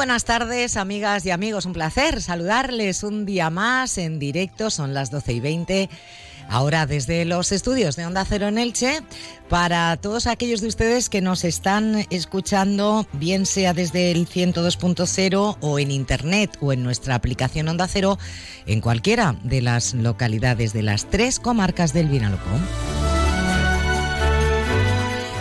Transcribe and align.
buenas 0.00 0.24
tardes, 0.24 0.78
amigas 0.78 1.26
y 1.26 1.30
amigos. 1.30 1.66
Un 1.66 1.74
placer 1.74 2.22
saludarles 2.22 3.02
un 3.02 3.26
día 3.26 3.50
más 3.50 3.98
en 3.98 4.18
directo. 4.18 4.70
Son 4.70 4.94
las 4.94 5.10
12 5.10 5.34
y 5.34 5.40
20. 5.40 5.90
Ahora 6.48 6.86
desde 6.86 7.26
los 7.26 7.52
estudios 7.52 7.96
de 7.96 8.06
Onda 8.06 8.24
Cero 8.24 8.48
en 8.48 8.56
Elche, 8.56 9.02
para 9.50 9.94
todos 9.98 10.26
aquellos 10.26 10.62
de 10.62 10.68
ustedes 10.68 11.10
que 11.10 11.20
nos 11.20 11.44
están 11.44 12.06
escuchando, 12.08 13.06
bien 13.12 13.44
sea 13.44 13.74
desde 13.74 14.10
el 14.10 14.26
102.0 14.26 15.58
o 15.60 15.78
en 15.78 15.90
Internet 15.90 16.56
o 16.62 16.72
en 16.72 16.82
nuestra 16.82 17.14
aplicación 17.14 17.68
Onda 17.68 17.86
Cero, 17.86 18.18
en 18.64 18.80
cualquiera 18.80 19.36
de 19.44 19.60
las 19.60 19.92
localidades 19.92 20.72
de 20.72 20.80
las 20.80 21.10
tres 21.10 21.38
comarcas 21.38 21.92
del 21.92 22.08
Vinalopó. 22.08 22.58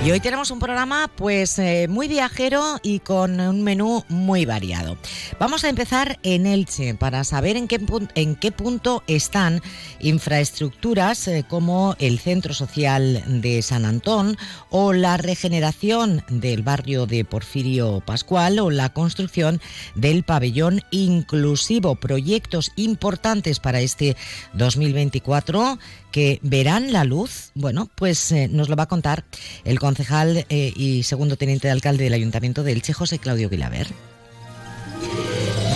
Y 0.02 0.12
hoy 0.12 0.22
tenemos 0.22 0.50
un 0.50 0.60
programa 0.60 1.12
pues 1.14 1.60
eh, 1.60 1.88
muy 1.90 2.08
viajero 2.08 2.80
y 2.82 3.00
con 3.00 3.38
un 3.42 3.64
menú 3.64 4.06
muy 4.08 4.46
variado. 4.46 4.98
Vamos 5.40 5.66
a 5.66 5.70
empezar 5.70 6.20
en 6.24 6.48
Elche 6.48 6.96
para 6.96 7.26
saber 7.26 7.58
en 7.58 7.68
qué, 7.68 7.82
en 8.16 8.38
qué 8.38 8.54
punto 8.54 9.04
están 9.08 9.62
infraestructuras 10.00 11.28
eh, 11.28 11.44
como 11.46 11.98
el 12.00 12.18
Centro 12.20 12.54
Social 12.54 13.22
de 13.28 13.62
San 13.62 13.84
Antón 13.84 14.38
o 14.70 14.94
la 14.94 15.18
regeneración 15.18 16.24
del 16.30 16.64
barrio 16.64 17.06
de 17.06 17.26
Porfirio 17.26 18.00
Pascual 18.00 18.60
o 18.60 18.72
la 18.72 18.94
construcción 18.94 19.60
del 19.96 20.24
pabellón 20.24 20.82
inclusivo. 20.92 21.96
Proyectos 21.96 22.72
importantes 22.78 23.60
para 23.60 23.82
este 23.82 24.16
2024 24.54 25.78
que 26.12 26.40
verán 26.42 26.92
la 26.92 27.04
luz? 27.04 27.52
Bueno, 27.56 27.90
pues 27.96 28.32
eh, 28.32 28.48
nos 28.50 28.70
lo 28.70 28.76
va 28.76 28.84
a 28.84 28.88
contar 28.88 29.26
el 29.64 29.80
concejal 29.80 30.46
eh, 30.50 30.74
y 30.76 31.04
segundo 31.04 31.36
teniente 31.38 31.68
de 31.68 31.72
alcalde 31.72 32.04
del 32.04 32.14
Ayuntamiento 32.14 32.64
de 32.64 32.74
Elche, 32.74 32.94
José 32.94 33.20
Claudio 33.20 33.50
Guilaber. 33.50 33.88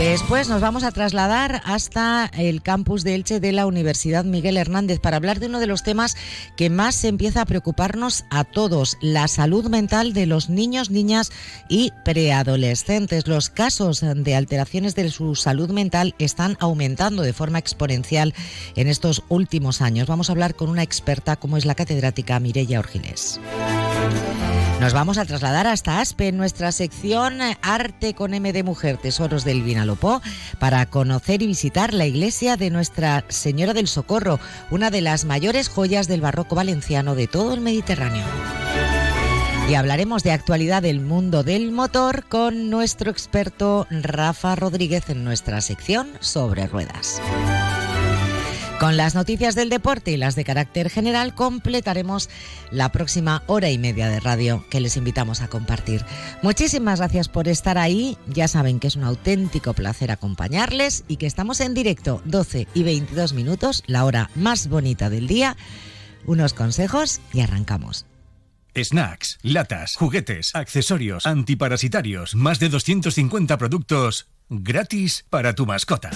Después 0.04 0.50
nos 0.50 0.60
vamos 0.60 0.84
a 0.84 0.92
trasladar 0.92 1.62
hasta 1.64 2.30
el 2.38 2.62
campus 2.62 3.06
de 3.06 3.16
Elche 3.16 3.40
de 3.40 3.54
la 3.54 3.66
Universidad 3.66 4.26
Miguel 4.26 4.58
Hernández 4.58 5.00
para 5.00 5.16
hablar 5.16 5.40
de 5.40 5.46
uno 5.46 5.62
de 5.62 5.66
los 5.66 5.82
temas 5.82 6.18
que 6.58 6.70
más 6.70 6.96
se 6.96 7.08
empieza 7.08 7.40
a 7.42 7.46
preocuparnos 7.46 8.26
a 8.30 8.44
todos, 8.44 8.98
la 9.00 9.30
salud 9.30 9.70
mental 9.70 10.12
de 10.12 10.26
los 10.26 10.50
niños, 10.50 10.90
niñas 10.90 11.32
y 11.70 11.94
preadolescentes. 12.04 13.28
Los 13.28 13.50
casos 13.50 14.02
de 14.02 14.36
alteraciones 14.36 14.94
de 14.94 15.10
su 15.10 15.36
salud 15.36 15.72
mental 15.72 16.16
están 16.20 16.58
aumentando 16.60 17.24
de 17.24 17.32
forma 17.32 17.60
exponencial 17.60 18.34
en 18.76 18.90
estos 18.90 19.24
últimos 19.30 19.82
años. 19.82 20.08
Vamos 20.08 20.28
a 20.28 20.34
hablar 20.34 20.54
con 20.56 20.70
una 20.70 20.84
experta 20.84 21.38
como 21.38 21.56
es 21.56 21.64
la 21.66 21.76
catedrática 21.76 22.42
Mireya 22.42 22.80
Orgiles. 22.80 23.40
Nos 24.84 24.92
vamos 24.92 25.18
a 25.18 25.24
trasladar 25.24 25.66
hasta 25.66 26.02
Aspe, 26.02 26.28
en 26.28 26.36
nuestra 26.36 26.74
sección 26.74 27.40
Arte 27.62 28.14
con 28.14 28.34
M 28.34 28.52
de 28.52 28.64
Mujer, 28.64 28.98
Tesoros 28.98 29.46
del 29.46 29.64
Vinalopó, 29.64 30.22
para 30.60 30.86
conocer 30.88 31.42
y 31.42 31.48
visitar 31.48 31.94
la 31.94 32.06
iglesia 32.06 32.58
de 32.58 32.70
Nuestra 32.70 33.24
Señora 33.30 33.74
del 33.74 33.88
Socorro, 33.88 34.42
una 34.72 34.92
de 34.92 35.00
las 35.00 35.24
mayores 35.24 35.70
joyas 35.70 36.10
del 36.10 36.20
barroco 36.20 36.56
valenciano 36.56 37.16
de 37.16 37.28
todo 37.28 37.54
el 37.54 37.62
Mediterráneo. 37.62 38.26
Y 39.70 39.76
hablaremos 39.76 40.22
de 40.22 40.32
actualidad 40.32 40.82
del 40.82 41.00
mundo 41.00 41.44
del 41.44 41.72
motor 41.72 42.26
con 42.26 42.70
nuestro 42.70 43.10
experto 43.10 43.88
Rafa 43.90 44.54
Rodríguez 44.58 45.10
en 45.10 45.24
nuestra 45.24 45.62
sección 45.62 46.10
sobre 46.20 46.68
ruedas. 46.68 47.22
Con 48.84 48.98
las 48.98 49.16
noticias 49.16 49.56
del 49.56 49.70
deporte 49.70 50.12
y 50.12 50.18
las 50.18 50.36
de 50.36 50.44
carácter 50.44 50.90
general 50.90 51.34
completaremos 51.34 52.30
la 52.70 52.92
próxima 52.92 53.42
hora 53.48 53.70
y 53.70 53.78
media 53.78 54.10
de 54.10 54.20
radio 54.20 54.66
que 54.70 54.82
les 54.82 54.98
invitamos 54.98 55.40
a 55.40 55.48
compartir. 55.48 56.04
Muchísimas 56.42 57.00
gracias 57.00 57.30
por 57.30 57.48
estar 57.48 57.78
ahí. 57.78 58.18
Ya 58.28 58.50
saben 58.50 58.82
que 58.82 58.88
es 58.88 58.98
un 58.98 59.06
auténtico 59.06 59.72
placer 59.72 60.12
acompañarles 60.12 61.06
y 61.08 61.16
que 61.16 61.28
estamos 61.28 61.62
en 61.62 61.74
directo 61.74 62.22
12 62.26 62.68
y 62.74 62.84
22 62.84 63.32
minutos, 63.32 63.84
la 63.88 64.04
hora 64.04 64.30
más 64.36 64.68
bonita 64.68 65.10
del 65.10 65.28
día. 65.28 65.56
Unos 66.26 66.54
consejos 66.54 67.22
y 67.32 67.40
arrancamos. 67.40 68.06
Snacks, 68.76 69.40
latas, 69.44 69.96
juguetes, 69.96 70.54
accesorios, 70.56 71.26
antiparasitarios, 71.26 72.36
más 72.36 72.60
de 72.60 72.68
250 72.68 73.58
productos 73.58 74.28
gratis 74.62 75.26
para 75.30 75.56
tu 75.56 75.66
mascota. 75.66 76.12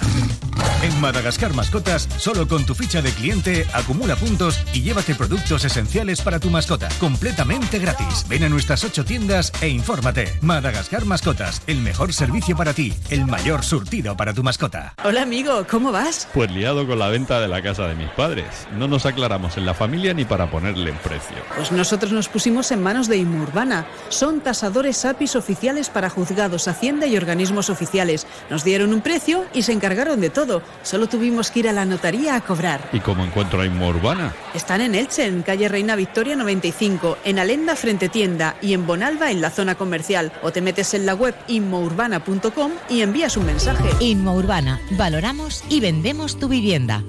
En 0.83 1.01
Madagascar 1.01 1.55
Mascotas, 1.55 2.07
solo 2.17 2.47
con 2.47 2.63
tu 2.63 2.75
ficha 2.75 3.01
de 3.01 3.11
cliente, 3.11 3.65
acumula 3.73 4.15
puntos 4.15 4.59
y 4.73 4.83
llévate 4.83 5.15
productos 5.15 5.65
esenciales 5.65 6.21
para 6.21 6.39
tu 6.39 6.51
mascota, 6.51 6.87
completamente 6.99 7.79
gratis. 7.79 8.25
Ven 8.29 8.43
a 8.43 8.49
nuestras 8.49 8.83
ocho 8.83 9.03
tiendas 9.03 9.51
e 9.59 9.69
infórmate. 9.69 10.31
Madagascar 10.41 11.05
Mascotas, 11.05 11.63
el 11.65 11.81
mejor 11.81 12.13
servicio 12.13 12.55
para 12.55 12.73
ti, 12.73 12.93
el 13.09 13.25
mayor 13.25 13.63
surtido 13.63 14.15
para 14.15 14.35
tu 14.35 14.43
mascota. 14.43 14.93
Hola 15.03 15.23
amigo, 15.23 15.65
¿cómo 15.67 15.91
vas? 15.91 16.27
Pues 16.31 16.51
liado 16.51 16.85
con 16.85 16.99
la 16.99 17.07
venta 17.07 17.39
de 17.39 17.47
la 17.47 17.63
casa 17.63 17.87
de 17.87 17.95
mis 17.95 18.09
padres. 18.11 18.67
No 18.77 18.87
nos 18.87 19.07
aclaramos 19.07 19.57
en 19.57 19.65
la 19.65 19.73
familia 19.73 20.13
ni 20.13 20.25
para 20.25 20.51
ponerle 20.51 20.91
en 20.91 20.97
precio. 20.97 21.37
Pues 21.55 21.71
nosotros 21.71 22.11
nos 22.11 22.29
pusimos 22.29 22.71
en 22.71 22.83
manos 22.83 23.07
de 23.07 23.17
Inmurbana. 23.17 23.87
Son 24.09 24.41
tasadores 24.41 25.05
APIs 25.05 25.35
oficiales 25.35 25.89
para 25.89 26.11
juzgados, 26.11 26.67
hacienda 26.67 27.07
y 27.07 27.17
organismos 27.17 27.71
oficiales. 27.71 28.26
Nos 28.49 28.63
dieron 28.63 28.93
un 28.93 29.01
precio 29.01 29.45
y 29.53 29.63
se 29.63 29.73
encargaron 29.73 30.21
de 30.21 30.29
todo. 30.29 30.61
Solo 30.83 31.07
tuvimos 31.07 31.51
que 31.51 31.59
ir 31.59 31.69
a 31.69 31.73
la 31.73 31.85
notaría 31.85 32.35
a 32.35 32.41
cobrar. 32.41 32.89
¿Y 32.93 32.99
cómo 32.99 33.23
encuentro 33.23 33.61
a 33.61 33.65
Inmurbana? 33.65 34.33
Están 34.53 34.81
en 34.81 34.95
Elche, 34.95 35.25
en 35.25 35.43
calle 35.43 35.67
Reina 35.67 35.95
Victoria 35.95 36.35
95, 36.35 37.17
en 37.23 37.39
Alenda 37.39 37.75
frente 37.75 38.09
tienda 38.09 38.55
y 38.61 38.73
en 38.73 38.87
Bonalba 38.87 39.31
en 39.31 39.41
la 39.41 39.49
zona 39.49 39.75
comercial. 39.75 40.31
O 40.41 40.51
te 40.51 40.61
metes 40.61 40.93
en 40.93 41.05
la 41.05 41.15
web 41.15 41.35
inmourbana.com 41.47 42.71
y 42.89 43.01
envías 43.01 43.37
un 43.37 43.45
mensaje. 43.45 43.89
Inmourbana, 43.99 44.79
valoramos 44.91 45.63
y 45.69 45.79
vendemos 45.79 46.39
tu 46.39 46.47
vivienda. 46.47 47.03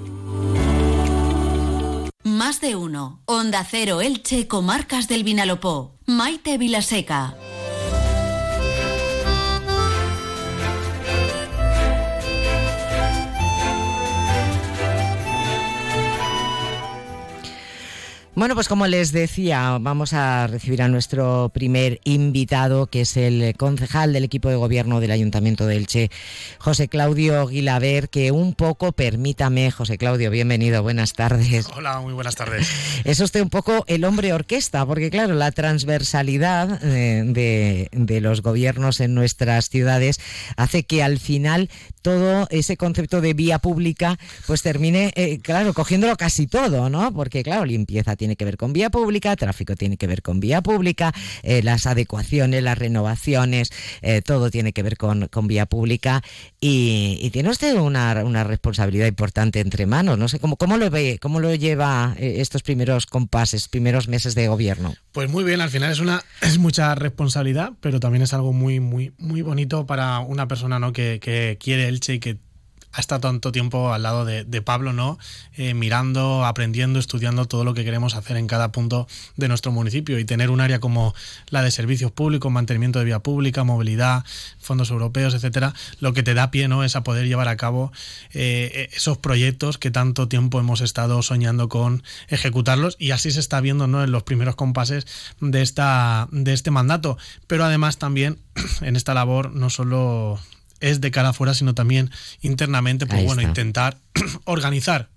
Más 2.23 2.61
de 2.61 2.75
uno. 2.75 3.21
Onda 3.25 3.65
Cero 3.69 4.01
Elche, 4.01 4.47
Comarcas 4.47 5.07
del 5.07 5.23
Vinalopó. 5.23 5.95
Maite 6.05 6.57
Vilaseca. 6.57 7.35
Bueno, 18.39 18.55
pues 18.55 18.69
como 18.69 18.87
les 18.87 19.11
decía, 19.11 19.77
vamos 19.81 20.13
a 20.13 20.47
recibir 20.47 20.81
a 20.81 20.87
nuestro 20.87 21.51
primer 21.53 21.99
invitado, 22.05 22.87
que 22.87 23.01
es 23.01 23.17
el 23.17 23.53
concejal 23.57 24.13
del 24.13 24.23
equipo 24.23 24.47
de 24.47 24.55
gobierno 24.55 25.01
del 25.01 25.11
Ayuntamiento 25.11 25.65
de 25.65 25.75
Elche, 25.75 26.09
José 26.57 26.87
Claudio 26.87 27.47
Guilaber, 27.47 28.07
que 28.07 28.31
un 28.31 28.53
poco, 28.53 28.93
permítame, 28.93 29.71
José 29.71 29.97
Claudio, 29.97 30.31
bienvenido, 30.31 30.81
buenas 30.81 31.11
tardes. 31.11 31.67
Hola, 31.75 31.99
muy 31.99 32.13
buenas 32.13 32.37
tardes. 32.37 32.69
Es 33.03 33.19
usted 33.19 33.41
un 33.41 33.49
poco 33.49 33.83
el 33.87 34.05
hombre 34.05 34.31
orquesta, 34.31 34.85
porque 34.85 35.09
claro, 35.09 35.35
la 35.35 35.51
transversalidad 35.51 36.81
eh, 36.81 37.23
de, 37.25 37.89
de 37.91 38.21
los 38.21 38.41
gobiernos 38.41 39.01
en 39.01 39.15
nuestras 39.15 39.67
ciudades 39.67 40.21
hace 40.55 40.83
que 40.83 41.03
al 41.03 41.19
final 41.19 41.69
todo 42.01 42.47
ese 42.49 42.77
concepto 42.77 43.21
de 43.21 43.33
vía 43.33 43.59
pública 43.59 44.17
pues 44.47 44.61
termine, 44.61 45.11
eh, 45.15 45.39
claro, 45.39 45.73
cogiéndolo 45.73 46.15
casi 46.15 46.47
todo, 46.47 46.89
¿no? 46.89 47.13
Porque 47.13 47.43
claro, 47.43 47.65
limpieza 47.65 48.15
tiene 48.15 48.35
que 48.35 48.45
ver 48.45 48.57
con 48.57 48.73
vía 48.73 48.89
pública, 48.89 49.35
tráfico 49.35 49.75
tiene 49.75 49.97
que 49.97 50.07
ver 50.07 50.21
con 50.21 50.39
vía 50.39 50.61
pública, 50.61 51.13
eh, 51.43 51.61
las 51.63 51.85
adecuaciones, 51.85 52.63
las 52.63 52.77
renovaciones, 52.77 53.71
eh, 54.01 54.21
todo 54.21 54.49
tiene 54.49 54.73
que 54.73 54.83
ver 54.83 54.97
con, 54.97 55.27
con 55.27 55.47
vía 55.47 55.65
pública 55.65 56.21
y, 56.59 57.29
tiene 57.29 57.49
usted 57.49 57.75
una, 57.75 58.23
una, 58.25 58.43
responsabilidad 58.43 59.05
importante 59.05 59.59
entre 59.59 59.85
manos. 59.85 60.17
No 60.17 60.27
sé 60.27 60.39
cómo, 60.39 60.55
cómo 60.55 60.77
lo 60.77 60.89
ve, 60.89 61.19
cómo 61.21 61.39
lo 61.39 61.53
lleva 61.53 62.15
estos 62.17 62.63
primeros 62.63 63.05
compases, 63.05 63.67
primeros 63.67 64.07
meses 64.07 64.33
de 64.33 64.47
gobierno. 64.47 64.95
Pues 65.11 65.29
muy 65.29 65.43
bien, 65.43 65.61
al 65.61 65.69
final 65.69 65.91
es 65.91 65.99
una 65.99 66.23
es 66.41 66.57
mucha 66.57 66.95
responsabilidad, 66.95 67.73
pero 67.81 67.99
también 67.99 68.23
es 68.23 68.33
algo 68.33 68.51
muy 68.51 68.79
muy 68.79 69.13
muy 69.19 69.43
bonito 69.43 69.85
para 69.85 70.19
una 70.19 70.47
persona 70.47 70.79
¿no? 70.79 70.91
que 70.91 71.19
quiere 71.59 71.88
Elche 71.89 72.13
y 72.13 72.19
que 72.19 72.37
ha 72.91 72.99
estado 73.01 73.21
tanto 73.21 73.51
tiempo 73.51 73.93
al 73.93 74.03
lado 74.03 74.25
de, 74.25 74.61
Pablo, 74.61 74.93
¿no? 74.93 75.17
Eh, 75.55 75.73
mirando, 75.73 76.45
aprendiendo, 76.45 76.99
estudiando 76.99 77.45
todo 77.45 77.63
lo 77.63 77.73
que 77.73 77.85
queremos 77.85 78.15
hacer 78.15 78.35
en 78.35 78.47
cada 78.47 78.71
punto 78.71 79.07
de 79.37 79.47
nuestro 79.47 79.71
municipio 79.71 80.19
y 80.19 80.25
tener 80.25 80.49
un 80.49 80.59
área 80.59 80.79
como 80.79 81.13
la 81.49 81.61
de 81.61 81.71
servicios 81.71 82.11
públicos, 82.11 82.51
mantenimiento 82.51 82.99
de 82.99 83.05
vía 83.05 83.19
pública, 83.19 83.63
movilidad, 83.63 84.25
fondos 84.59 84.89
europeos, 84.89 85.33
etcétera, 85.33 85.73
lo 85.99 86.13
que 86.13 86.23
te 86.23 86.33
da 86.33 86.51
pie, 86.51 86.67
¿no? 86.67 86.83
Es 86.83 86.95
a 86.95 87.03
poder 87.03 87.27
llevar 87.27 87.47
a 87.47 87.57
cabo 87.57 87.91
eh, 88.33 88.89
esos 88.91 89.17
proyectos 89.17 89.77
que 89.77 89.91
tanto 89.91 90.27
tiempo 90.27 90.59
hemos 90.59 90.81
estado 90.81 91.21
soñando 91.21 91.69
con 91.69 92.03
ejecutarlos 92.27 92.95
y 92.99 93.11
así 93.11 93.31
se 93.31 93.39
está 93.39 93.61
viendo, 93.61 93.87
¿no? 93.87 94.03
En 94.03 94.11
los 94.11 94.23
primeros 94.23 94.55
compases 94.55 95.05
de 95.39 95.61
esta 95.61 96.27
de 96.31 96.53
este 96.53 96.71
mandato, 96.71 97.17
pero 97.47 97.63
además 97.63 97.97
también 97.97 98.39
en 98.81 98.95
esta 98.95 99.13
labor 99.13 99.53
no 99.53 99.69
solo 99.69 100.39
es 100.79 101.01
de 101.01 101.11
cara 101.11 101.29
afuera, 101.29 101.53
sino 101.53 101.73
también 101.73 102.11
internamente, 102.41 103.05
pues 103.05 103.23
bueno, 103.25 103.41
intentar 103.41 103.97
organizar 104.45 105.09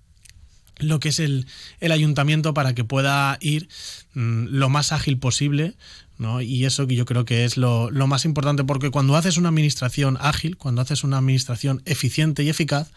lo 0.78 1.00
que 1.00 1.10
es 1.10 1.20
el, 1.20 1.46
el 1.80 1.92
ayuntamiento 1.92 2.54
para 2.54 2.74
que 2.74 2.84
pueda 2.84 3.38
ir 3.40 3.68
mm, 4.14 4.46
lo 4.50 4.68
más 4.68 4.92
ágil 4.92 5.18
posible. 5.18 5.74
¿no? 6.18 6.40
Y 6.40 6.66
eso 6.66 6.86
que 6.86 6.94
yo 6.94 7.04
creo 7.04 7.24
que 7.24 7.44
es 7.44 7.56
lo, 7.56 7.90
lo, 7.90 8.06
más 8.06 8.24
importante, 8.24 8.62
porque 8.62 8.90
cuando 8.90 9.16
haces 9.16 9.38
una 9.38 9.48
administración 9.48 10.16
ágil, 10.20 10.56
cuando 10.56 10.80
haces 10.80 11.02
una 11.02 11.18
administración 11.18 11.82
eficiente 11.84 12.44
y 12.44 12.48
eficaz, 12.48 12.92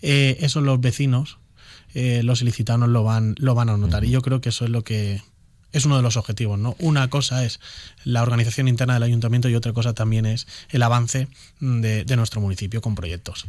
eh, 0.00 0.38
eso 0.40 0.62
los 0.62 0.80
vecinos, 0.80 1.38
eh, 1.92 2.22
los 2.22 2.40
ilicitanos 2.40 2.88
lo 2.88 3.04
van, 3.04 3.34
lo 3.38 3.54
van 3.54 3.68
a 3.68 3.76
notar. 3.76 4.04
Y 4.04 4.10
yo 4.10 4.22
creo 4.22 4.40
que 4.40 4.48
eso 4.48 4.64
es 4.64 4.70
lo 4.70 4.82
que, 4.84 5.20
es 5.72 5.84
uno 5.84 5.96
de 5.96 6.02
los 6.02 6.16
objetivos, 6.16 6.58
¿no? 6.58 6.76
Una 6.78 7.08
cosa 7.08 7.44
es 7.44 7.60
la 8.04 8.22
organización 8.22 8.68
interna 8.68 8.94
del 8.94 9.04
ayuntamiento 9.04 9.48
y 9.48 9.54
otra 9.54 9.72
cosa 9.72 9.92
también 9.92 10.26
es 10.26 10.46
el 10.70 10.82
avance 10.82 11.28
de, 11.60 12.04
nuestro 12.16 12.40
municipio 12.40 12.80
con 12.82 12.94
proyectos. 12.94 13.46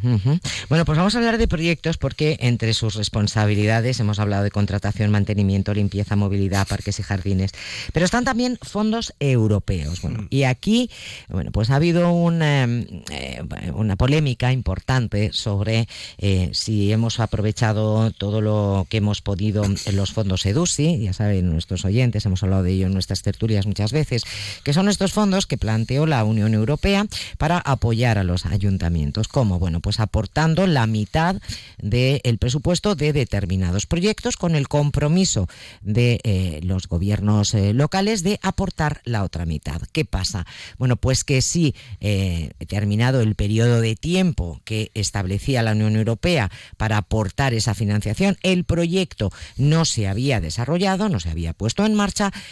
Bueno, 0.69 0.85
pues 0.85 0.97
vamos 0.97 1.15
a 1.15 1.17
hablar 1.17 1.37
de 1.37 1.47
proyectos 1.47 1.97
porque 1.97 2.37
entre 2.39 2.73
sus 2.73 2.95
responsabilidades 2.95 3.99
hemos 3.99 4.19
hablado 4.19 4.43
de 4.43 4.51
contratación, 4.51 5.11
mantenimiento, 5.11 5.73
limpieza, 5.73 6.15
movilidad, 6.15 6.67
parques 6.67 6.99
y 6.99 7.03
jardines, 7.03 7.51
pero 7.91 8.05
están 8.05 8.23
también 8.23 8.57
fondos 8.61 9.13
europeos. 9.19 10.01
Bueno, 10.01 10.23
mm. 10.23 10.27
y 10.29 10.43
aquí, 10.43 10.89
bueno, 11.29 11.51
pues 11.51 11.71
ha 11.71 11.75
habido 11.75 12.11
una, 12.11 12.63
eh, 12.65 13.41
una 13.73 13.95
polémica 13.95 14.51
importante 14.51 15.33
sobre 15.33 15.87
eh, 16.19 16.49
si 16.53 16.91
hemos 16.91 17.19
aprovechado 17.19 18.11
todo 18.11 18.41
lo 18.41 18.87
que 18.89 18.97
hemos 18.97 19.21
podido 19.21 19.63
en 19.65 19.95
los 19.95 20.13
fondos 20.13 20.45
EDUSI, 20.45 21.01
ya 21.01 21.13
saben 21.13 21.51
nuestros 21.51 21.83
oyentes, 21.83 22.12
hemos 22.25 22.43
hablado 22.43 22.63
de 22.63 22.71
ello 22.71 22.87
en 22.87 22.93
nuestras 22.93 23.21
tertulias 23.21 23.65
muchas 23.65 23.91
veces, 23.91 24.23
que 24.63 24.73
son 24.73 24.89
estos 24.89 25.13
fondos 25.13 25.47
que 25.47 25.57
planteó 25.57 26.05
la 26.05 26.23
Unión 26.23 26.53
Europea 26.53 27.05
para 27.37 27.57
apoyar 27.57 28.17
a 28.17 28.23
los 28.23 28.45
ayuntamientos. 28.45 29.27
¿Cómo? 29.27 29.59
Bueno, 29.59 29.79
pues 29.79 29.99
aportando 29.99 30.67
la 30.67 30.87
mitad 30.87 31.35
del 31.79 32.37
presupuesto 32.37 32.95
de 32.95 33.13
determinados 33.13 33.85
proyectos 33.85 34.37
con 34.37 34.55
el 34.55 34.67
compromiso 34.67 35.47
de 35.81 36.19
eh, 36.23 36.59
los 36.63 36.87
gobiernos 36.87 37.53
eh, 37.53 37.73
locales 37.73 38.23
de 38.23 38.39
aportar 38.41 39.01
la 39.03 39.23
otra 39.23 39.45
mitad. 39.45 39.81
¿Qué 39.91 40.05
pasa? 40.05 40.45
Bueno, 40.77 40.95
pues 40.95 41.23
que 41.23 41.41
si 41.41 41.75
eh, 41.99 42.51
terminado 42.67 43.21
el 43.21 43.35
periodo 43.35 43.81
de 43.81 43.95
tiempo 43.95 44.61
que 44.65 44.91
establecía 44.93 45.63
la 45.63 45.71
Unión 45.71 45.95
Europea 45.95 46.51
para 46.77 46.97
aportar 46.97 47.53
esa 47.53 47.73
financiación, 47.73 48.37
el 48.43 48.63
proyecto 48.63 49.31
no 49.57 49.85
se 49.85 50.07
había 50.07 50.41
desarrollado, 50.41 51.09
no 51.09 51.19
se 51.19 51.29
había 51.29 51.53
puesto 51.53 51.85
en 51.85 51.95
marcha, 51.95 52.02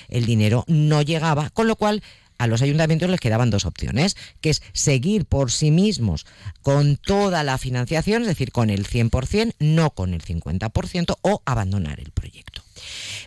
el 0.10 0.26
dinero 0.26 0.64
no 0.68 1.02
llegaba, 1.02 1.50
con 1.50 1.68
lo 1.68 1.76
cual 1.76 2.04
a 2.42 2.48
los 2.48 2.64
ayuntamientos 2.64 3.10
les 3.10 3.20
quedaban 3.20 3.52
dos 3.52 3.66
opciones, 3.66 4.18
que 4.42 4.50
es 4.50 4.64
seguir 4.74 5.26
por 5.26 5.52
sí 5.52 5.70
mismos 5.70 6.26
con 6.64 6.98
toda 6.98 7.44
la 7.44 7.60
financiación, 7.60 8.24
es 8.24 8.30
decir, 8.30 8.52
con 8.52 8.72
el 8.72 8.88
100%, 8.88 9.54
no 9.60 9.92
con 9.92 10.16
el 10.16 10.24
50%, 10.24 11.18
o 11.22 11.44
abandonar 11.46 12.00
el 12.00 12.10
proyecto. 12.10 12.64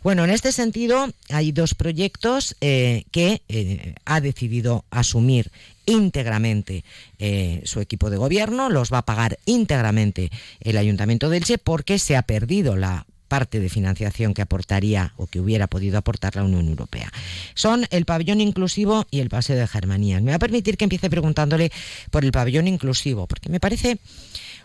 Bueno, 0.02 0.24
en 0.24 0.30
este 0.30 0.50
sentido 0.50 1.08
hay 1.30 1.52
dos 1.52 1.74
proyectos 1.74 2.56
eh, 2.60 3.04
que 3.12 3.42
eh, 3.48 3.94
ha 4.04 4.20
decidido 4.20 4.84
asumir 4.90 5.52
íntegramente 5.86 6.84
eh, 7.20 7.62
su 7.64 7.80
equipo 7.80 8.10
de 8.10 8.16
gobierno, 8.16 8.68
los 8.68 8.92
va 8.92 8.98
a 8.98 9.04
pagar 9.06 9.38
íntegramente 9.44 10.32
el 10.60 10.76
Ayuntamiento 10.76 11.28
de 11.28 11.36
Elche 11.36 11.58
porque 11.58 12.00
se 12.00 12.16
ha 12.16 12.22
perdido 12.22 12.76
la 12.76 13.06
parte 13.34 13.58
de 13.58 13.68
financiación 13.68 14.32
que 14.32 14.42
aportaría 14.42 15.12
o 15.16 15.26
que 15.26 15.40
hubiera 15.40 15.66
podido 15.66 15.98
aportar 15.98 16.36
la 16.36 16.44
Unión 16.44 16.68
Europea. 16.68 17.12
Son 17.54 17.84
el 17.90 18.04
pabellón 18.04 18.40
inclusivo 18.40 19.08
y 19.10 19.18
el 19.18 19.28
paseo 19.28 19.56
de 19.56 19.66
Germanías. 19.66 20.22
Me 20.22 20.30
va 20.30 20.36
a 20.36 20.38
permitir 20.38 20.76
que 20.76 20.84
empiece 20.84 21.10
preguntándole 21.10 21.72
por 22.12 22.24
el 22.24 22.30
pabellón 22.30 22.68
inclusivo, 22.68 23.26
porque 23.26 23.48
me 23.48 23.58
parece 23.58 23.98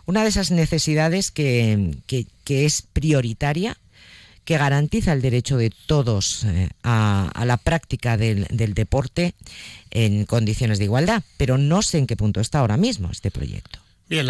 una 0.06 0.22
de 0.22 0.28
esas 0.28 0.52
necesidades 0.52 1.32
que, 1.32 1.96
es 2.46 2.82
prioritaria 2.82 3.76
que 4.44 4.56
garantiza 4.56 5.14
el 5.14 5.20
derecho 5.20 5.56
de 5.56 5.72
todos 5.86 6.44
eh, 6.44 6.68
a, 6.84 7.42
la 7.44 7.56
práctica 7.56 8.16
del, 8.16 8.46
deporte 8.50 9.34
en 9.90 10.26
condiciones 10.26 10.78
de 10.78 10.84
igualdad, 10.84 11.24
pero 11.38 11.58
no 11.58 11.82
sé 11.82 11.98
en 11.98 12.06
qué 12.06 12.14
punto 12.14 12.40
está 12.40 12.60
ahora 12.60 12.76
mismo 12.76 13.10
este 13.10 13.32
proyecto. 13.32 13.79
Bien, 14.10 14.26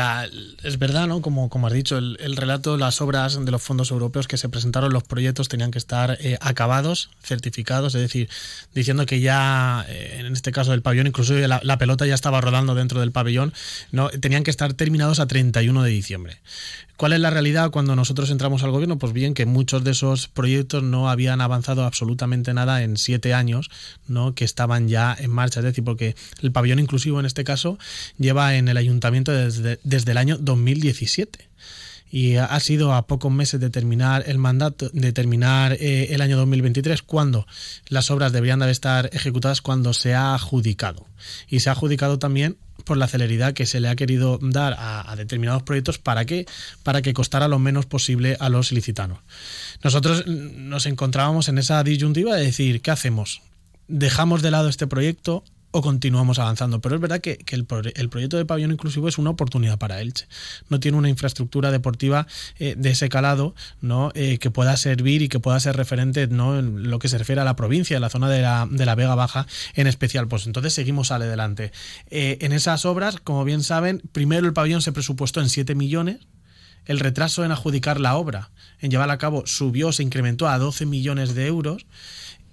es 0.62 0.79
verdad, 0.79 1.06
¿no? 1.06 1.23
Como, 1.23 1.49
como 1.49 1.67
has 1.67 1.73
dicho, 1.73 1.97
el, 1.97 2.37
relato, 2.37 2.77
las 2.77 3.00
obras 3.00 3.43
de 3.43 3.50
los 3.50 3.62
fondos 3.62 3.91
europeos 3.91 4.29
que 4.29 4.37
se 4.37 4.50
presentaron, 4.50 4.93
los 4.93 5.05
proyectos 5.05 5.49
tenían 5.49 5.71
que 5.71 5.79
estar 5.79 6.19
eh, 6.21 6.37
acabados, 6.43 7.09
certificados, 7.23 7.94
es 7.94 8.03
decir, 8.03 8.29
diciendo 8.75 9.06
que 9.06 9.21
ya, 9.21 9.87
eh, 9.88 10.19
en 10.21 10.35
este 10.35 10.53
caso 10.53 10.73
del 10.73 10.82
pabellón, 10.82 11.06
incluso 11.06 11.32
la, 11.32 11.61
la, 11.62 11.79
pelota 11.79 12.05
ya 12.05 12.12
estaba 12.12 12.43
rodando 12.43 12.75
dentro 12.75 13.00
del 13.00 13.11
pabellón, 13.11 13.55
no 13.91 14.11
tenían 14.11 14.44
que 14.44 14.50
estar 14.50 14.75
terminados 14.75 15.19
a 15.19 15.27
31 15.27 15.83
de 15.83 15.91
diciembre. 15.91 16.41
¿Cuál 17.00 17.14
es 17.14 17.20
la 17.20 17.31
realidad 17.31 17.70
cuando 17.70 17.97
nosotros 17.97 18.29
entramos 18.29 18.62
al 18.62 18.73
gobierno? 18.73 18.99
Pues 18.99 19.14
bien, 19.14 19.32
que 19.32 19.47
muchos 19.47 19.82
de 19.85 19.93
esos 19.93 20.29
proyectos 20.29 20.82
no 20.82 21.08
habían 21.08 21.41
avanzado 21.41 21.87
absolutamente 21.87 22.52
nada 22.52 22.82
en 22.82 22.99
siete 22.99 23.32
años, 23.32 23.70
¿no? 24.06 24.35
que 24.35 24.44
estaban 24.44 24.87
ya 24.87 25.17
en 25.19 25.31
marcha. 25.31 25.61
Es 25.61 25.64
decir, 25.64 25.82
porque 25.82 26.14
el 26.43 26.52
pabellón 26.52 26.79
inclusivo 26.79 27.19
en 27.19 27.25
este 27.25 27.43
caso 27.43 27.79
lleva 28.19 28.55
en 28.56 28.69
el 28.69 28.76
ayuntamiento 28.76 29.32
desde, 29.32 29.81
desde 29.82 30.11
el 30.11 30.19
año 30.19 30.37
2017 30.37 31.49
y 32.11 32.37
ha 32.37 32.61
sido 32.61 32.93
a 32.93 33.06
pocos 33.06 33.32
meses 33.32 33.61
de 33.61 33.70
terminar 33.70 34.25
el 34.26 34.37
mandato, 34.37 34.91
de 34.93 35.12
terminar 35.12 35.79
eh, 35.81 36.08
el 36.11 36.20
año 36.20 36.37
2023, 36.37 37.02
cuando 37.02 37.47
las 37.88 38.11
obras 38.11 38.32
deberían 38.32 38.58
de 38.58 38.70
estar 38.70 39.08
ejecutadas 39.14 39.62
cuando 39.62 39.94
se 39.94 40.14
ha 40.14 40.35
adjudicado. 40.35 41.06
Y 41.49 41.61
se 41.61 41.70
ha 41.70 41.73
adjudicado 41.73 42.19
también 42.19 42.58
por 42.82 42.97
la 42.97 43.09
celeridad 43.09 43.55
que 43.55 43.67
se 43.67 43.81
le 43.81 43.88
ha 43.88 43.97
querido 43.97 44.38
dar 44.43 44.77
a, 44.79 45.15
determinados 45.17 45.62
proyectos 45.62 45.99
para 45.99 46.25
que 46.25 46.47
para 46.82 47.03
que 47.03 47.12
costara 47.12 47.49
lo 47.49 47.59
menos 47.59 47.87
posible 47.87 48.37
a 48.41 48.49
los 48.49 48.73
licitanos. 48.73 49.19
Nosotros 49.82 50.27
nos 50.27 50.87
encontrábamos 50.87 51.49
en 51.49 51.59
esa 51.59 51.82
disyuntiva 51.82 52.37
de 52.37 52.44
decir, 52.44 52.81
¿qué 52.81 52.91
hacemos? 52.91 53.43
¿Dejamos 53.88 54.43
de 54.43 54.50
lado 54.50 54.69
este 54.69 54.87
proyecto? 54.87 55.44
O 55.71 55.83
continuamos 55.83 56.39
avanzando. 56.39 56.81
Pero 56.81 56.97
es 56.97 57.01
verdad 57.01 57.21
que, 57.21 57.39
el, 57.51 57.65
proyecto 57.65 58.37
de 58.37 58.45
pabellón 58.45 58.73
inclusivo 58.73 59.09
es 59.09 59.19
una 59.19 59.31
oportunidad 59.31 59.79
para 59.79 60.01
Elche. 60.01 60.27
No 60.69 60.81
tiene 60.81 60.99
una 60.99 61.09
infraestructura 61.09 61.71
deportiva 61.71 62.27
eh, 62.59 62.75
de 62.77 62.91
ese 62.91 63.09
calado. 63.09 63.55
Eh, 64.15 64.39
que 64.39 64.51
pueda 64.51 64.77
servir 64.77 65.23
y 65.23 65.29
que 65.29 65.41
pueda 65.41 65.59
ser 65.59 65.77
referente 65.77 66.27
¿no? 66.27 66.59
en 66.59 66.91
lo 66.91 66.99
que 66.99 67.09
se 67.09 67.19
refiere 67.19 67.41
a 67.41 67.45
la 67.45 67.57
provincia, 67.57 67.97
en 67.97 68.03
la 68.03 68.11
zona 68.11 68.29
de 68.29 68.43
la, 68.43 68.69
de 68.71 68.87
la 68.87 68.95
Vega 68.95 69.15
Baja 69.15 69.47
en 69.75 69.87
especial. 69.87 70.29
Pues 70.29 70.47
entonces 70.47 70.73
seguimos 70.73 71.11
adelante. 71.11 71.73
Eh, 72.11 72.39
en 72.41 72.53
esas 72.53 72.85
obras, 72.85 73.17
como 73.23 73.45
bien 73.45 73.63
saben, 73.63 74.03
primero 74.13 74.47
el 74.47 74.53
pabellón 74.53 74.83
se 74.83 74.93
presupuestó 74.93 75.41
en 75.41 75.49
7 75.49 75.75
millones. 75.75 76.19
El 76.87 76.99
retraso 76.99 77.45
en 77.45 77.53
adjudicar 77.53 78.01
la 78.01 78.17
obra, 78.17 78.51
en 78.81 78.91
llevarla 78.91 79.15
a 79.15 79.19
cabo, 79.19 79.47
subió, 79.47 79.93
se 79.93 80.03
incrementó 80.03 80.49
a 80.49 80.59
12 80.59 80.87
millones 80.87 81.35
de 81.35 81.47
euros. 81.47 81.87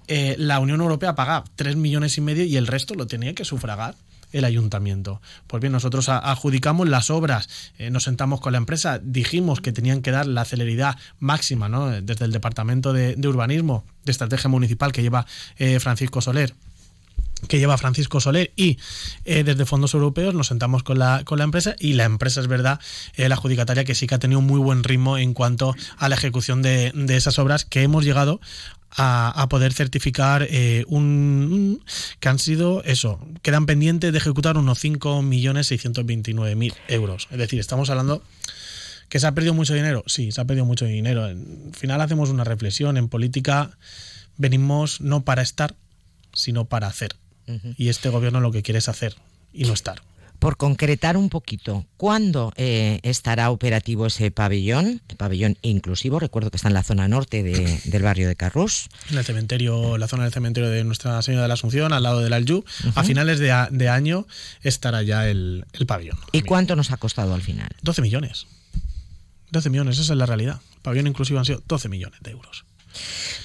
Eh, 0.07 0.35
la 0.37 0.59
Unión 0.59 0.81
Europea 0.81 1.15
pagaba 1.15 1.45
3 1.55 1.75
millones 1.75 2.17
y 2.17 2.21
medio 2.21 2.43
y 2.45 2.57
el 2.57 2.67
resto 2.67 2.95
lo 2.95 3.07
tenía 3.07 3.33
que 3.33 3.45
sufragar 3.45 3.95
el 4.31 4.45
ayuntamiento. 4.45 5.21
Pues 5.47 5.61
bien, 5.61 5.71
nosotros 5.71 6.09
adjudicamos 6.09 6.87
las 6.87 7.09
obras, 7.09 7.49
eh, 7.77 7.89
nos 7.89 8.03
sentamos 8.03 8.41
con 8.41 8.51
la 8.51 8.57
empresa, 8.57 8.99
dijimos 9.01 9.61
que 9.61 9.71
tenían 9.71 10.01
que 10.01 10.11
dar 10.11 10.27
la 10.27 10.45
celeridad 10.45 10.97
máxima 11.19 11.69
¿no? 11.69 11.89
desde 11.89 12.25
el 12.25 12.31
Departamento 12.31 12.93
de, 12.93 13.15
Urbanismo, 13.27 13.85
de 14.05 14.11
Estrategia 14.11 14.49
Municipal 14.49 14.91
que 14.91 15.01
lleva 15.01 15.25
eh, 15.57 15.79
Francisco 15.79 16.21
Soler 16.21 16.53
que 17.47 17.59
lleva 17.59 17.77
Francisco 17.77 18.19
Soler 18.19 18.51
y 18.55 18.77
desde 19.25 19.65
fondos 19.65 19.93
europeos 19.93 20.33
nos 20.33 20.47
sentamos 20.47 20.83
con 20.83 20.97
la, 20.99 21.23
con 21.23 21.37
la 21.37 21.43
empresa 21.43 21.75
y 21.79 21.93
la 21.93 22.05
empresa 22.05 22.41
es 22.41 22.47
verdad, 22.47 22.79
la 23.15 23.35
adjudicataria 23.35 23.83
que 23.83 23.95
sí 23.95 24.07
que 24.07 24.15
ha 24.15 24.19
tenido 24.19 24.39
un 24.39 24.47
muy 24.47 24.59
buen 24.59 24.83
ritmo 24.83 25.17
en 25.17 25.33
cuanto 25.33 25.75
a 25.97 26.09
la 26.09 26.15
ejecución 26.15 26.61
de, 26.61 26.91
de 26.95 27.15
esas 27.15 27.37
obras 27.39 27.65
que 27.65 27.83
hemos 27.83 28.05
llegado 28.05 28.39
a, 28.91 29.47
poder 29.49 29.73
certificar 29.73 30.47
eh, 30.49 30.83
un, 30.87 31.83
que 32.19 32.29
han 32.29 32.39
sido 32.39 32.83
eso, 32.83 33.19
quedan 33.41 33.65
pendientes 33.65 34.11
de 34.11 34.17
ejecutar 34.17 34.57
unos 34.57 34.83
5.629.000 34.83 36.73
euros. 36.87 37.27
Es 37.31 37.37
decir, 37.37 37.59
estamos 37.59 37.89
hablando 37.89 38.23
que 39.09 39.19
se 39.19 39.27
ha 39.27 39.33
perdido 39.33 39.53
mucho 39.53 39.73
dinero. 39.73 40.03
Sí, 40.07 40.31
se 40.31 40.41
ha 40.41 40.45
perdido 40.45 40.65
mucho 40.65 40.85
dinero. 40.85 41.25
Al 41.25 41.37
final 41.73 42.01
hacemos 42.01 42.29
una 42.29 42.43
reflexión. 42.43 42.97
En 42.97 43.07
política 43.07 43.77
venimos 44.37 44.99
no 45.01 45.21
para 45.23 45.41
estar, 45.43 45.75
sino 46.33 46.65
para 46.65 46.87
hacer. 46.87 47.15
Y 47.77 47.89
este 47.89 48.09
gobierno 48.09 48.39
lo 48.39 48.51
que 48.51 48.61
quiere 48.61 48.79
es 48.79 48.89
hacer 48.89 49.15
y 49.53 49.63
no 49.65 49.73
estar 49.73 50.01
por 50.39 50.57
concretar 50.57 51.17
un 51.17 51.29
poquito, 51.29 51.85
¿cuándo 51.97 52.53
eh, 52.57 52.99
estará 53.03 53.49
operativo 53.49 54.05
ese 54.05 54.31
pabellón? 54.31 55.01
El 55.09 55.17
pabellón 55.17 55.57
inclusivo, 55.61 56.19
recuerdo 56.19 56.51
que 56.51 56.57
está 56.57 56.67
en 56.67 56.73
la 56.73 56.83
zona 56.83 57.07
norte 57.07 57.43
del 57.85 58.03
barrio 58.03 58.27
de 58.27 58.35
Carrús. 58.35 58.89
En 59.09 59.17
el 59.17 59.25
cementerio, 59.25 59.97
la 59.97 60.07
zona 60.07 60.23
del 60.23 60.33
cementerio 60.33 60.69
de 60.69 60.83
Nuestra 60.83 61.21
Señora 61.21 61.43
de 61.43 61.47
la 61.47 61.55
Asunción, 61.55 61.93
al 61.93 62.03
lado 62.03 62.21
del 62.21 62.33
Aljú. 62.33 62.63
A 62.95 63.03
finales 63.03 63.39
de, 63.39 63.89
año 63.89 64.27
estará 64.61 65.01
ya 65.01 65.27
el, 65.27 65.65
pabellón. 65.87 66.17
¿Y 66.31 66.41
cuánto 66.41 66.75
nos 66.75 66.91
ha 66.91 66.97
costado 66.97 67.33
al 67.33 67.41
final? 67.41 67.69
12 67.81 68.01
millones. 68.01 68.47
12 69.51 69.69
millones, 69.69 69.97
esa 69.97 70.13
es 70.13 70.17
la 70.17 70.25
realidad. 70.25 70.59
El 70.75 70.81
pabellón 70.81 71.07
inclusivo 71.07 71.39
han 71.39 71.45
sido 71.45 71.63
12 71.67 71.89
millones 71.89 72.19
de 72.21 72.31
euros. 72.31 72.65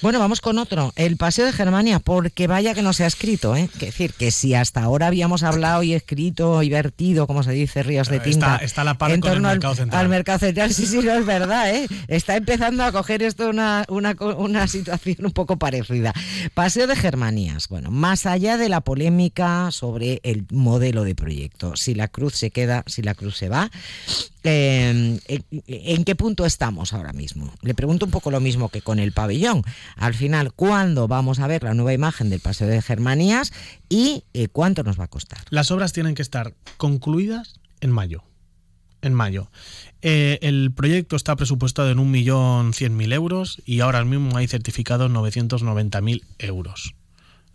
Bueno, 0.01 0.19
vamos 0.19 0.41
con 0.41 0.57
otro, 0.57 0.91
el 0.95 1.17
Paseo 1.17 1.45
de 1.45 1.53
Germania, 1.53 1.99
porque 1.99 2.47
vaya 2.47 2.73
que 2.73 2.81
no 2.81 2.93
se 2.93 3.03
ha 3.03 3.07
escrito, 3.07 3.55
¿eh? 3.55 3.69
Es 3.73 3.79
decir, 3.79 4.13
que 4.13 4.31
si 4.31 4.53
hasta 4.53 4.83
ahora 4.83 5.07
habíamos 5.07 5.43
hablado 5.43 5.83
y 5.83 5.93
escrito 5.93 6.61
y 6.61 6.69
vertido, 6.69 7.27
como 7.27 7.43
se 7.43 7.51
dice, 7.51 7.83
ríos 7.83 8.09
de 8.09 8.19
tinta. 8.19 8.55
Está, 8.55 8.65
está 8.65 8.83
la 8.83 8.97
par 8.97 9.11
en 9.11 9.21
torno 9.21 9.47
al, 9.47 9.55
mercado 9.55 9.75
central. 9.75 10.01
al 10.01 10.09
mercado 10.09 10.39
central, 10.39 10.73
sí, 10.73 10.85
sí, 10.85 10.99
no 10.99 11.13
es 11.13 11.25
verdad, 11.25 11.73
¿eh? 11.73 11.87
Está 12.07 12.35
empezando 12.35 12.83
a 12.83 12.91
coger 12.91 13.23
esto 13.23 13.49
una, 13.49 13.85
una, 13.87 14.15
una 14.37 14.67
situación 14.67 15.17
un 15.25 15.31
poco 15.31 15.57
parecida. 15.57 16.13
Paseo 16.53 16.87
de 16.87 16.95
Germanías, 16.95 17.67
bueno, 17.69 17.91
más 17.91 18.25
allá 18.25 18.57
de 18.57 18.69
la 18.69 18.81
polémica 18.81 19.71
sobre 19.71 20.19
el 20.23 20.45
modelo 20.51 21.03
de 21.03 21.15
proyecto, 21.15 21.75
si 21.75 21.95
la 21.95 22.07
cruz 22.07 22.35
se 22.35 22.51
queda, 22.51 22.83
si 22.87 23.01
la 23.01 23.15
cruz 23.15 23.37
se 23.37 23.49
va, 23.49 23.71
eh, 24.43 25.19
¿en 25.67 26.03
qué 26.03 26.15
punto 26.15 26.45
estamos 26.45 26.93
ahora 26.93 27.13
mismo? 27.13 27.53
Le 27.61 27.73
pregunto 27.73 28.05
un 28.05 28.11
poco 28.11 28.31
lo 28.31 28.39
mismo 28.39 28.69
que 28.69 28.81
con 28.81 28.99
el 28.99 29.11
pabellón. 29.11 29.63
Al 29.95 30.13
final, 30.13 30.53
¿cuándo 30.53 31.07
vamos 31.07 31.39
a 31.39 31.47
ver 31.47 31.63
la 31.63 31.73
nueva 31.73 31.93
imagen 31.93 32.29
del 32.29 32.39
Paseo 32.39 32.67
de 32.67 32.81
Germanías 32.81 33.53
y 33.89 34.23
eh, 34.33 34.47
cuánto 34.49 34.83
nos 34.83 34.99
va 34.99 35.05
a 35.05 35.09
costar? 35.09 35.39
Las 35.49 35.71
obras 35.71 35.93
tienen 35.93 36.15
que 36.15 36.21
estar 36.21 36.53
concluidas 36.77 37.59
en 37.81 37.91
mayo. 37.91 38.23
En 39.01 39.13
mayo. 39.13 39.49
Eh, 40.01 40.39
el 40.41 40.71
proyecto 40.73 41.15
está 41.15 41.35
presupuestado 41.35 41.89
en 41.91 41.97
1.100.000 41.97 43.13
euros 43.13 43.61
y 43.65 43.81
ahora 43.81 44.03
mismo 44.05 44.37
hay 44.37 44.47
certificados 44.47 45.11
990.000 45.11 46.23
euros. 46.39 46.95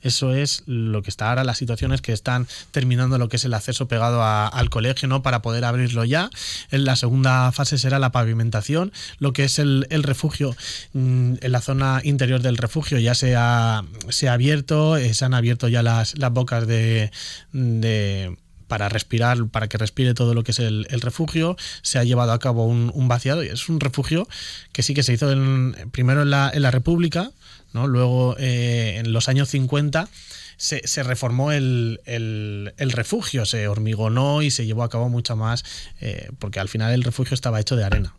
Eso 0.03 0.33
es 0.35 0.63
lo 0.67 1.03
que 1.03 1.11
está 1.11 1.29
ahora. 1.29 1.45
La 1.45 1.55
situación 1.55 1.93
es 1.93 2.01
que 2.01 2.13
están 2.13 2.47
terminando 2.71 3.19
lo 3.19 3.29
que 3.29 3.37
es 3.37 3.45
el 3.45 3.55
acceso 3.55 3.89
pegado 3.89 4.23
a, 4.23 4.47
al 4.47 4.71
colegio, 4.71 5.09
¿no? 5.09 5.23
Para 5.23 5.43
poder 5.43 5.65
abrirlo 5.65 6.05
ya. 6.05 6.31
En 6.71 6.85
la 6.85 6.97
segunda 6.97 7.51
fase 7.53 7.79
será 7.79 7.99
la 7.99 8.13
pavimentación. 8.13 8.93
Lo 9.19 9.33
que 9.33 9.45
es 9.45 9.59
el, 9.59 9.87
el 9.91 10.03
refugio, 10.03 10.55
mm, 10.93 11.35
en 11.41 11.53
la 11.53 11.61
zona 11.61 12.01
interior 12.05 12.43
del 12.43 12.57
refugio 12.57 12.99
ya 12.99 13.15
se 13.15 13.35
ha, 13.37 13.85
se 14.09 14.29
ha 14.29 14.35
abierto, 14.35 14.97
eh, 14.97 15.15
se 15.15 15.25
han 15.25 15.35
abierto 15.35 15.69
ya 15.69 15.83
las, 15.83 16.19
las 16.19 16.33
bocas 16.33 16.67
de, 16.67 17.11
de 17.53 18.37
para 18.69 18.89
respirar, 18.89 19.49
para 19.49 19.67
que 19.69 19.79
respire 19.79 20.15
todo 20.15 20.35
lo 20.35 20.45
que 20.45 20.53
es 20.53 20.59
el, 20.61 20.87
el 20.91 21.01
refugio. 21.01 21.57
Se 21.83 21.99
ha 21.99 22.05
llevado 22.05 22.33
a 22.33 22.39
cabo 22.39 22.67
un, 22.67 22.93
un, 22.95 23.09
vaciado 23.09 23.43
y 23.43 23.49
es 23.49 23.69
un 23.69 23.81
refugio 23.81 24.29
que 24.73 24.83
sí 24.83 24.95
que 24.95 25.03
se 25.03 25.15
hizo 25.15 25.33
en, 25.33 25.75
primero 25.91 26.23
en 26.23 26.31
la, 26.31 26.51
en 26.53 26.63
la 26.63 26.71
República, 26.71 27.33
luego 27.73 28.37
eh, 28.39 28.97
en 28.99 29.13
los 29.13 29.29
años 29.29 29.49
50. 29.49 30.09
Se, 30.57 31.05
reformó 31.05 31.53
el, 31.53 32.01
refugio, 32.77 33.47
se 33.47 33.69
hormigonó 33.69 34.43
y 34.43 34.51
se 34.51 34.67
llevó 34.67 34.83
a 34.83 34.89
cabo 34.89 35.09
mucho 35.09 35.37
más, 35.37 35.65
eh, 36.01 36.31
porque 36.41 36.59
al 36.59 36.69
final 36.69 36.93
el 36.93 37.05
refugio 37.05 37.35
estaba 37.35 37.61
hecho 37.61 37.77
de 37.77 37.85
arena 37.85 38.15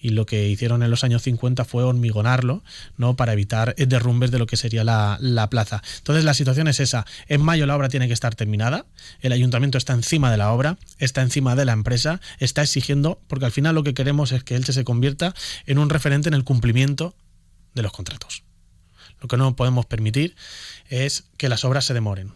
y 0.00 0.10
lo 0.10 0.26
que 0.26 0.48
hicieron 0.48 0.82
en 0.82 0.90
los 0.90 1.04
años 1.04 1.22
50 1.22 1.64
fue 1.64 1.84
hormigonarlo, 1.84 2.62
¿no? 2.96 3.16
Para 3.16 3.32
evitar 3.32 3.74
derrumbes 3.76 4.30
de 4.30 4.38
lo 4.38 4.46
que 4.46 4.56
sería 4.56 4.84
la, 4.84 5.18
la, 5.20 5.50
plaza. 5.50 5.82
Entonces 5.98 6.24
la 6.24 6.34
situación 6.34 6.68
es 6.68 6.80
esa. 6.80 7.06
En 7.28 7.42
mayo 7.42 7.66
la 7.66 7.76
obra 7.76 7.88
tiene 7.88 8.06
que 8.06 8.14
estar 8.14 8.34
terminada, 8.34 8.86
el 9.20 9.32
ayuntamiento 9.32 9.78
está 9.78 9.92
encima 9.92 10.30
de 10.30 10.36
la 10.38 10.52
obra, 10.52 10.78
está 10.98 11.22
encima 11.22 11.54
de 11.54 11.64
la 11.64 11.72
empresa, 11.72 12.20
está 12.38 12.62
exigiendo, 12.62 13.20
porque 13.26 13.44
al 13.44 13.52
final 13.52 13.74
lo 13.74 13.82
que 13.82 13.94
queremos 13.94 14.32
es 14.32 14.44
que 14.44 14.56
Elche 14.56 14.72
se 14.72 14.84
convierta 14.84 15.34
en 15.66 15.78
un 15.78 15.90
referente 15.90 16.28
en 16.28 16.34
el 16.34 16.44
cumplimiento 16.44 17.14
de 17.74 17.82
los 17.82 17.92
contratos. 17.92 18.44
Lo 19.20 19.28
que 19.28 19.36
no 19.36 19.56
podemos 19.56 19.86
permitir 19.86 20.36
es 20.88 21.24
que 21.36 21.48
las 21.48 21.64
obras 21.64 21.84
se 21.84 21.94
demoren. 21.94 22.32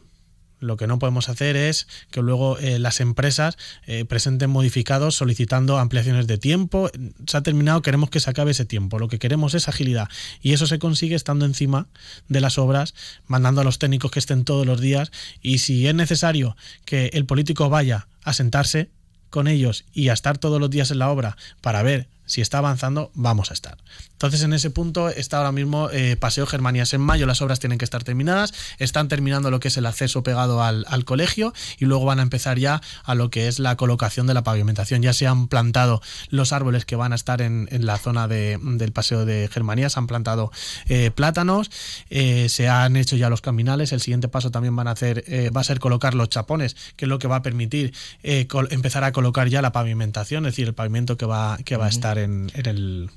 Lo 0.65 0.77
que 0.79 0.87
no 0.87 0.99
podemos 0.99 1.29
hacer 1.29 1.57
es 1.57 1.87
que 2.11 2.23
luego 2.23 2.59
eh, 2.59 2.79
las 2.79 3.01
empresas 3.01 3.59
eh, 3.87 4.05
presenten 4.07 4.49
modificados 4.49 5.15
solicitando 5.15 5.79
ampliaciones 5.79 6.27
de 6.27 6.39
tiempo. 6.39 6.91
Se 7.27 7.37
ha 7.37 7.43
terminado, 7.43 7.83
queremos 7.83 8.09
que 8.09 8.21
se 8.21 8.31
acabe 8.31 8.53
ese 8.53 8.65
tiempo. 8.65 8.99
Lo 8.99 9.09
que 9.09 9.19
queremos 9.19 9.55
es 9.55 9.69
agilidad. 9.69 10.09
Y 10.41 10.53
eso 10.53 10.67
se 10.67 10.79
consigue 10.79 11.17
estando 11.17 11.45
encima 11.45 11.89
de 12.29 12.41
las 12.41 12.57
obras, 12.57 12.95
mandando 13.27 13.61
a 13.61 13.65
los 13.65 13.79
técnicos 13.79 14.11
que 14.11 14.21
estén 14.21 14.45
todos 14.45 14.67
los 14.67 14.81
días. 14.81 15.11
Y 15.43 15.59
si 15.59 15.87
es 15.87 15.95
necesario 15.95 16.57
que 16.87 17.11
el 17.13 17.27
político 17.27 17.69
vaya 17.69 18.07
a 18.23 18.33
sentarse 18.33 18.91
con 19.29 19.49
ellos 19.49 19.85
y 19.93 20.09
a 20.09 20.15
estar 20.15 20.39
todos 20.39 20.61
los 20.61 20.71
días 20.71 20.91
en 20.91 21.01
la 21.01 21.11
obra 21.11 21.37
para 21.61 21.83
ver 21.83 22.09
si 22.27 22.41
está 22.41 22.59
avanzando, 22.59 23.11
vamos 23.15 23.51
a 23.51 23.55
estar. 23.55 23.79
Entonces, 24.13 24.43
en 24.43 24.53
ese 24.53 24.71
punto 24.71 25.09
está 25.09 25.39
ahora 25.39 25.53
mismo 25.53 25.91
eh, 25.91 26.17
Paseo 26.17 26.47
Germanías 26.47 26.95
en 26.95 27.01
mayo, 27.01 27.27
las 27.27 27.43
obras 27.43 27.61
tienen 27.61 27.79
que 27.79 27.85
estar 27.85 28.05
terminadas, 28.05 28.55
están 28.79 29.09
terminando 29.09 29.51
lo 29.51 29.61
que 29.61 29.69
es 29.69 29.77
el 29.77 29.87
acceso 29.87 30.23
pegado 30.23 30.63
al, 30.63 30.87
al, 30.89 31.05
colegio 31.05 31.53
y 31.79 31.85
luego 31.85 32.07
van 32.07 32.21
a 32.21 32.23
empezar 32.23 32.59
ya 32.59 32.81
a 33.05 33.15
lo 33.15 33.29
que 33.29 33.49
es 33.49 33.59
la 33.59 33.77
colocación 33.77 34.27
de 34.27 34.35
la 34.35 34.43
pavimentación. 34.43 35.03
Ya 35.03 35.13
se 35.13 35.27
han 35.27 35.49
plantado 35.49 36.01
los 36.31 36.53
árboles 36.53 36.87
que 36.87 36.97
van 36.97 37.13
a 37.13 37.17
estar 37.17 37.43
en, 37.43 37.69
en 37.71 37.85
la 37.85 37.99
zona 37.99 38.27
de, 38.29 38.59
del 38.63 38.93
Paseo 38.93 39.27
de 39.27 39.49
Germanías, 39.53 39.93
se 39.93 39.99
han 39.99 40.07
plantado 40.07 40.51
eh, 40.87 41.11
plátanos, 41.11 41.71
eh, 42.09 42.49
se 42.49 42.69
han 42.69 42.97
hecho 42.97 43.17
ya 43.17 43.29
los 43.29 43.43
caminales, 43.43 43.93
el 43.93 44.01
siguiente 44.01 44.29
paso 44.29 44.51
también 44.51 44.75
van 44.75 44.89
a 44.89 44.93
hacer, 44.93 45.25
va 45.55 45.61
a 45.61 45.65
ser 45.65 45.81
colocar 45.81 46.15
los 46.15 46.29
chapones, 46.31 46.77
que 46.97 47.05
es 47.05 47.09
lo 47.09 47.19
que 47.19 47.29
va 47.29 47.37
a 47.37 47.43
permitir 47.43 47.95
empezar 48.23 49.05
a 49.05 49.13
colocar 49.13 49.49
ya 49.49 49.61
la 49.61 49.73
pavimentación, 49.73 50.47
es 50.47 50.53
decir, 50.53 50.69
el 50.69 50.75
pavimento 50.75 51.17
que 51.17 51.27
va, 51.27 51.59
que 51.65 51.77
va 51.77 51.87
a 51.87 51.89
estar 51.89 52.14
en, 52.19 52.51
en 52.55 52.67
el 52.67 53.11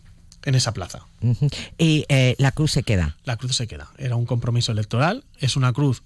en 0.48 0.56
esa 0.56 0.74
plaza. 0.74 1.06
Uh 1.22 1.34
-huh. 1.34 1.54
Y 1.77 2.06
eh, 2.08 2.36
la 2.38 2.51
cruz 2.51 2.72
se 2.72 2.84
queda. 2.84 3.18
La 3.25 3.36
cruz 3.36 3.56
se 3.58 3.68
queda. 3.68 3.92
Era 3.98 4.16
un 4.16 4.25
compromiso 4.25 4.72
electoral. 4.72 5.25
Es 5.39 5.58
una 5.58 5.74
cruz. 5.74 6.04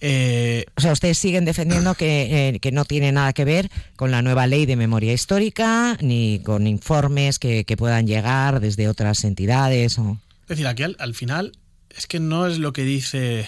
Eh, 0.00 0.64
o 0.76 0.80
sea, 0.80 0.92
ustedes 0.92 1.18
siguen 1.18 1.44
defendiendo 1.44 1.94
que, 1.94 2.48
eh, 2.48 2.60
que, 2.60 2.72
no 2.72 2.84
tiene 2.86 3.12
nada 3.12 3.32
que 3.32 3.44
ver 3.44 3.70
con 3.96 4.10
la 4.10 4.22
nueva 4.22 4.46
ley 4.46 4.64
de 4.66 4.76
memoria 4.76 5.12
histórica, 5.12 5.96
ni 6.00 6.40
con 6.40 6.66
informes 6.66 7.38
que, 7.38 7.64
que 7.64 7.76
puedan 7.76 8.06
llegar 8.06 8.60
desde 8.60 8.88
otras 8.88 9.22
entidades. 9.24 9.98
O... 9.98 10.18
Es 10.42 10.48
decir, 10.48 10.66
aquí 10.66 10.82
al, 10.82 10.96
al 10.98 11.14
final 11.14 11.52
es 11.90 12.06
que 12.06 12.20
no 12.20 12.46
es 12.46 12.58
lo 12.58 12.72
que 12.72 12.84
dice 12.84 13.46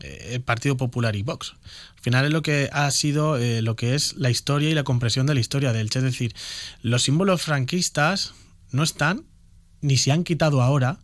el 0.00 0.40
Partido 0.42 0.76
Popular 0.76 1.16
y 1.16 1.22
Vox. 1.22 1.56
Al 1.98 2.02
final 2.02 2.24
es 2.26 2.32
lo 2.32 2.42
que 2.42 2.70
ha 2.72 2.90
sido 2.90 3.36
eh, 3.36 3.60
lo 3.60 3.74
que 3.76 3.94
es 3.94 4.14
la 4.16 4.30
historia 4.30 4.70
y 4.70 4.74
la 4.74 4.84
compresión 4.84 5.26
de 5.26 5.34
la 5.34 5.40
historia 5.40 5.72
del 5.72 5.90
Che. 5.90 5.98
Es 5.98 6.04
decir, 6.04 6.34
los 6.80 7.02
símbolos 7.02 7.42
franquistas 7.42 8.34
no 8.70 8.84
están 8.84 9.26
ni 9.80 9.96
se 9.96 10.12
han 10.12 10.24
quitado 10.24 10.62
ahora 10.62 11.00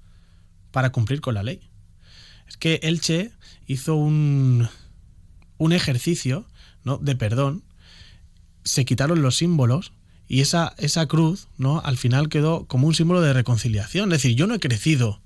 para 0.70 0.92
cumplir 0.92 1.20
con 1.20 1.34
la 1.34 1.42
ley. 1.42 1.60
Es 2.46 2.56
que 2.56 2.78
Elche 2.82 3.32
hizo 3.66 3.94
un, 3.96 4.68
un 5.58 5.72
ejercicio 5.72 6.46
¿no? 6.84 6.98
de 6.98 7.16
perdón, 7.16 7.64
se 8.64 8.84
quitaron 8.84 9.22
los 9.22 9.36
símbolos 9.36 9.92
y 10.28 10.40
esa, 10.40 10.74
esa 10.78 11.06
cruz 11.06 11.48
¿no? 11.58 11.80
al 11.80 11.96
final 11.96 12.28
quedó 12.28 12.66
como 12.66 12.86
un 12.86 12.94
símbolo 12.94 13.20
de 13.20 13.32
reconciliación. 13.32 14.12
Es 14.12 14.22
decir, 14.22 14.36
yo 14.36 14.46
no 14.46 14.54
he 14.54 14.60
crecido 14.60 15.20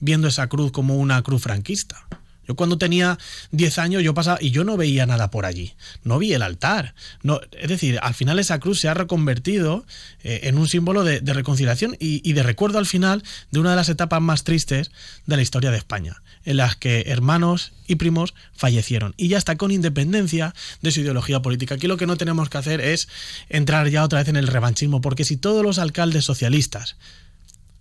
viendo 0.00 0.28
esa 0.28 0.48
cruz 0.48 0.72
como 0.72 0.96
una 0.96 1.22
cruz 1.22 1.42
franquista. 1.42 2.06
Yo 2.46 2.56
cuando 2.56 2.78
tenía 2.78 3.18
10 3.52 3.78
años 3.78 4.02
yo 4.02 4.14
pasaba 4.14 4.38
y 4.40 4.50
yo 4.50 4.64
no 4.64 4.76
veía 4.76 5.06
nada 5.06 5.30
por 5.30 5.46
allí. 5.46 5.74
No 6.02 6.18
vi 6.18 6.32
el 6.32 6.42
altar. 6.42 6.94
No, 7.22 7.40
es 7.52 7.68
decir, 7.68 7.98
al 8.02 8.14
final 8.14 8.38
esa 8.38 8.60
cruz 8.60 8.80
se 8.80 8.88
ha 8.88 8.94
reconvertido 8.94 9.86
eh, 10.22 10.40
en 10.44 10.58
un 10.58 10.68
símbolo 10.68 11.04
de, 11.04 11.20
reconciliación 11.20 11.96
y, 11.98 12.28
y, 12.28 12.32
de 12.34 12.42
recuerdo 12.42 12.78
al 12.78 12.86
final 12.86 13.24
de 13.50 13.60
una 13.60 13.70
de 13.70 13.76
las 13.76 13.88
etapas 13.88 14.20
más 14.20 14.44
tristes 14.44 14.90
de 15.26 15.36
la 15.36 15.42
historia 15.42 15.70
de 15.70 15.78
España, 15.78 16.22
en 16.44 16.58
las 16.58 16.76
que 16.76 17.04
hermanos 17.06 17.72
y 17.86 17.96
primos 17.96 18.34
fallecieron. 18.52 19.14
Y 19.16 19.28
ya 19.28 19.38
está 19.38 19.56
con 19.56 19.70
independencia 19.70 20.54
de 20.82 20.92
su 20.92 21.00
ideología 21.00 21.42
política. 21.42 21.74
Aquí 21.74 21.86
lo 21.86 21.96
que 21.96 22.06
no 22.06 22.16
tenemos 22.16 22.48
que 22.48 22.58
hacer 22.58 22.80
es 22.80 23.08
entrar 23.48 23.88
ya 23.88 24.04
otra 24.04 24.20
vez 24.20 24.28
en 24.28 24.36
el 24.36 24.46
revanchismo, 24.46 25.00
porque 25.00 25.24
si 25.24 25.36
todos 25.36 25.62
los 25.62 25.78
alcaldes 25.78 26.24
socialistas 26.24 26.96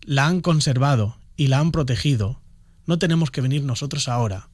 la 0.06 0.26
han 0.26 0.42
conservado 0.42 1.18
y 1.38 1.48
la 1.48 1.60
han 1.60 1.72
protegido, 1.72 2.40
no 2.86 3.00
tenemos 3.00 3.32
que 3.32 3.42
venir 3.42 3.64
nosotros 3.64 4.08
ahora 4.08 4.50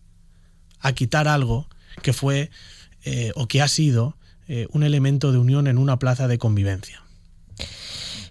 a 0.80 0.94
quitar 0.94 1.28
algo 1.28 1.68
que 2.02 2.14
fue 2.14 2.50
eh, 3.06 3.32
o 3.36 3.48
que 3.48 3.62
ha 3.62 3.68
sido 3.68 4.16
eh, 4.48 4.68
un 4.72 4.84
elemento 4.84 5.32
de 5.32 5.38
unión 5.38 5.68
en 5.68 5.78
una 5.78 6.00
plaza 6.00 6.28
de 6.28 6.38
convivencia. 6.38 7.02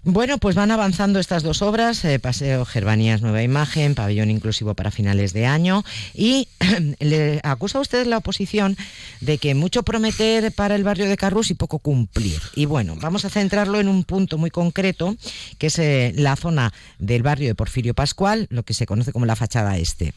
Bueno, 0.03 0.37
pues 0.37 0.55
van 0.55 0.71
avanzando 0.71 1.19
estas 1.19 1.43
dos 1.43 1.61
obras, 1.61 2.05
eh, 2.05 2.19
Paseo 2.19 2.63
Gervanías 2.63 3.21
Nueva 3.21 3.43
Imagen, 3.43 3.95
Pabellón 3.95 4.31
Inclusivo 4.31 4.73
para 4.73 4.91
finales 4.91 5.33
de 5.33 5.45
año, 5.45 5.83
y 6.13 6.47
le 6.99 7.41
acusa 7.43 7.79
a 7.79 7.81
usted 7.81 8.07
la 8.07 8.17
oposición 8.17 8.77
de 9.19 9.37
que 9.37 9.55
mucho 9.55 9.83
prometer 9.83 10.53
para 10.53 10.75
el 10.75 10.85
barrio 10.85 11.09
de 11.09 11.17
Carrús 11.17 11.51
y 11.51 11.55
poco 11.55 11.79
cumplir. 11.79 12.41
Y 12.55 12.65
bueno, 12.65 12.95
vamos 13.01 13.25
a 13.25 13.29
centrarlo 13.29 13.79
en 13.79 13.89
un 13.89 14.05
punto 14.05 14.37
muy 14.37 14.51
concreto, 14.51 15.15
que 15.57 15.67
es 15.67 16.17
la 16.17 16.35
zona 16.37 16.73
del 16.97 17.21
barrio 17.21 17.49
de 17.49 17.55
Porfirio 17.55 17.93
Pascual, 17.93 18.47
lo 18.49 18.63
que 18.63 18.73
se 18.73 18.85
conoce 18.85 19.11
como 19.11 19.25
la 19.25 19.35
fachada 19.35 19.77
este 19.77 20.13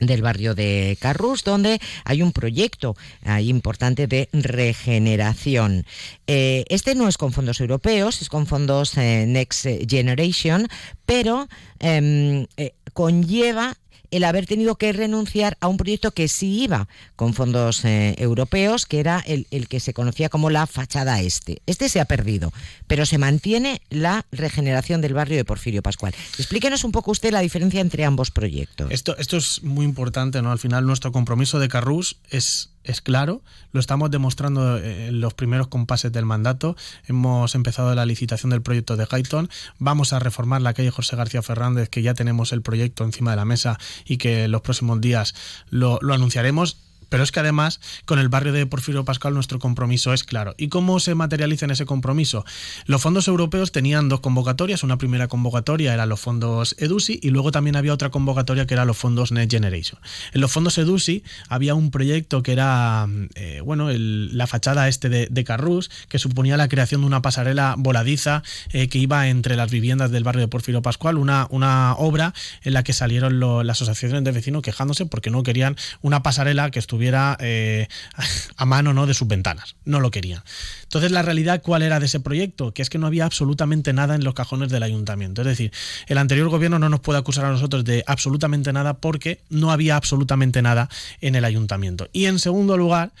del 0.00 0.22
barrio 0.22 0.54
de 0.54 0.96
Carrús, 1.00 1.44
donde 1.44 1.80
hay 2.04 2.22
un 2.22 2.32
proyecto 2.32 2.96
importante 3.40 4.06
de 4.06 4.28
regeneración. 4.32 5.86
Eh, 6.26 6.64
este 6.68 6.94
no 6.94 7.08
es 7.08 7.18
con 7.18 7.32
fondos 7.32 7.60
europeos, 7.60 8.22
es 8.22 8.28
con 8.28 8.46
fondos 8.46 8.96
eh, 8.96 9.24
Next 9.26 9.66
Generation, 9.88 10.68
pero 11.06 11.48
eh, 11.80 12.46
conlleva 12.92 13.76
el 14.16 14.24
haber 14.24 14.46
tenido 14.46 14.76
que 14.76 14.92
renunciar 14.92 15.56
a 15.60 15.68
un 15.68 15.76
proyecto 15.76 16.12
que 16.12 16.28
sí 16.28 16.62
iba 16.62 16.88
con 17.16 17.34
fondos 17.34 17.84
eh, 17.84 18.14
europeos, 18.18 18.86
que 18.86 19.00
era 19.00 19.20
el, 19.26 19.46
el, 19.50 19.68
que 19.68 19.80
se 19.80 19.92
conocía 19.92 20.28
como 20.28 20.50
la 20.50 20.66
fachada 20.66 21.20
este. 21.20 21.62
Este 21.66 21.88
se 21.88 22.00
ha 22.00 22.04
perdido, 22.04 22.52
pero 22.86 23.06
se 23.06 23.18
mantiene 23.18 23.82
la 23.90 24.26
regeneración 24.30 25.00
del 25.00 25.14
barrio 25.14 25.36
de 25.36 25.44
Porfirio 25.44 25.82
Pascual. 25.82 26.14
Explíquenos 26.38 26.84
un 26.84 26.92
poco 26.92 27.10
usted 27.10 27.32
la 27.32 27.40
diferencia 27.40 27.80
entre 27.80 28.04
ambos 28.04 28.30
proyectos. 28.30 28.90
Esto, 28.90 29.16
esto 29.18 29.36
es 29.36 29.62
muy 29.62 29.84
importante, 29.84 30.42
¿no? 30.42 30.52
Al 30.52 30.58
final 30.58 30.86
nuestro 30.86 31.12
compromiso 31.12 31.58
de 31.58 31.68
Carrús 31.68 32.16
es 32.30 32.73
es 32.84 33.00
claro, 33.00 33.42
lo 33.72 33.80
estamos 33.80 34.10
demostrando 34.10 34.78
en 34.78 35.20
los 35.20 35.34
primeros 35.34 35.68
compases 35.68 36.12
del 36.12 36.24
mandato. 36.24 36.76
Hemos 37.06 37.54
empezado 37.54 37.94
la 37.94 38.06
licitación 38.06 38.50
del 38.50 38.62
proyecto 38.62 38.96
de 38.96 39.06
Highton, 39.10 39.48
vamos 39.78 40.12
a 40.12 40.18
reformar 40.18 40.62
la 40.62 40.74
calle 40.74 40.90
José 40.90 41.16
García 41.16 41.42
Fernández, 41.42 41.88
que 41.88 42.02
ya 42.02 42.14
tenemos 42.14 42.52
el 42.52 42.62
proyecto 42.62 43.04
encima 43.04 43.30
de 43.30 43.36
la 43.36 43.44
mesa 43.44 43.78
y 44.04 44.18
que 44.18 44.48
los 44.48 44.60
próximos 44.62 45.00
días 45.00 45.34
lo 45.70 45.98
anunciaremos 46.12 46.78
pero 47.08 47.22
es 47.22 47.32
que 47.32 47.40
además, 47.40 47.80
con 48.04 48.18
el 48.18 48.28
barrio 48.28 48.52
de 48.52 48.66
Porfirio 48.66 49.04
Pascual, 49.04 49.34
nuestro 49.34 49.58
compromiso 49.58 50.12
es 50.12 50.24
claro. 50.24 50.54
¿Y 50.58 50.68
cómo 50.68 51.00
se 51.00 51.14
materializa 51.14 51.64
en 51.64 51.70
ese 51.70 51.86
compromiso? 51.86 52.44
Los 52.86 53.02
fondos 53.02 53.28
europeos 53.28 53.72
tenían 53.72 54.08
dos 54.08 54.20
convocatorias. 54.20 54.82
Una 54.82 54.98
primera 54.98 55.28
convocatoria 55.28 55.94
era 55.94 56.06
los 56.06 56.20
fondos 56.20 56.74
EDUSI 56.78 57.20
y 57.22 57.30
luego 57.30 57.50
también 57.50 57.76
había 57.76 57.92
otra 57.92 58.10
convocatoria 58.10 58.66
que 58.66 58.74
era 58.74 58.84
los 58.84 58.96
fondos 58.96 59.32
Next 59.32 59.52
Generation. 59.52 60.00
En 60.32 60.40
los 60.40 60.52
fondos 60.52 60.78
EDUSI 60.78 61.22
había 61.48 61.74
un 61.74 61.90
proyecto 61.90 62.42
que 62.42 62.52
era, 62.52 63.06
eh, 63.34 63.60
bueno, 63.64 63.88
la 63.90 64.46
fachada 64.46 64.88
este 64.88 65.08
de, 65.08 65.28
de, 65.30 65.44
Carrús, 65.44 65.90
que 66.08 66.18
suponía 66.18 66.56
la 66.56 66.68
creación 66.68 67.02
de 67.02 67.06
una 67.06 67.22
pasarela 67.22 67.74
voladiza 67.78 68.42
eh, 68.72 68.88
que 68.88 68.98
iba 68.98 69.28
entre 69.28 69.56
las 69.56 69.70
viviendas 69.70 70.10
del 70.10 70.24
barrio 70.24 70.42
de 70.42 70.48
Porfirio 70.48 70.82
Pascual, 70.82 71.18
una, 71.18 71.46
una 71.50 71.94
obra 71.94 72.34
en 72.62 72.72
la 72.72 72.82
que 72.82 72.92
salieron 72.92 73.40
las 73.66 73.82
asociaciones 73.82 74.24
de 74.24 74.32
vecinos 74.32 74.62
quejándose 74.62 75.06
porque 75.06 75.30
no 75.30 75.42
querían 75.42 75.76
una 76.02 76.22
pasarela 76.22 76.70
que 76.70 76.78
estuviera 76.78 77.03
eh, 77.40 77.88
a 78.56 78.64
mano 78.64 78.92
¿no? 78.92 79.06
de 79.06 79.14
sus 79.14 79.28
ventanas. 79.28 79.76
No 79.84 80.00
lo 80.00 80.10
querían. 80.10 80.42
Entonces, 80.82 81.10
la 81.10 81.22
realidad, 81.22 81.62
¿cuál 81.62 81.82
era 81.82 82.00
de 82.00 82.06
ese 82.06 82.20
proyecto? 82.20 82.72
Que 82.72 82.82
es 82.82 82.90
que 82.90 82.98
no 82.98 83.06
había 83.06 83.24
absolutamente 83.24 83.92
nada 83.92 84.14
en 84.14 84.24
los 84.24 84.34
cajones 84.34 84.70
del 84.70 84.82
ayuntamiento. 84.82 85.42
Es 85.42 85.48
decir, 85.48 85.72
el 86.06 86.18
anterior 86.18 86.48
gobierno 86.48 86.78
no 86.78 86.88
nos 86.88 87.00
puede 87.00 87.18
acusar 87.18 87.44
a 87.44 87.50
nosotros 87.50 87.84
de 87.84 88.04
absolutamente 88.06 88.72
nada 88.72 88.94
porque 88.94 89.40
no 89.50 89.70
había 89.70 89.96
absolutamente 89.96 90.62
nada 90.62 90.88
en 91.20 91.34
el 91.34 91.44
ayuntamiento. 91.44 92.08
Y 92.12 92.26
en 92.26 92.38
segundo 92.38 92.76
lugar, 92.76 93.12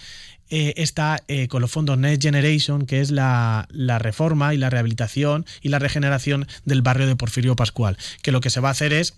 eh, 0.50 0.74
está 0.76 1.22
eh, 1.26 1.48
con 1.48 1.62
los 1.62 1.70
fondos 1.70 1.98
Next 1.98 2.22
Generation, 2.22 2.86
que 2.86 3.00
es 3.00 3.10
la, 3.10 3.66
la, 3.70 3.98
reforma 3.98 4.52
y 4.52 4.58
la 4.58 4.68
rehabilitación 4.68 5.46
y 5.62 5.70
la 5.70 5.78
regeneración 5.78 6.46
del 6.64 6.82
barrio 6.82 7.06
de 7.06 7.16
Porfirio 7.16 7.56
Pascual, 7.56 7.96
que 8.22 8.30
lo 8.30 8.40
que 8.40 8.50
se 8.50 8.60
va 8.60 8.68
a 8.68 8.72
hacer 8.72 8.92
es 8.92 9.14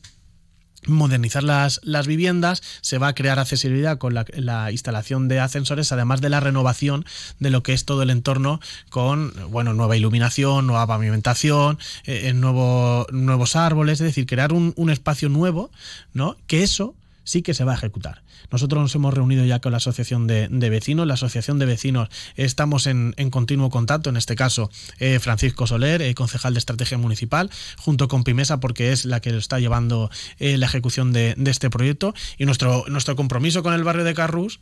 modernizar 0.86 1.42
las, 1.42 1.80
las, 1.82 2.06
viviendas, 2.06 2.62
se 2.80 2.98
va 2.98 3.08
a 3.08 3.14
crear 3.14 3.38
accesibilidad 3.38 3.98
con 3.98 4.14
la, 4.14 4.70
instalación 4.70 5.28
de 5.28 5.40
ascensores, 5.40 5.92
además 5.92 6.20
de 6.20 6.30
la 6.30 6.40
renovación 6.40 7.04
de 7.38 7.50
lo 7.50 7.62
que 7.62 7.72
es 7.72 7.84
todo 7.84 8.02
el 8.02 8.10
entorno 8.10 8.60
con 8.90 9.32
bueno, 9.50 9.74
nueva 9.74 9.96
iluminación, 9.96 10.66
nueva 10.66 10.86
pavimentación, 10.86 11.78
eh, 12.04 12.32
nuevos 12.32 13.56
árboles, 13.56 14.00
es 14.00 14.06
decir, 14.06 14.26
crear 14.26 14.52
un, 14.52 14.72
un 14.76 14.90
espacio 14.90 15.28
nuevo, 15.28 15.70
¿no? 16.12 16.36
Que 16.46 16.62
eso 16.62 16.94
sí 17.26 17.42
que 17.42 17.52
se 17.52 17.64
va 17.64 17.72
a 17.72 17.74
ejecutar. 17.74 18.22
Nosotros 18.50 18.80
nos 18.80 18.94
hemos 18.94 19.12
reunido 19.12 19.44
ya 19.44 19.60
con 19.60 19.72
la 19.72 19.78
Asociación 19.78 20.26
de, 20.26 20.48
Vecinos. 20.70 21.06
La 21.06 21.14
Asociación 21.14 21.58
de 21.58 21.66
Vecinos 21.66 22.08
estamos 22.36 22.86
en, 22.86 23.12
continuo 23.30 23.68
contacto, 23.68 24.08
en 24.08 24.16
este 24.16 24.36
caso 24.36 24.70
eh, 24.98 25.18
Francisco 25.18 25.66
Soler, 25.66 26.00
eh, 26.00 26.14
concejal 26.14 26.54
de 26.54 26.58
Estrategia 26.58 26.96
Municipal, 26.96 27.50
junto 27.76 28.08
con 28.08 28.24
Pimesa, 28.24 28.60
porque 28.60 28.92
es 28.92 29.04
la 29.04 29.20
que 29.20 29.36
está 29.36 29.58
llevando 29.58 30.10
eh, 30.38 30.56
la 30.56 30.66
ejecución 30.66 31.12
de, 31.12 31.34
este 31.44 31.68
proyecto. 31.68 32.14
Y 32.38 32.46
nuestro, 32.46 32.84
nuestro 32.88 33.16
compromiso 33.16 33.62
con 33.62 33.74
el 33.74 33.84
barrio 33.84 34.04
de 34.04 34.14
Carrús 34.14 34.60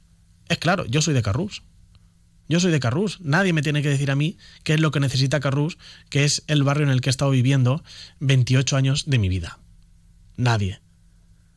es 0.49 0.59
claro, 0.59 0.85
yo 0.87 1.03
soy 1.03 1.15
de 1.15 1.23
Carrús. 1.23 1.63
Yo 2.49 2.61
soy 2.61 2.73
de 2.73 2.81
Carrús. 2.81 3.21
Nadie 3.23 3.53
me 3.53 3.63
tiene 3.63 3.83
que 3.83 3.89
decir 3.89 4.11
a 4.11 4.17
mí 4.17 4.37
qué 4.65 4.75
es 4.75 4.81
lo 4.81 4.91
que 4.91 5.01
necesita 5.01 5.41
Carrús, 5.41 5.79
que 6.11 6.25
es 6.25 6.45
el 6.47 6.63
barrio 6.63 6.85
en 6.85 6.93
el 6.93 7.01
que 7.01 7.09
he 7.09 7.13
estado 7.13 7.31
viviendo 7.31 7.83
28 8.21 8.77
años 8.77 9.05
de 9.07 9.19
mi 9.19 9.29
vida. 9.29 9.61
Nadie. 10.37 10.84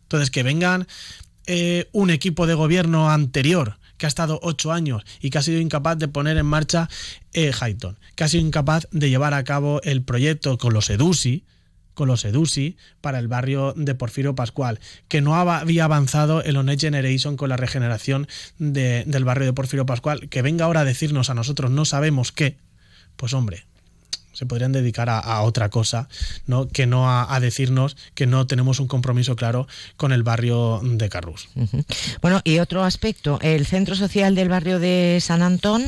Entonces, 0.08 0.32
que 0.32 0.44
vengan 0.44 0.88
eh, 1.48 1.90
un 1.92 2.10
equipo 2.10 2.48
de 2.48 2.54
gobierno 2.54 3.10
anterior 3.10 3.78
que 3.98 4.06
ha 4.06 4.10
estado 4.10 4.40
ocho 4.42 4.72
años 4.72 5.04
y 5.20 5.30
que 5.30 5.38
ha 5.38 5.42
sido 5.42 5.60
incapaz 5.60 5.98
de 5.98 6.08
poner 6.08 6.38
en 6.38 6.46
marcha 6.46 6.88
eh, 7.34 7.52
Highton, 7.52 8.00
que 8.16 8.24
ha 8.24 8.28
sido 8.30 8.46
incapaz 8.46 8.88
de 8.92 9.10
llevar 9.10 9.34
a 9.34 9.44
cabo 9.44 9.82
el 9.84 10.04
proyecto 10.04 10.58
con 10.58 10.74
los 10.74 10.90
EDUSI, 10.90 11.46
con 11.94 12.08
los 12.08 12.24
EDUSI 12.26 12.78
para 13.02 13.20
el 13.20 13.28
barrio 13.28 13.74
de 13.76 13.96
Porfirio 13.96 14.36
Pascual, 14.36 14.80
que 15.08 15.22
no 15.22 15.36
había 15.36 15.86
avanzado 15.86 16.44
el 16.44 16.64
Next 16.64 16.82
Generation 16.82 17.38
con 17.38 17.50
la 17.50 17.58
regeneración 17.58 18.28
del 18.60 19.26
barrio 19.26 19.48
de 19.48 19.54
Porfirio 19.54 19.86
Pascual, 19.86 20.30
que 20.30 20.42
venga 20.42 20.66
ahora 20.66 20.81
a 20.81 20.86
decirnos 20.86 21.29
a 21.29 21.34
nosotros 21.34 21.72
no 21.72 21.86
sabemos 21.86 22.31
qué, 22.31 22.58
pues 23.16 23.34
hombre, 23.34 23.66
se 24.38 24.46
podrían 24.46 24.72
dedicar 24.72 25.10
a, 25.10 25.42
otra 25.42 25.70
cosa, 25.70 26.08
¿no? 26.46 26.68
que 26.68 26.86
no 26.86 27.10
a, 27.10 27.40
decirnos 27.40 27.98
que 28.14 28.28
no 28.28 28.46
tenemos 28.46 28.80
un 28.80 28.88
compromiso 28.88 29.36
claro 29.36 29.68
con 29.96 30.12
el 30.12 30.22
barrio 30.22 30.80
de 30.84 31.10
Carrús. 31.10 31.50
Bueno, 32.22 32.42
y 32.44 32.60
otro 32.60 32.84
aspecto, 32.84 33.40
el 33.42 33.66
centro 33.66 33.96
social 33.96 34.36
del 34.36 34.48
barrio 34.48 34.78
de 34.78 35.18
San 35.22 35.42
Antón, 35.42 35.84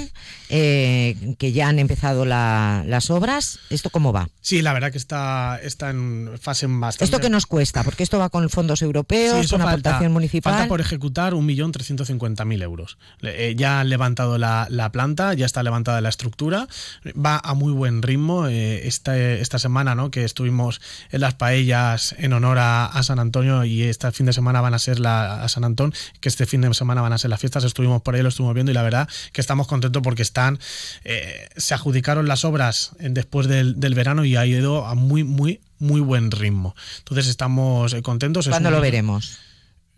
eh, 0.50 1.36
que 1.38 1.52
ya 1.52 1.68
han 1.68 1.78
empezado 1.78 2.26
las 2.26 3.10
obras, 3.12 3.60
¿esto 3.70 3.92
cómo 3.92 4.14
va? 4.14 4.30
Sí, 4.42 4.64
la 4.64 4.74
verdad 4.74 4.92
que 4.92 4.98
está, 4.98 5.60
está 5.62 5.92
en 5.92 6.32
fase 6.42 6.66
bastante... 6.68 7.06
¿Esto 7.06 7.20
qué 7.20 7.30
nos 7.30 7.46
cuesta? 7.46 7.84
Porque 7.84 8.02
esto 8.02 8.18
va 8.18 8.30
con 8.30 8.50
fondos 8.50 8.82
europeos, 8.82 9.48
con 9.52 9.62
una 9.62 9.70
aportación 9.70 10.12
municipal. 10.12 10.54
Falta 10.54 10.68
por 10.68 10.82
ejecutar 10.82 11.34
1.350.000 11.34 12.64
euros. 12.64 12.98
Eh, 13.22 13.54
ya 13.56 13.82
han 13.82 13.90
levantado 13.90 14.40
la, 14.40 14.66
la 14.72 14.92
planta, 14.92 15.36
ya 15.36 15.46
está 15.46 15.62
levantada 15.62 16.02
la 16.02 16.10
estructura, 16.10 16.68
va 17.14 17.40
a 17.44 17.54
muy 17.54 17.74
buen 17.74 18.02
ritmo 18.02 18.39
eh, 18.48 18.88
esta, 18.88 19.18
esta, 19.18 19.60
semana, 19.60 19.96
¿no? 19.96 20.12
Que 20.12 20.24
estuvimos 20.24 20.80
en 21.12 21.22
las 21.22 21.34
paellas 21.36 22.16
en 22.18 22.34
honor 22.34 22.58
a, 22.60 23.02
San 23.04 23.20
Antonio 23.20 23.66
y 23.66 23.84
este 23.84 24.12
fin 24.12 24.26
de 24.26 24.34
semana 24.34 24.62
van 24.62 24.74
a 24.74 24.80
ser 24.80 25.00
la, 25.00 25.44
a 25.44 25.50
San 25.50 25.64
Antón, 25.64 25.94
que 26.20 26.30
este 26.30 26.46
fin 26.46 26.62
de 26.62 26.74
semana 26.74 27.02
van 27.02 27.14
a 27.14 27.18
ser 27.18 27.30
las 27.30 27.40
fiestas. 27.40 27.64
Estuvimos 27.64 28.02
por 28.02 28.16
ahí, 28.16 28.22
lo 28.22 28.30
estuvimos 28.30 28.54
viendo 28.54 28.72
y 28.72 28.76
la 28.76 28.84
verdad 28.84 29.10
que 29.34 29.42
estamos 29.42 29.68
contentos 29.68 30.02
porque 30.02 30.22
están, 30.22 30.60
eh, 31.04 31.50
se 31.58 31.74
adjudicaron 31.74 32.28
las 32.28 32.46
obras 32.46 32.92
después 33.00 33.48
del, 33.48 33.76
verano 33.76 34.24
y 34.24 34.36
ha 34.36 34.46
ido 34.46 34.86
a 34.86 34.96
muy, 34.96 35.24
muy, 35.24 35.62
muy 35.80 36.00
buen 36.00 36.32
ritmo. 36.32 36.76
Entonces 37.00 37.28
estamos 37.28 37.94
eh, 37.94 38.02
contentos. 38.02 38.48
¿Cuándo 38.48 38.72
lo 38.72 38.80
veremos? 38.80 39.40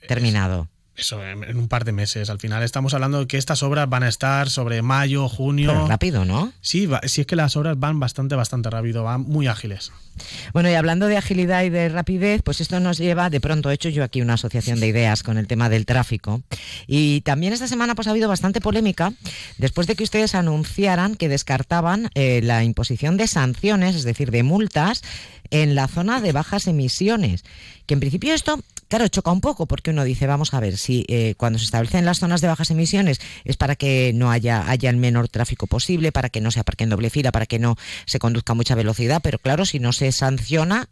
Terminado 0.08 0.68
eso, 1.02 1.22
en 1.24 1.58
un 1.58 1.68
par 1.68 1.84
de 1.84 1.92
meses. 1.92 2.30
Al 2.30 2.40
final 2.40 2.64
estamos 2.64 2.94
hablando 2.94 3.20
de 3.20 3.28
que 3.28 3.38
estas 3.38 3.64
obras 3.64 3.90
van 3.90 4.04
a 4.04 4.08
estar 4.08 4.50
sobre 4.50 4.82
mayo, 4.82 5.28
junio. 5.28 5.88
rápido, 5.88 6.26
¿no? 6.26 6.54
Sí, 6.62 6.88
sí 7.06 7.22
es 7.22 7.28
que 7.28 7.36
las 7.36 7.56
obras 7.56 7.78
van 7.80 8.00
bastante, 8.00 8.36
bastante 8.36 8.70
rápido, 8.70 9.04
van 9.04 9.22
muy 9.22 9.48
ágiles. 9.48 9.92
Bueno, 10.54 10.70
y 10.70 10.74
hablando 10.74 11.08
de 11.08 11.18
agilidad 11.18 11.64
y 11.64 11.70
de 11.70 11.90
rapidez, 11.90 12.42
pues 12.44 12.62
esto 12.62 12.80
nos 12.80 12.98
lleva, 12.98 13.30
de 13.30 13.40
pronto 13.40 13.72
he 13.72 13.74
hecho 13.74 13.90
yo 13.90 14.04
aquí 14.04 14.22
una 14.22 14.34
asociación 14.34 14.80
de 14.80 14.88
ideas 14.88 15.24
con 15.24 15.38
el 15.38 15.48
tema 15.48 15.70
del 15.70 15.86
tráfico. 15.86 16.42
Y 16.86 17.22
también 17.22 17.54
esta 17.54 17.68
semana 17.68 17.96
pues 17.96 18.08
ha 18.08 18.12
habido 18.12 18.30
bastante 18.30 18.62
polémica 18.62 19.14
después 19.58 19.88
de 19.88 19.96
que 19.96 20.04
ustedes 20.04 20.36
anunciaran 20.36 21.16
que 21.16 21.30
descartaban 21.30 22.10
eh, 22.14 22.42
la 22.44 22.64
imposición 22.64 23.18
de 23.18 23.28
sanciones, 23.28 23.96
es 23.96 24.04
decir, 24.04 24.30
de 24.32 24.44
multas 24.44 25.02
en 25.52 25.76
la 25.76 25.88
zona 25.88 26.22
de 26.22 26.32
bajas 26.32 26.68
emisiones. 26.68 27.44
Que 27.86 27.94
en 27.94 28.00
principio 28.00 28.34
esto 28.34 28.60
Claro, 28.92 29.08
choca 29.08 29.32
un 29.32 29.40
poco 29.40 29.68
porque 29.68 29.92
uno 29.92 30.04
dice, 30.04 30.28
vamos 30.28 30.54
a 30.54 30.60
ver, 30.60 30.78
si 30.78 31.06
eh, 31.08 31.36
cuando 31.38 31.58
se 31.60 31.64
establecen 31.64 32.04
las 32.04 32.20
zonas 32.20 32.42
de 32.42 32.50
bajas 32.50 32.72
emisiones 32.72 33.22
es 33.46 33.56
para 33.56 33.78
que 33.78 34.12
no 34.14 34.30
haya, 34.30 34.70
haya 34.70 34.90
el 34.90 34.98
menor 34.98 35.30
tráfico 35.30 35.66
posible, 35.66 36.12
para 36.12 36.28
que 36.28 36.42
no 36.42 36.52
se 36.52 36.60
aparque 36.60 36.84
en 36.84 36.90
doble 36.90 37.10
fila, 37.10 37.32
para 37.32 37.46
que 37.46 37.58
no 37.58 37.78
se 38.06 38.20
conduzca 38.20 38.52
a 38.52 38.56
mucha 38.58 38.76
velocidad, 38.76 39.22
pero 39.24 39.40
claro, 39.40 39.66
si 39.66 39.80
no 39.80 39.94
se 39.94 40.12
sanciona, 40.12 40.90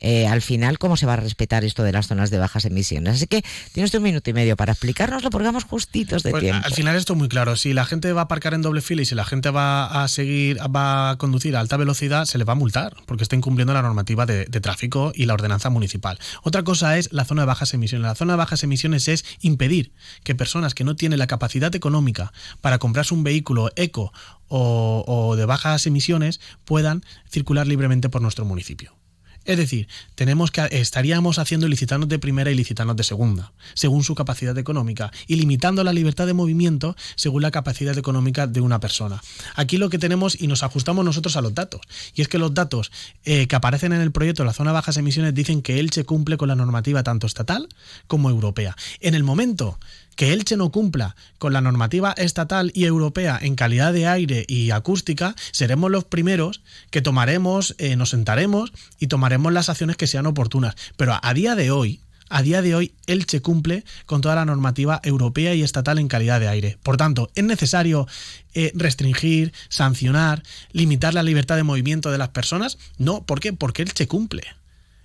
eh, 0.00 0.26
al 0.26 0.42
final 0.42 0.78
cómo 0.78 0.96
se 0.96 1.06
va 1.06 1.14
a 1.14 1.16
respetar 1.16 1.64
esto 1.64 1.82
de 1.82 1.92
las 1.92 2.08
zonas 2.08 2.30
de 2.30 2.38
bajas 2.38 2.64
emisiones. 2.64 3.16
Así 3.16 3.26
que 3.26 3.42
tienes 3.72 3.92
un 3.94 4.02
minuto 4.02 4.30
y 4.30 4.32
medio 4.32 4.56
para 4.56 4.72
explicárnoslo 4.72 5.30
porque 5.30 5.46
vamos 5.46 5.64
justitos 5.64 6.22
de 6.22 6.30
pues, 6.30 6.42
tiempo. 6.42 6.64
Al 6.64 6.72
final 6.72 6.96
esto 6.96 7.12
es 7.12 7.18
muy 7.18 7.28
claro. 7.28 7.56
Si 7.56 7.72
la 7.72 7.84
gente 7.84 8.12
va 8.12 8.22
a 8.22 8.24
aparcar 8.24 8.54
en 8.54 8.62
doble 8.62 8.80
fila 8.80 9.02
y 9.02 9.04
si 9.04 9.14
la 9.14 9.24
gente 9.24 9.50
va 9.50 10.02
a 10.02 10.08
seguir, 10.08 10.58
va 10.74 11.10
a 11.10 11.18
conducir 11.18 11.56
a 11.56 11.60
alta 11.60 11.76
velocidad, 11.76 12.24
se 12.24 12.38
le 12.38 12.44
va 12.44 12.54
a 12.54 12.56
multar 12.56 12.96
porque 13.06 13.22
está 13.22 13.36
incumpliendo 13.36 13.74
la 13.74 13.82
normativa 13.82 14.26
de, 14.26 14.46
tráfico 14.60 15.12
y 15.14 15.26
la 15.26 15.34
ordenanza 15.34 15.70
municipal. 15.70 16.18
Otra 16.42 16.62
cosa 16.62 16.98
es 16.98 17.12
la 17.12 17.24
zona 17.24 17.42
de 17.42 17.46
bajas 17.46 17.72
emisiones. 17.74 18.06
La 18.06 18.14
zona 18.14 18.34
de 18.34 18.38
bajas 18.38 18.62
emisiones 18.62 19.08
es 19.08 19.24
impedir 19.40 19.92
que 20.24 20.34
personas 20.34 20.74
que 20.74 20.84
no 20.84 20.96
tienen 20.96 21.18
la 21.18 21.26
capacidad 21.26 21.74
económica 21.74 22.32
para 22.60 22.78
comprarse 22.78 23.14
un 23.14 23.24
vehículo 23.24 23.70
eco 23.76 24.12
o 24.48 25.34
de 25.36 25.44
bajas 25.44 25.86
emisiones 25.86 26.40
puedan 26.64 27.04
circular 27.28 27.66
libremente 27.66 28.08
por 28.08 28.20
nuestro 28.20 28.44
municipio. 28.44 28.99
Es 29.44 29.56
decir, 29.56 29.88
tenemos 30.14 30.50
que 30.50 30.68
estaríamos 30.70 31.38
haciendo 31.38 31.66
licitanos 31.66 32.08
de 32.08 32.18
primera 32.18 32.50
y 32.50 32.54
licitanos 32.54 32.96
de 32.96 33.04
segunda, 33.04 33.52
según 33.74 34.04
su 34.04 34.14
capacidad 34.14 34.56
económica, 34.58 35.10
y 35.26 35.36
limitando 35.36 35.82
la 35.82 35.92
libertad 35.92 36.26
de 36.26 36.34
movimiento 36.34 36.94
según 37.16 37.42
la 37.42 37.50
capacidad 37.50 37.96
económica 37.96 38.46
de 38.46 38.60
una 38.60 38.80
persona. 38.80 39.22
Aquí 39.54 39.78
lo 39.78 39.88
que 39.88 39.98
tenemos, 39.98 40.40
y 40.40 40.46
nos 40.46 40.62
ajustamos 40.62 41.04
nosotros 41.04 41.36
a 41.36 41.40
los 41.40 41.54
datos, 41.54 41.80
y 42.14 42.22
es 42.22 42.28
que 42.28 42.38
los 42.38 42.54
datos 42.54 42.92
eh, 43.24 43.46
que 43.46 43.56
aparecen 43.56 43.92
en 43.92 44.00
el 44.00 44.12
proyecto 44.12 44.42
de 44.42 44.48
la 44.48 44.52
zona 44.52 44.70
de 44.70 44.74
bajas 44.74 44.96
emisiones 44.96 45.34
dicen 45.34 45.62
que 45.62 45.80
Elche 45.80 46.04
cumple 46.04 46.36
con 46.36 46.48
la 46.48 46.54
normativa 46.54 47.02
tanto 47.02 47.26
estatal 47.26 47.68
como 48.06 48.30
europea. 48.30 48.76
En 49.00 49.14
el 49.14 49.24
momento 49.24 49.78
que 50.16 50.32
Elche 50.32 50.56
no 50.56 50.70
cumpla 50.70 51.16
con 51.38 51.52
la 51.52 51.60
normativa 51.60 52.12
estatal 52.12 52.70
y 52.74 52.84
europea 52.84 53.38
en 53.40 53.54
calidad 53.54 53.92
de 53.92 54.06
aire 54.06 54.44
y 54.48 54.70
acústica, 54.70 55.34
seremos 55.52 55.90
los 55.90 56.04
primeros 56.04 56.62
que 56.90 57.02
tomaremos, 57.02 57.74
eh, 57.78 57.96
nos 57.96 58.10
sentaremos 58.10 58.72
y 58.98 59.06
tomaremos 59.06 59.52
las 59.52 59.68
acciones 59.68 59.96
que 59.96 60.06
sean 60.06 60.26
oportunas. 60.26 60.76
Pero 60.96 61.18
a, 61.20 61.34
día 61.34 61.54
de 61.54 61.70
hoy, 61.70 62.00
a 62.28 62.42
día 62.42 62.62
de 62.62 62.74
hoy 62.74 62.94
Elche 63.06 63.40
cumple 63.40 63.84
con 64.06 64.20
toda 64.20 64.34
la 64.34 64.44
normativa 64.44 65.00
europea 65.02 65.54
y 65.54 65.62
estatal 65.62 65.98
en 65.98 66.08
calidad 66.08 66.40
de 66.40 66.48
aire. 66.48 66.78
Por 66.82 66.96
tanto, 66.96 67.30
es 67.34 67.44
necesario 67.44 68.06
eh, 68.54 68.72
restringir, 68.74 69.52
sancionar, 69.68 70.42
limitar 70.72 71.14
la 71.14 71.22
libertad 71.22 71.56
de 71.56 71.64
movimiento 71.64 72.10
de 72.10 72.18
las 72.18 72.28
personas. 72.28 72.78
No, 72.98 73.24
¿por 73.24 73.40
qué? 73.40 73.52
Porque 73.52 73.82
Elche 73.82 74.06
cumple. 74.06 74.42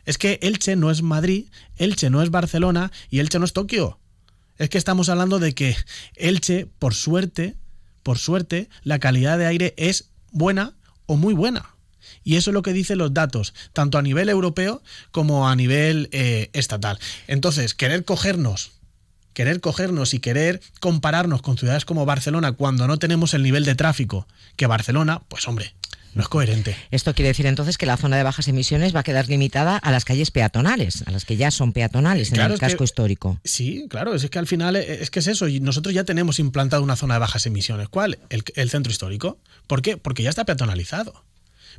Es 0.05 0.17
que 0.17 0.39
Elche 0.41 0.75
no 0.75 0.91
es 0.91 1.01
Madrid, 1.01 1.45
Elche 1.77 2.09
no 2.09 2.21
es 2.21 2.29
Barcelona 2.29 2.91
y 3.09 3.19
Elche 3.19 3.39
no 3.39 3.45
es 3.45 3.53
Tokio. 3.53 3.97
Es 4.57 4.69
que 4.69 4.77
estamos 4.77 5.09
hablando 5.09 5.39
de 5.39 5.53
que 5.53 5.75
Elche, 6.15 6.67
por 6.79 6.93
suerte, 6.93 7.55
por 8.03 8.17
suerte, 8.17 8.69
la 8.83 8.99
calidad 8.99 9.37
de 9.37 9.47
aire 9.47 9.73
es 9.77 10.11
buena 10.31 10.73
o 11.05 11.17
muy 11.17 11.33
buena. 11.33 11.75
Y 12.23 12.35
eso 12.35 12.51
es 12.51 12.53
lo 12.53 12.61
que 12.61 12.73
dicen 12.73 12.97
los 12.97 13.13
datos, 13.13 13.53
tanto 13.73 13.97
a 13.97 14.01
nivel 14.01 14.29
europeo 14.29 14.81
como 15.11 15.47
a 15.49 15.55
nivel 15.55 16.09
eh, 16.11 16.49
estatal. 16.53 16.99
Entonces, 17.27 17.73
querer 17.73 18.05
cogernos, 18.05 18.71
querer 19.33 19.59
cogernos 19.59 20.13
y 20.13 20.19
querer 20.19 20.61
compararnos 20.79 21.41
con 21.41 21.57
ciudades 21.57 21.85
como 21.85 22.05
Barcelona 22.05 22.53
cuando 22.53 22.87
no 22.87 22.97
tenemos 22.97 23.33
el 23.33 23.43
nivel 23.43 23.65
de 23.65 23.75
tráfico 23.75 24.27
que 24.55 24.67
Barcelona, 24.67 25.21
pues 25.27 25.47
hombre, 25.47 25.73
no 26.15 26.21
es 26.21 26.29
coherente. 26.29 26.75
Esto 26.91 27.13
quiere 27.13 27.27
decir 27.27 27.45
entonces 27.45 27.77
que 27.77 27.85
la 27.85 27.97
zona 27.97 28.15
de 28.15 28.23
bajas 28.23 28.47
emisiones 28.47 28.95
va 28.95 29.01
a 29.01 29.03
quedar 29.03 29.27
limitada 29.27 29.77
a 29.77 29.91
las 29.91 30.05
calles 30.05 30.31
peatonales, 30.31 31.03
a 31.05 31.11
las 31.11 31.25
que 31.25 31.35
ya 31.35 31.51
son 31.51 31.73
peatonales 31.73 32.31
en 32.31 32.39
el 32.39 32.57
casco 32.57 32.85
histórico. 32.85 33.37
Sí, 33.43 33.85
claro, 33.89 34.15
es 34.15 34.27
que 34.29 34.39
al 34.39 34.47
final 34.47 34.77
es 34.77 35.11
que 35.11 35.19
es 35.19 35.27
eso. 35.27 35.49
Y 35.49 35.59
nosotros 35.59 35.93
ya 35.93 36.05
tenemos 36.05 36.39
implantado 36.39 36.83
una 36.83 36.95
zona 36.95 37.15
de 37.15 37.19
bajas 37.19 37.45
emisiones. 37.45 37.89
¿Cuál? 37.89 38.17
El, 38.29 38.69
centro 38.69 38.91
histórico. 38.91 39.37
¿Por 39.67 39.81
qué? 39.81 39.97
Porque 39.97 40.23
ya 40.23 40.29
está 40.29 40.45
peatonalizado. 40.45 41.21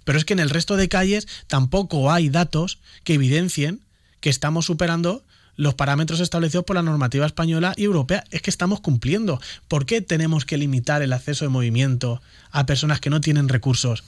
Pero 0.05 0.18
es 0.18 0.27
que 0.27 0.35
en 0.35 0.40
el 0.40 0.51
resto 0.51 0.77
de 0.77 0.88
calles 0.88 1.27
tampoco 1.46 2.12
hay 2.12 2.29
datos 2.29 2.79
que 3.05 3.14
evidencien 3.14 3.81
que 4.20 4.29
estamos 4.29 4.66
superando 4.66 5.25
los 5.57 5.75
parámetros 5.75 6.20
establecidos 6.20 6.66
por 6.66 6.77
la 6.77 6.83
normativa 6.83 7.25
española 7.25 7.72
y 7.75 7.85
europea. 7.85 8.25
Es 8.31 8.42
que 8.42 8.51
estamos 8.51 8.81
cumpliendo. 8.81 9.40
¿Por 9.66 9.87
qué 9.87 10.03
tenemos 10.03 10.44
que 10.44 10.59
limitar 10.59 11.01
el 11.01 11.14
acceso 11.14 11.46
de 11.46 11.49
movimiento 11.49 12.20
a 12.51 12.66
personas 12.66 13.01
que 13.01 13.09
no 13.09 13.22
tienen 13.22 13.49
recursos 13.49 14.05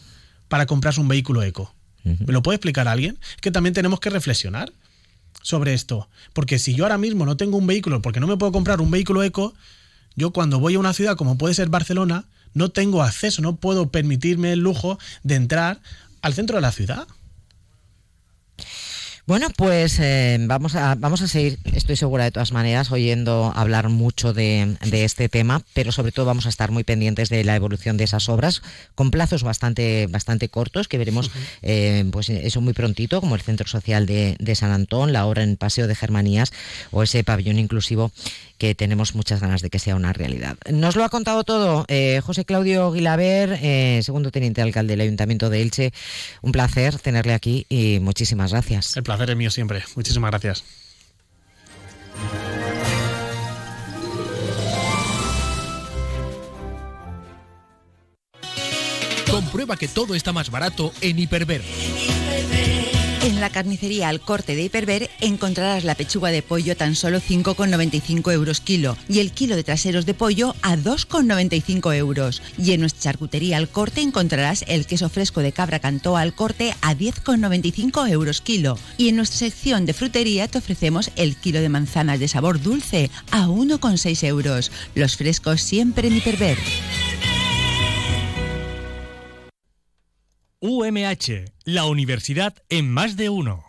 para 0.48 0.66
comprarse 0.66 1.00
un 1.00 1.08
vehículo 1.08 1.42
eco? 1.42 1.74
¿Me 2.04 2.32
lo 2.32 2.42
puede 2.42 2.56
explicar 2.56 2.88
alguien? 2.88 3.18
Es 3.34 3.40
que 3.42 3.50
también 3.50 3.74
tenemos 3.74 4.00
que 4.00 4.08
reflexionar 4.08 4.72
sobre 5.42 5.74
esto. 5.74 6.08
Porque 6.32 6.58
si 6.58 6.74
yo 6.74 6.84
ahora 6.84 6.98
mismo 6.98 7.26
no 7.26 7.36
tengo 7.36 7.58
un 7.58 7.66
vehículo, 7.66 8.00
porque 8.00 8.20
no 8.20 8.26
me 8.26 8.36
puedo 8.36 8.52
comprar 8.52 8.80
un 8.80 8.90
vehículo 8.90 9.22
eco, 9.22 9.54
yo 10.14 10.30
cuando 10.30 10.58
voy 10.58 10.74
a 10.74 10.78
una 10.78 10.92
ciudad 10.92 11.16
como 11.16 11.36
puede 11.36 11.54
ser 11.54 11.68
Barcelona, 11.68 12.24
no 12.54 12.70
tengo 12.70 13.02
acceso, 13.02 13.42
no 13.42 13.56
puedo 13.56 13.90
permitirme 13.90 14.52
el 14.52 14.60
lujo 14.60 14.98
de 15.22 15.34
entrar 15.34 15.80
al 16.22 16.34
centro 16.34 16.56
de 16.56 16.62
la 16.62 16.72
ciudad. 16.72 17.06
Bueno, 19.28 19.48
pues 19.54 20.00
eh, 20.00 20.38
vamos, 20.40 20.74
a, 20.74 20.94
vamos 20.94 21.20
a 21.20 21.28
seguir, 21.28 21.58
estoy 21.74 21.96
segura 21.96 22.24
de 22.24 22.30
todas 22.30 22.50
maneras, 22.50 22.90
oyendo 22.90 23.52
hablar 23.54 23.90
mucho 23.90 24.32
de, 24.32 24.78
este 24.90 25.28
tema, 25.28 25.60
pero 25.74 25.92
sobre 25.92 26.12
todo 26.12 26.24
vamos 26.24 26.46
a 26.46 26.48
estar 26.48 26.70
muy 26.70 26.82
pendientes 26.82 27.28
de 27.28 27.44
la 27.44 27.54
evolución 27.54 27.98
de 27.98 28.04
esas 28.04 28.30
obras, 28.30 28.62
con 28.94 29.10
plazos 29.10 29.42
bastante, 29.42 30.06
bastante 30.06 30.48
cortos, 30.48 30.88
que 30.88 30.96
veremos 30.96 31.30
eh, 31.60 32.06
pues 32.10 32.30
eso 32.30 32.62
muy 32.62 32.72
prontito, 32.72 33.20
como 33.20 33.34
el 33.34 33.42
Centro 33.42 33.68
Social 33.68 34.06
de, 34.06 34.34
de 34.38 34.54
San 34.54 34.70
Antón, 34.70 35.12
la 35.12 35.26
obra 35.26 35.42
en 35.42 35.58
Paseo 35.58 35.88
de 35.88 35.94
Germanías 35.94 36.50
o 36.90 37.02
ese 37.02 37.22
pabellón 37.22 37.58
inclusivo 37.58 38.10
que 38.58 38.74
tenemos 38.74 39.14
muchas 39.14 39.40
ganas 39.40 39.62
de 39.62 39.70
que 39.70 39.78
sea 39.78 39.96
una 39.96 40.12
realidad. 40.12 40.56
Nos 40.70 40.96
lo 40.96 41.04
ha 41.04 41.08
contado 41.08 41.44
todo 41.44 41.84
eh, 41.88 42.20
José 42.22 42.44
Claudio 42.44 42.92
Guilaber, 42.92 43.58
eh, 43.62 44.00
segundo 44.02 44.30
teniente 44.30 44.60
alcalde 44.60 44.92
del 44.92 45.00
Ayuntamiento 45.02 45.48
de 45.48 45.62
Elche. 45.62 45.92
Un 46.42 46.52
placer 46.52 46.98
tenerle 46.98 47.32
aquí 47.32 47.66
y 47.68 48.00
muchísimas 48.00 48.52
gracias. 48.52 48.96
El 48.96 49.04
placer 49.04 49.30
es 49.30 49.36
mío 49.36 49.50
siempre. 49.50 49.82
Muchísimas 49.94 50.30
gracias. 50.30 50.64
Comprueba 59.30 59.76
que 59.76 59.88
todo 59.88 60.14
está 60.14 60.32
más 60.32 60.50
barato 60.50 60.92
en 61.00 61.18
Hiperver. 61.18 61.62
En 63.28 63.42
la 63.42 63.50
carnicería 63.50 64.08
al 64.08 64.22
corte 64.22 64.56
de 64.56 64.62
Hiperver 64.62 65.10
encontrarás 65.20 65.84
la 65.84 65.94
pechuga 65.94 66.30
de 66.30 66.40
pollo 66.40 66.78
tan 66.78 66.94
solo 66.94 67.20
5,95 67.20 68.32
euros 68.32 68.62
kilo 68.62 68.96
y 69.06 69.18
el 69.18 69.32
kilo 69.32 69.54
de 69.54 69.64
traseros 69.64 70.06
de 70.06 70.14
pollo 70.14 70.54
a 70.62 70.76
2,95 70.76 71.94
euros. 71.94 72.40
Y 72.56 72.72
en 72.72 72.80
nuestra 72.80 73.02
charcutería 73.02 73.58
al 73.58 73.68
corte 73.68 74.00
encontrarás 74.00 74.64
el 74.66 74.86
queso 74.86 75.10
fresco 75.10 75.42
de 75.42 75.52
cabra 75.52 75.78
cantoa 75.78 76.22
al 76.22 76.32
corte 76.32 76.74
a 76.80 76.94
10,95 76.94 78.08
euros 78.08 78.40
kilo. 78.40 78.78
Y 78.96 79.10
en 79.10 79.16
nuestra 79.16 79.40
sección 79.40 79.84
de 79.84 79.92
frutería 79.92 80.48
te 80.48 80.56
ofrecemos 80.56 81.10
el 81.16 81.36
kilo 81.36 81.60
de 81.60 81.68
manzanas 81.68 82.20
de 82.20 82.28
sabor 82.28 82.62
dulce 82.62 83.10
a 83.30 83.46
1,6 83.48 84.26
euros. 84.26 84.72
Los 84.94 85.18
frescos 85.18 85.60
siempre 85.60 86.08
en 86.08 86.16
Hiperver. 86.16 86.56
UMH, 90.60 91.52
la 91.66 91.84
universidad 91.84 92.52
en 92.68 92.90
más 92.92 93.16
de 93.16 93.28
uno. 93.28 93.67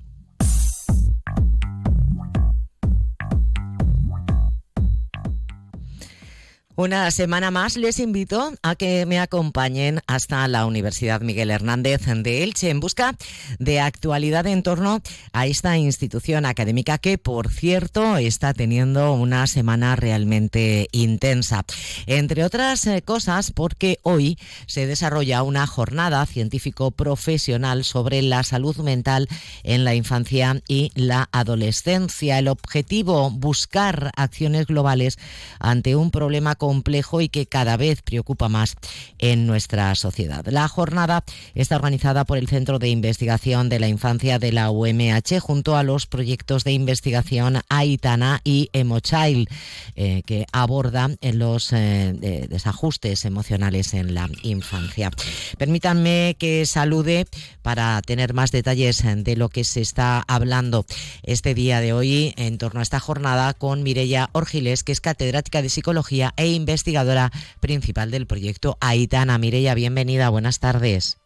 Una 6.79 7.11
semana 7.11 7.51
más 7.51 7.75
les 7.75 7.99
invito 7.99 8.53
a 8.63 8.73
que 8.75 9.05
me 9.05 9.19
acompañen 9.19 9.99
hasta 10.07 10.47
la 10.47 10.65
Universidad 10.65 11.19
Miguel 11.19 11.51
Hernández 11.51 12.05
de 12.05 12.41
Elche 12.41 12.69
en 12.69 12.79
busca 12.79 13.17
de 13.57 13.81
actualidad 13.81 14.47
en 14.47 14.63
torno 14.63 15.01
a 15.33 15.45
esta 15.45 15.77
institución 15.77 16.45
académica 16.45 16.97
que, 16.97 17.17
por 17.17 17.49
cierto, 17.49 18.15
está 18.15 18.53
teniendo 18.53 19.11
una 19.11 19.45
semana 19.47 19.97
realmente 19.97 20.87
intensa. 20.93 21.65
Entre 22.05 22.45
otras 22.45 22.87
eh, 22.87 23.01
cosas, 23.01 23.51
porque 23.51 23.99
hoy 24.03 24.39
se 24.65 24.87
desarrolla 24.87 25.43
una 25.43 25.67
jornada 25.67 26.25
científico-profesional 26.25 27.83
sobre 27.83 28.21
la 28.21 28.43
salud 28.43 28.77
mental 28.77 29.27
en 29.63 29.83
la 29.83 29.95
infancia 29.95 30.61
y 30.65 30.93
la 30.95 31.27
adolescencia. 31.33 32.39
El 32.39 32.47
objetivo, 32.47 33.31
buscar 33.31 34.11
acciones 34.15 34.65
globales 34.65 35.17
ante 35.59 35.97
un 35.97 36.09
problema 36.09 36.55
con 36.55 36.68
complejo 36.69 37.19
y 37.19 37.29
que 37.29 37.47
cada 37.47 37.77
vez 37.77 38.03
preocupa 38.03 38.47
más 38.47 38.75
en 39.17 39.47
nuestra 39.47 39.95
sociedad. 39.95 40.45
La 40.45 40.67
jornada 40.67 41.23
está 41.55 41.77
organizada 41.77 42.25
por 42.25 42.37
el 42.37 42.47
Centro 42.47 42.77
de 42.77 42.89
Investigación 42.89 43.69
de 43.69 43.79
la 43.79 43.87
Infancia 43.87 44.37
de 44.37 44.51
la 44.51 44.69
UMH 44.69 45.39
junto 45.41 45.75
a 45.75 45.81
los 45.81 46.05
proyectos 46.05 46.63
de 46.63 46.73
investigación 46.73 47.61
Aitana 47.69 48.41
y 48.43 48.69
Emochild, 48.71 49.47
eh, 49.95 50.21
que 50.27 50.45
abordan 50.51 51.17
los 51.23 51.73
eh, 51.73 52.13
desajustes 52.47 53.25
emocionales 53.25 53.95
en 53.95 54.13
la 54.13 54.29
infancia. 54.43 55.09
Permítanme 55.57 56.35
que 56.37 56.67
salude 56.67 57.25
para 57.63 57.99
tener 58.03 58.35
más 58.35 58.51
detalles 58.51 59.03
de 59.03 59.35
lo 59.35 59.49
que 59.49 59.63
se 59.63 59.81
está 59.81 60.23
hablando 60.27 60.85
este 61.23 61.55
día 61.55 61.81
de 61.81 61.93
hoy 61.93 62.35
en 62.37 62.59
torno 62.59 62.79
a 62.79 62.83
esta 62.83 62.99
jornada 62.99 63.55
con 63.55 63.81
Mireya 63.81 64.29
Orgiles, 64.33 64.83
que 64.83 64.91
es 64.91 65.01
catedrática 65.01 65.63
de 65.63 65.69
Psicología 65.69 66.33
e 66.37 66.58
investigadora 66.59 67.31
principal 67.59 68.11
del 68.11 68.27
proyecto 68.27 68.77
Aitana. 68.81 69.37
Mireya, 69.37 69.73
bienvenida, 69.73 70.29
buenas 70.29 70.59
tardes. 70.59 71.18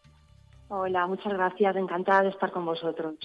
Hola, 0.68 1.06
muchas 1.06 1.34
gracias, 1.34 1.76
encantada 1.76 2.22
de 2.22 2.30
estar 2.30 2.50
con 2.50 2.64
vosotros. 2.64 3.16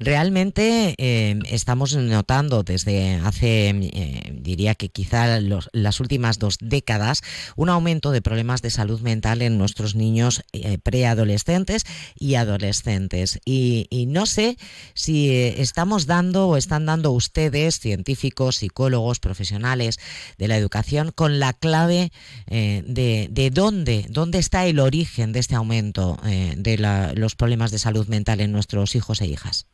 Realmente 0.00 0.96
eh, 0.98 1.38
estamos 1.48 1.94
notando 1.94 2.64
desde 2.64 3.14
hace, 3.24 3.68
eh, 3.68 4.32
diría 4.34 4.74
que 4.74 4.88
quizá 4.88 5.38
las 5.40 6.00
últimas 6.00 6.40
dos 6.40 6.56
décadas, 6.60 7.22
un 7.54 7.68
aumento 7.68 8.10
de 8.10 8.22
problemas 8.22 8.60
de 8.60 8.70
salud 8.70 9.00
mental 9.02 9.40
en 9.42 9.56
nuestros 9.56 9.94
niños 9.94 10.42
eh, 10.52 10.78
preadolescentes 10.78 11.84
y 12.18 12.34
adolescentes. 12.34 13.38
Y, 13.44 13.86
no 14.08 14.26
sé 14.26 14.58
si 14.92 15.32
estamos 15.32 16.06
dando 16.06 16.48
o 16.48 16.56
están 16.56 16.86
dando 16.86 17.10
ustedes, 17.12 17.80
científicos, 17.80 18.56
psicólogos, 18.56 19.18
profesionales 19.18 19.98
de 20.38 20.48
la 20.48 20.56
educación, 20.56 21.10
con 21.12 21.38
la 21.38 21.52
clave 21.52 22.12
de, 22.46 23.28
de, 23.30 23.50
dónde, 23.50 24.06
dónde 24.10 24.38
está 24.38 24.66
el 24.66 24.78
origen 24.78 25.32
de 25.32 25.40
este 25.40 25.54
aumento 25.54 26.18
de 26.64 27.14
los 27.14 27.36
problemas 27.36 27.70
de 27.70 27.78
salud 27.78 28.08
mental 28.08 28.40
en 28.40 28.50
nuestros 28.50 28.96
hijos 28.96 29.20
e 29.20 29.26
hijas? 29.26 29.68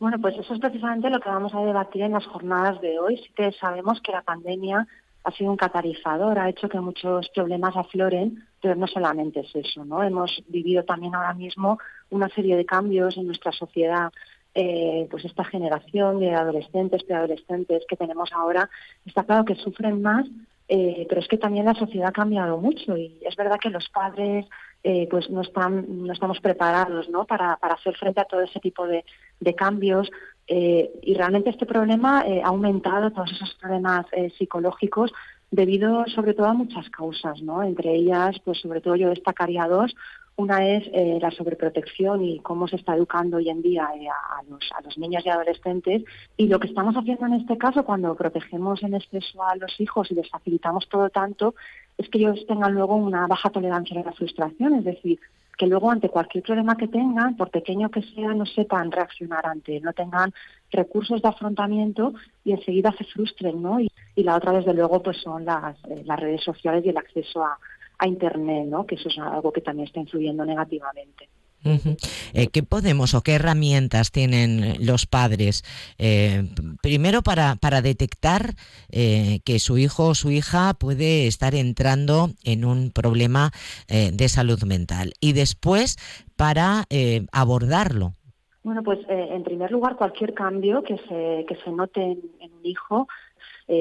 Bueno, 0.00 0.18
pues 0.20 0.36
eso 0.36 0.54
es 0.54 0.60
precisamente 0.60 1.10
lo 1.10 1.20
que 1.20 1.28
vamos 1.28 1.54
a 1.54 1.60
debatir 1.60 2.02
en 2.02 2.12
las 2.12 2.26
jornadas 2.26 2.80
de 2.80 2.98
hoy. 2.98 3.16
Sí 3.18 3.32
que 3.36 3.52
sabemos 3.52 4.00
que 4.00 4.12
la 4.12 4.22
pandemia 4.22 4.86
ha 5.24 5.32
sido 5.32 5.50
un 5.50 5.56
catalizador, 5.56 6.38
ha 6.38 6.48
hecho 6.48 6.68
que 6.68 6.80
muchos 6.80 7.28
problemas 7.30 7.76
afloren, 7.76 8.44
pero 8.62 8.76
no 8.76 8.86
solamente 8.86 9.40
es 9.40 9.54
eso, 9.54 9.84
¿no? 9.84 10.02
Hemos 10.02 10.42
vivido 10.48 10.84
también 10.84 11.14
ahora 11.14 11.34
mismo 11.34 11.78
una 12.10 12.28
serie 12.28 12.56
de 12.56 12.64
cambios 12.64 13.16
en 13.16 13.26
nuestra 13.26 13.52
sociedad. 13.52 14.12
Eh, 14.54 15.06
pues 15.10 15.24
esta 15.24 15.44
generación 15.44 16.20
de 16.20 16.34
adolescentes, 16.34 17.04
preadolescentes 17.04 17.84
que 17.88 17.96
tenemos 17.96 18.32
ahora, 18.32 18.68
está 19.04 19.22
claro 19.24 19.44
que 19.44 19.54
sufren 19.54 20.00
más, 20.02 20.26
eh, 20.68 21.06
pero 21.08 21.20
es 21.20 21.28
que 21.28 21.38
también 21.38 21.66
la 21.66 21.74
sociedad 21.74 22.08
ha 22.08 22.12
cambiado 22.12 22.58
mucho 22.58 22.96
y 22.96 23.18
es 23.22 23.36
verdad 23.36 23.58
que 23.60 23.70
los 23.70 23.88
padres 23.88 24.46
eh, 24.84 25.08
pues 25.10 25.28
no 25.30 25.40
están 25.40 26.04
no 26.06 26.12
estamos 26.12 26.40
preparados 26.40 27.08
¿no? 27.08 27.24
Para, 27.24 27.56
para 27.56 27.74
hacer 27.74 27.96
frente 27.96 28.20
a 28.20 28.24
todo 28.24 28.42
ese 28.42 28.60
tipo 28.60 28.86
de, 28.86 29.04
de 29.40 29.54
cambios 29.54 30.10
eh, 30.50 30.90
y 31.02 31.12
realmente 31.12 31.50
este 31.50 31.66
problema 31.66 32.24
eh, 32.26 32.40
ha 32.42 32.48
aumentado 32.48 33.10
todos 33.10 33.30
esos 33.32 33.54
problemas 33.60 34.06
eh, 34.12 34.30
psicológicos 34.38 35.12
debido 35.50 36.06
sobre 36.06 36.32
todo 36.32 36.46
a 36.46 36.54
muchas 36.54 36.88
causas, 36.88 37.42
¿no? 37.42 37.62
Entre 37.62 37.94
ellas, 37.94 38.36
pues 38.44 38.58
sobre 38.60 38.80
todo 38.80 38.96
yo 38.96 39.10
destacaría 39.10 39.68
dos. 39.68 39.94
Una 40.36 40.64
es 40.68 40.88
la 41.20 41.32
sobreprotección 41.32 42.22
y 42.22 42.38
cómo 42.38 42.68
se 42.68 42.76
está 42.76 42.94
educando 42.94 43.38
hoy 43.38 43.48
en 43.48 43.60
día 43.60 43.88
a, 43.88 44.42
los, 44.48 44.70
a 44.78 44.80
los 44.82 44.96
niños 44.96 45.26
y 45.26 45.30
adolescentes. 45.30 46.04
Y 46.36 46.46
lo 46.46 46.60
que 46.60 46.68
estamos 46.68 46.94
haciendo 46.94 47.26
en 47.26 47.32
este 47.32 47.58
caso, 47.58 47.84
cuando 47.84 48.14
protegemos 48.14 48.80
en 48.84 48.94
exceso 48.94 49.42
a 49.42 49.56
los 49.56 49.80
hijos 49.80 50.08
y 50.12 50.14
les 50.14 50.30
facilitamos 50.30 50.88
todo 50.88 51.10
tanto, 51.10 51.56
es 51.98 52.08
que 52.08 52.18
ellos 52.18 52.46
tengan 52.46 52.74
luego 52.74 52.94
una 52.94 53.26
baja 53.26 53.50
tolerancia 53.50 54.00
a 54.00 54.04
la 54.04 54.12
frustración. 54.12 54.74
Es 54.74 54.84
decir, 54.84 55.18
que 55.58 55.66
luego 55.66 55.90
ante 55.90 56.08
cualquier 56.08 56.44
problema 56.44 56.76
que 56.76 56.86
tengan, 56.86 57.36
por 57.36 57.50
pequeño 57.50 57.90
que 57.90 58.02
sea, 58.02 58.32
no 58.32 58.46
sepan 58.46 58.92
reaccionar 58.92 59.44
ante 59.44 59.80
no 59.80 59.92
tengan 59.92 60.32
recursos 60.70 61.20
de 61.20 61.28
afrontamiento 61.28 62.14
y 62.44 62.52
enseguida 62.52 62.94
se 62.96 63.04
frustren, 63.04 63.60
¿no? 63.60 63.80
Y, 63.80 63.90
la 64.16 64.36
otra, 64.36 64.52
desde 64.52 64.74
luego, 64.74 65.02
pues 65.02 65.18
son 65.18 65.44
las, 65.44 65.76
eh, 65.84 66.02
las 66.04 66.18
redes 66.18 66.42
sociales 66.42 66.84
y 66.84 66.88
el 66.88 66.96
acceso 66.96 67.44
a, 67.44 67.56
a 67.98 68.06
Internet, 68.06 68.66
¿no? 68.66 68.84
Que 68.86 68.96
eso 68.96 69.08
es 69.08 69.18
algo 69.18 69.52
que 69.52 69.60
también 69.60 69.86
está 69.86 70.00
influyendo 70.00 70.44
negativamente. 70.44 71.28
Eh, 71.64 72.48
¿Qué 72.52 72.62
podemos 72.62 73.14
o 73.14 73.22
qué 73.22 73.34
herramientas 73.34 74.10
tienen 74.10 74.84
los 74.84 75.06
padres? 75.06 75.64
Eh, 75.98 76.44
primero 76.82 77.22
para, 77.22 77.56
para 77.56 77.82
detectar 77.82 78.54
eh, 78.90 79.40
que 79.44 79.58
su 79.58 79.78
hijo 79.78 80.08
o 80.08 80.14
su 80.14 80.30
hija 80.30 80.74
puede 80.74 81.26
estar 81.26 81.54
entrando 81.54 82.30
en 82.44 82.64
un 82.64 82.90
problema 82.90 83.50
de 83.88 84.28
salud 84.28 84.62
mental 84.64 85.12
y 85.20 85.32
después 85.32 85.96
para 86.36 86.84
abordarlo. 87.32 88.12
Bueno, 88.62 88.82
pues 88.82 88.98
en 89.08 89.42
primer 89.44 89.70
lugar 89.70 89.96
cualquier 89.96 90.34
cambio 90.34 90.82
que 90.82 90.96
se, 91.08 91.44
que 91.48 91.56
se 91.64 91.70
note 91.70 92.02
en 92.02 92.52
un 92.52 92.64
hijo 92.64 93.08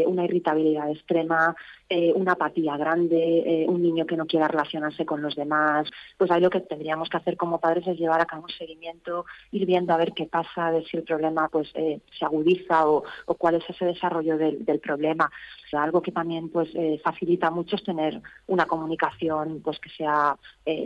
una 0.06 0.26
irritabilidad 0.26 0.92
extrema, 0.92 1.56
eh, 1.90 2.12
una 2.14 2.34
apatía 2.34 2.76
grande, 2.76 3.16
eh, 3.46 3.66
un 3.66 3.82
niño 3.82 4.06
que 4.06 4.18
no 4.18 4.26
quiera 4.26 4.50
relacionarse 4.50 5.06
con 5.06 5.22
los 5.22 5.38
demás, 5.38 5.90
pues 6.18 6.30
ahí 6.30 6.42
lo 6.42 6.50
que 6.50 6.60
tendríamos 6.60 7.08
que 7.08 7.16
hacer 7.16 7.38
como 7.38 7.62
padres 7.62 7.88
es 7.88 7.98
llevar 7.98 8.20
a 8.20 8.26
cabo 8.26 8.44
un 8.44 8.50
seguimiento, 8.50 9.26
ir 9.52 9.66
viendo 9.66 9.94
a 9.94 9.98
ver 9.98 10.12
qué 10.12 10.26
pasa, 10.26 10.72
ver 10.72 10.86
si 10.86 10.98
el 10.98 11.04
problema 11.04 11.48
pues 11.48 11.70
eh, 11.76 12.02
se 12.20 12.26
agudiza 12.26 12.90
o, 12.90 13.04
cuál 13.38 13.56
es 13.56 13.70
ese 13.70 13.86
desarrollo 13.86 14.38
del, 14.38 14.80
problema. 14.82 15.32
algo 15.72 16.02
que 16.02 16.12
también 16.12 16.50
pues 16.50 16.70
facilita 17.04 17.52
mucho 17.52 17.78
es 17.78 17.84
tener 17.84 18.22
una 18.48 18.66
comunicación 18.66 19.62
pues 19.64 19.80
que 19.80 19.90
sea 19.90 20.38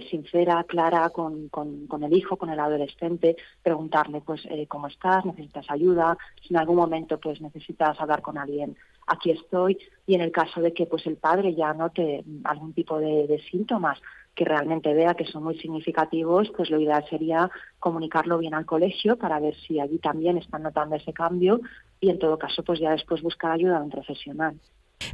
sincera, 0.10 0.64
clara 0.64 1.10
con, 1.10 1.50
con, 1.50 2.04
el 2.04 2.14
hijo, 2.14 2.38
con 2.38 2.50
el 2.50 2.60
adolescente, 2.60 3.36
preguntarle 3.64 4.22
pues 4.22 4.42
cómo 4.68 4.88
estás, 4.88 5.26
necesitas 5.26 5.66
ayuda, 5.70 6.18
si 6.42 6.54
en 6.54 6.60
algún 6.60 6.78
momento 6.78 7.20
pues 7.20 7.42
necesitas 7.42 8.00
hablar 8.00 8.22
con 8.22 8.38
alguien 8.38 8.76
aquí 9.08 9.32
estoy 9.32 9.78
y 10.06 10.16
en 10.16 10.22
el 10.22 10.32
caso 10.32 10.62
de 10.62 10.74
que 10.74 10.86
pues 10.86 11.06
el 11.06 11.18
padre 11.18 11.56
ya 11.56 11.74
note 11.74 12.24
algún 12.44 12.74
tipo 12.74 13.00
de, 13.00 13.42
síntomas 13.50 14.00
que 14.36 14.46
realmente 14.46 14.94
vea 14.94 15.14
que 15.14 15.26
son 15.26 15.44
muy 15.44 15.58
significativos, 15.60 16.52
pues 16.56 16.70
lo 16.70 16.80
ideal 16.80 17.06
sería 17.10 17.52
comunicarlo 17.80 18.38
bien 18.38 18.54
al 18.54 18.66
colegio 18.66 19.18
para 19.18 19.40
ver 19.40 19.56
si 19.68 19.80
allí 19.80 20.00
también 20.00 20.38
están 20.38 20.64
notando 20.64 20.96
ese 20.96 21.14
cambio 21.14 21.60
y 22.00 22.10
en 22.10 22.20
todo 22.20 22.38
caso 22.38 22.64
pues 22.64 22.80
ya 22.80 22.92
después 22.92 23.22
buscar 23.22 23.52
ayuda 23.52 23.80
de 23.80 23.86
un 23.86 23.92
profesional. 23.92 24.60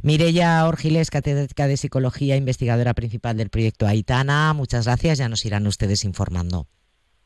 Mireya 0.02 0.66
Orgiles, 0.66 1.10
catedrática 1.10 1.66
de 1.66 1.76
Psicología, 1.76 2.36
investigadora 2.36 2.94
principal 2.94 3.36
del 3.36 3.50
proyecto 3.50 3.86
Aitana, 3.86 4.52
muchas 4.54 4.86
gracias, 4.86 5.18
ya 5.18 5.28
nos 5.28 5.44
irán 5.44 5.66
ustedes 5.66 6.04
informando. 6.04 6.66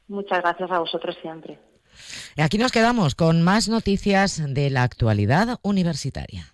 Muchas 0.08 0.40
gracias 0.40 0.70
a 0.70 0.78
vosotros 0.78 1.16
siempre. 1.20 1.58
Aquí 2.36 2.58
nos 2.58 2.72
quedamos 2.72 3.14
con 3.14 3.42
más 3.42 3.68
noticias 3.68 4.42
de 4.46 4.70
la 4.70 4.82
actualidad 4.82 5.58
universitaria. 5.62 6.51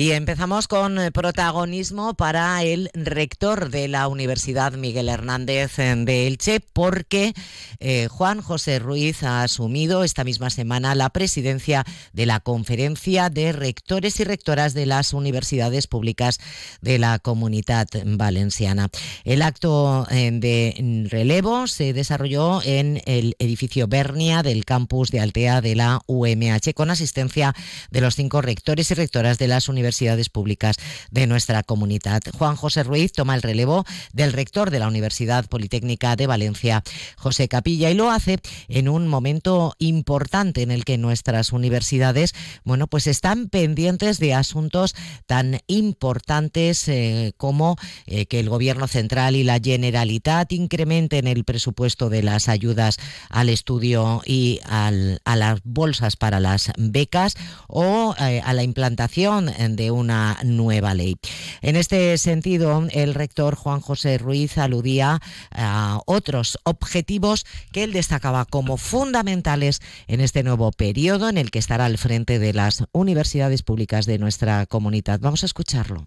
Y 0.00 0.12
empezamos 0.12 0.66
con 0.66 0.98
eh, 0.98 1.12
protagonismo 1.12 2.14
para 2.14 2.62
el 2.62 2.88
rector 2.94 3.68
de 3.68 3.86
la 3.86 4.08
Universidad 4.08 4.72
Miguel 4.72 5.10
Hernández 5.10 5.78
eh, 5.78 5.94
de 5.94 6.26
Elche, 6.26 6.60
porque 6.60 7.34
eh, 7.80 8.08
Juan 8.10 8.40
José 8.40 8.78
Ruiz 8.78 9.22
ha 9.24 9.42
asumido 9.42 10.02
esta 10.02 10.24
misma 10.24 10.48
semana 10.48 10.94
la 10.94 11.10
presidencia 11.10 11.84
de 12.14 12.24
la 12.24 12.40
Conferencia 12.40 13.28
de 13.28 13.52
Rectores 13.52 14.18
y 14.20 14.24
Rectoras 14.24 14.72
de 14.72 14.86
las 14.86 15.12
Universidades 15.12 15.86
Públicas 15.86 16.38
de 16.80 16.98
la 16.98 17.18
Comunidad 17.18 17.86
Valenciana. 18.06 18.88
El 19.24 19.42
acto 19.42 20.06
de 20.10 21.06
relevo 21.10 21.66
se 21.66 21.92
desarrolló 21.92 22.62
en 22.64 23.02
el 23.04 23.36
edificio 23.38 23.86
Bernia 23.86 24.42
del 24.42 24.64
campus 24.64 25.10
de 25.10 25.20
Altea 25.20 25.60
de 25.60 25.76
la 25.76 26.00
UMH, 26.06 26.72
con 26.74 26.90
asistencia 26.90 27.54
de 27.90 28.00
los 28.00 28.14
cinco 28.14 28.40
rectores 28.40 28.90
y 28.90 28.94
rectoras 28.94 29.36
de 29.36 29.48
las 29.48 29.68
universidades 29.68 29.89
universidades 29.90 30.28
públicas 30.28 30.76
de 31.10 31.26
nuestra 31.26 31.64
comunidad. 31.64 32.22
Juan 32.38 32.54
José 32.54 32.84
Ruiz 32.84 33.10
toma 33.12 33.34
el 33.34 33.42
relevo 33.42 33.84
del 34.12 34.32
rector 34.32 34.70
de 34.70 34.78
la 34.78 34.86
Universidad 34.86 35.48
Politécnica 35.48 36.14
de 36.14 36.28
Valencia, 36.28 36.84
José 37.16 37.48
Capilla, 37.48 37.90
y 37.90 37.94
lo 37.94 38.10
hace 38.10 38.38
en 38.68 38.88
un 38.88 39.08
momento 39.08 39.74
importante 39.78 40.62
en 40.62 40.70
el 40.70 40.84
que 40.84 40.96
nuestras 40.96 41.52
universidades, 41.52 42.34
bueno, 42.62 42.86
pues 42.86 43.08
están 43.08 43.48
pendientes 43.48 44.20
de 44.20 44.32
asuntos 44.32 44.94
tan 45.26 45.58
importantes 45.66 46.86
eh, 46.86 47.32
como 47.36 47.76
eh, 48.06 48.26
que 48.26 48.38
el 48.38 48.48
Gobierno 48.48 48.86
central 48.86 49.34
y 49.34 49.42
la 49.42 49.58
Generalitat 49.58 50.52
incrementen 50.52 51.26
el 51.26 51.44
presupuesto 51.44 52.10
de 52.10 52.22
las 52.22 52.48
ayudas 52.48 52.96
al 53.28 53.48
estudio 53.48 54.22
y 54.24 54.60
a 54.64 54.92
las 54.92 55.60
bolsas 55.64 56.14
para 56.14 56.38
las 56.38 56.70
becas 56.78 57.34
o 57.66 58.14
eh, 58.20 58.40
a 58.44 58.52
la 58.52 58.62
implantación 58.62 59.48
de 59.80 59.90
una 59.90 60.38
nueva 60.44 60.92
ley. 60.92 61.16
En 61.62 61.74
este 61.74 62.18
sentido, 62.18 62.86
el 62.90 63.14
rector 63.14 63.54
Juan 63.54 63.80
José 63.80 64.18
Ruiz 64.18 64.58
aludía 64.58 65.22
a 65.50 66.00
otros 66.04 66.58
objetivos 66.64 67.46
que 67.72 67.84
él 67.84 67.94
destacaba 67.94 68.44
como 68.44 68.76
fundamentales 68.76 69.80
en 70.06 70.20
este 70.20 70.42
nuevo 70.42 70.70
periodo 70.70 71.30
en 71.30 71.38
el 71.38 71.50
que 71.50 71.58
estará 71.58 71.86
al 71.86 71.96
frente 71.96 72.38
de 72.38 72.52
las 72.52 72.84
universidades 72.92 73.62
públicas 73.62 74.04
de 74.04 74.18
nuestra 74.18 74.66
comunidad. 74.66 75.18
Vamos 75.18 75.44
a 75.44 75.46
escucharlo. 75.46 76.06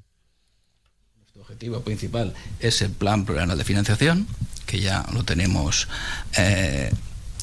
Nuestro 1.18 1.42
objetivo 1.42 1.82
principal 1.82 2.36
es 2.60 2.80
el 2.84 2.92
plan 2.92 3.26
plurianual 3.26 3.58
de 3.58 3.64
financiación, 3.64 4.28
que 4.68 4.82
ya 4.82 5.04
lo 5.12 5.24
tenemos 5.24 5.88
eh, 6.38 6.92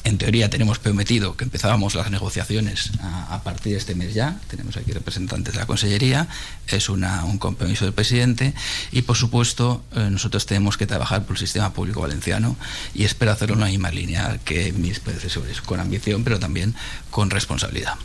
en 0.03 0.17
teoría 0.17 0.49
tenemos 0.49 0.79
prometido 0.79 1.37
que 1.37 1.43
empezábamos 1.43 1.95
las 1.95 2.09
negociaciones 2.09 2.91
a, 3.01 3.41
partir 3.43 3.73
de 3.73 3.77
este 3.77 3.95
mes 3.95 4.13
ya. 4.13 4.39
Tenemos 4.47 4.77
aquí 4.77 4.91
representantes 4.91 5.53
de 5.53 5.59
la 5.59 5.65
Consellería, 5.65 6.27
es 6.67 6.89
un 6.89 7.37
compromiso 7.37 7.85
del 7.85 7.93
presidente 7.93 8.53
y, 8.91 9.03
por 9.03 9.15
supuesto, 9.15 9.83
eh, 9.95 10.09
nosotros 10.09 10.45
tenemos 10.45 10.77
que 10.77 10.87
trabajar 10.87 11.25
por 11.25 11.35
el 11.35 11.39
sistema 11.39 11.73
público 11.73 12.01
valenciano 12.01 12.55
y 12.93 13.03
espero 13.03 13.31
hacerlo 13.31 13.55
en 13.55 13.61
la 13.61 13.67
misma 13.67 13.91
línea 13.91 14.39
que 14.43 14.73
mis 14.73 14.99
predecesores, 14.99 15.61
con 15.61 15.79
ambición, 15.79 16.23
pero 16.23 16.39
también 16.39 16.75
con 17.09 17.29
responsabilidad. 17.29 17.95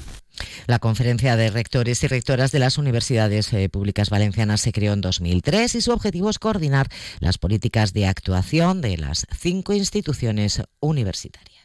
La 0.67 0.79
Conferencia 0.79 1.37
de 1.37 1.51
Rectores 1.51 2.03
y 2.03 2.09
Rectoras 2.09 2.53
de 2.53 2.59
las 2.59 2.77
Universidades 2.77 3.53
eh, 3.53 3.69
Públicas 3.69 4.11
Valencianas 4.11 4.61
se 4.61 4.73
creó 4.73 4.93
en 4.93 5.01
2003 5.01 5.75
y 5.77 5.81
su 5.81 5.93
objetivo 5.93 6.29
es 6.29 6.39
coordinar 6.39 6.89
las 7.21 7.39
políticas 7.39 7.93
de 7.93 8.07
actuación 8.07 8.81
de 8.81 8.99
las 8.99 9.27
cinco 9.39 9.73
instituciones 9.73 10.63
universitarias. 10.81 11.56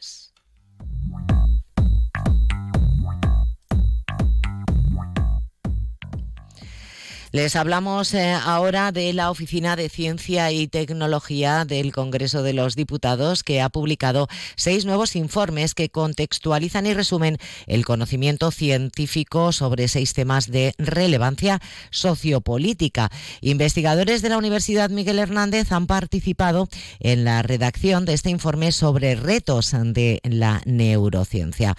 Les 7.32 7.56
hablamos 7.56 8.12
eh, 8.12 8.32
ahora 8.34 8.92
de 8.92 9.10
la 9.14 9.30
Oficina 9.30 9.74
de 9.74 9.88
Ciencia 9.88 10.52
y 10.52 10.68
Tecnología 10.68 11.64
del 11.64 11.90
Congreso 11.90 12.42
de 12.42 12.52
los 12.52 12.76
Diputados, 12.76 13.42
que 13.42 13.62
ha 13.62 13.70
publicado 13.70 14.28
seis 14.54 14.84
nuevos 14.84 15.16
informes 15.16 15.74
que 15.74 15.88
contextualizan 15.88 16.84
y 16.84 16.92
resumen 16.92 17.38
el 17.66 17.86
conocimiento 17.86 18.50
científico 18.50 19.52
sobre 19.52 19.88
seis 19.88 20.12
temas 20.12 20.50
de 20.50 20.74
relevancia 20.76 21.62
sociopolítica. 21.90 23.10
Investigadores 23.40 24.20
de 24.20 24.28
la 24.28 24.36
Universidad 24.36 24.90
Miguel 24.90 25.18
Hernández 25.18 25.72
han 25.72 25.86
participado 25.86 26.68
en 27.00 27.24
la 27.24 27.40
redacción 27.40 28.04
de 28.04 28.12
este 28.12 28.28
informe 28.28 28.72
sobre 28.72 29.14
retos 29.14 29.72
de 29.72 30.20
la 30.22 30.60
neurociencia. 30.66 31.76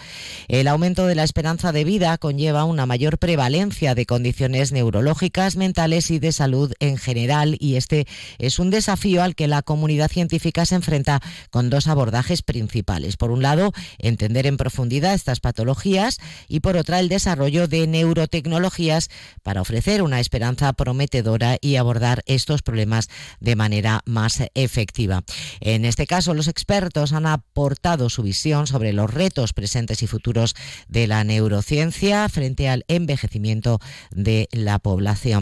El 0.47 0.67
aumento 0.67 1.05
de 1.05 1.13
la 1.13 1.23
esperanza 1.23 1.71
de 1.71 1.83
vida 1.83 2.17
conlleva 2.17 2.63
una 2.63 2.87
mayor 2.87 3.19
prevalencia 3.19 3.93
de 3.93 4.07
condiciones 4.07 4.71
neurológicas 4.71 5.42
mentales 5.55 6.09
y 6.09 6.19
de 6.19 6.31
salud 6.31 6.73
en 6.79 6.97
general 6.97 7.57
y 7.59 7.75
este 7.75 8.07
es 8.39 8.59
un 8.59 8.69
desafío 8.69 9.21
al 9.21 9.35
que 9.35 9.47
la 9.47 9.61
comunidad 9.61 10.09
científica 10.09 10.65
se 10.65 10.75
enfrenta 10.75 11.21
con 11.51 11.69
dos 11.69 11.87
abordajes 11.87 12.41
principales. 12.41 13.17
Por 13.17 13.31
un 13.31 13.41
lado, 13.41 13.73
entender 13.97 14.47
en 14.47 14.57
profundidad 14.57 15.13
estas 15.13 15.39
patologías 15.39 16.17
y 16.47 16.61
por 16.61 16.77
otra 16.77 16.99
el 16.99 17.09
desarrollo 17.09 17.67
de 17.67 17.85
neurotecnologías 17.87 19.09
para 19.43 19.61
ofrecer 19.61 20.01
una 20.01 20.19
esperanza 20.19 20.71
prometedora 20.73 21.57
y 21.59 21.75
abordar 21.75 22.23
estos 22.25 22.61
problemas 22.61 23.09
de 23.39 23.55
manera 23.55 24.01
más 24.05 24.41
efectiva. 24.55 25.23
En 25.59 25.85
este 25.85 26.07
caso, 26.07 26.33
los 26.33 26.47
expertos 26.47 27.13
han 27.13 27.25
aportado 27.25 28.09
su 28.09 28.23
visión 28.23 28.67
sobre 28.67 28.93
los 28.93 29.13
retos 29.13 29.53
presentes 29.53 30.01
y 30.03 30.07
futuros 30.07 30.55
de 30.87 31.07
la 31.07 31.23
neurociencia 31.23 32.29
frente 32.29 32.69
al 32.69 32.85
envejecimiento 32.87 33.79
de 34.11 34.47
la 34.51 34.79
población. 34.79 35.32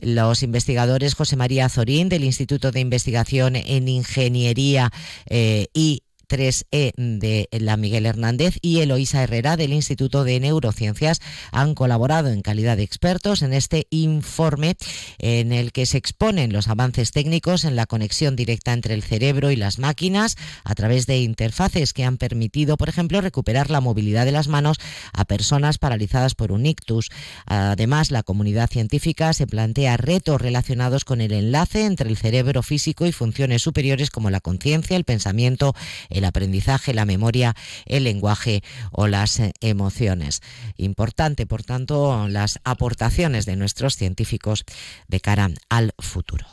Los 0.00 0.42
investigadores 0.42 1.14
José 1.14 1.36
María 1.36 1.68
Zorín 1.68 2.08
del 2.08 2.24
Instituto 2.24 2.70
de 2.70 2.80
Investigación 2.80 3.56
en 3.56 3.88
Ingeniería 3.88 4.90
eh, 5.26 5.66
y 5.74 6.03
3E 6.26 6.92
de 6.96 7.48
la 7.52 7.76
Miguel 7.76 8.06
Hernández 8.06 8.58
y 8.62 8.80
Eloísa 8.80 9.22
Herrera 9.22 9.56
del 9.56 9.72
Instituto 9.72 10.24
de 10.24 10.40
Neurociencias 10.40 11.20
han 11.52 11.74
colaborado 11.74 12.30
en 12.30 12.42
calidad 12.42 12.76
de 12.76 12.82
expertos 12.82 13.42
en 13.42 13.52
este 13.52 13.86
informe 13.90 14.76
en 15.18 15.52
el 15.52 15.72
que 15.72 15.86
se 15.86 15.98
exponen 15.98 16.52
los 16.52 16.68
avances 16.68 17.10
técnicos 17.10 17.64
en 17.64 17.76
la 17.76 17.86
conexión 17.86 18.36
directa 18.36 18.72
entre 18.72 18.94
el 18.94 19.02
cerebro 19.02 19.50
y 19.50 19.56
las 19.56 19.78
máquinas 19.78 20.36
a 20.64 20.74
través 20.74 21.06
de 21.06 21.18
interfaces 21.18 21.92
que 21.92 22.04
han 22.04 22.16
permitido, 22.16 22.76
por 22.76 22.88
ejemplo, 22.88 23.20
recuperar 23.20 23.70
la 23.70 23.80
movilidad 23.80 24.24
de 24.24 24.32
las 24.32 24.48
manos 24.48 24.78
a 25.12 25.24
personas 25.24 25.78
paralizadas 25.78 26.34
por 26.34 26.52
un 26.52 26.66
ictus. 26.66 27.10
Además, 27.46 28.10
la 28.10 28.22
comunidad 28.22 28.70
científica 28.70 29.32
se 29.32 29.46
plantea 29.46 29.96
retos 29.96 30.40
relacionados 30.40 31.04
con 31.04 31.20
el 31.20 31.32
enlace 31.32 31.84
entre 31.84 32.08
el 32.08 32.16
cerebro 32.16 32.62
físico 32.62 33.06
y 33.06 33.12
funciones 33.12 33.62
superiores 33.62 34.10
como 34.10 34.30
la 34.30 34.40
conciencia, 34.40 34.96
el 34.96 35.04
pensamiento, 35.04 35.74
el 36.14 36.24
aprendizaje, 36.24 36.94
la 36.94 37.04
memoria, 37.04 37.54
el 37.84 38.04
lenguaje 38.04 38.62
o 38.92 39.06
las 39.06 39.42
emociones. 39.60 40.40
Importante, 40.76 41.46
por 41.46 41.62
tanto, 41.62 42.28
las 42.28 42.60
aportaciones 42.64 43.44
de 43.44 43.56
nuestros 43.56 43.96
científicos 43.96 44.64
de 45.08 45.20
cara 45.20 45.50
al 45.68 45.92
futuro. 45.98 46.46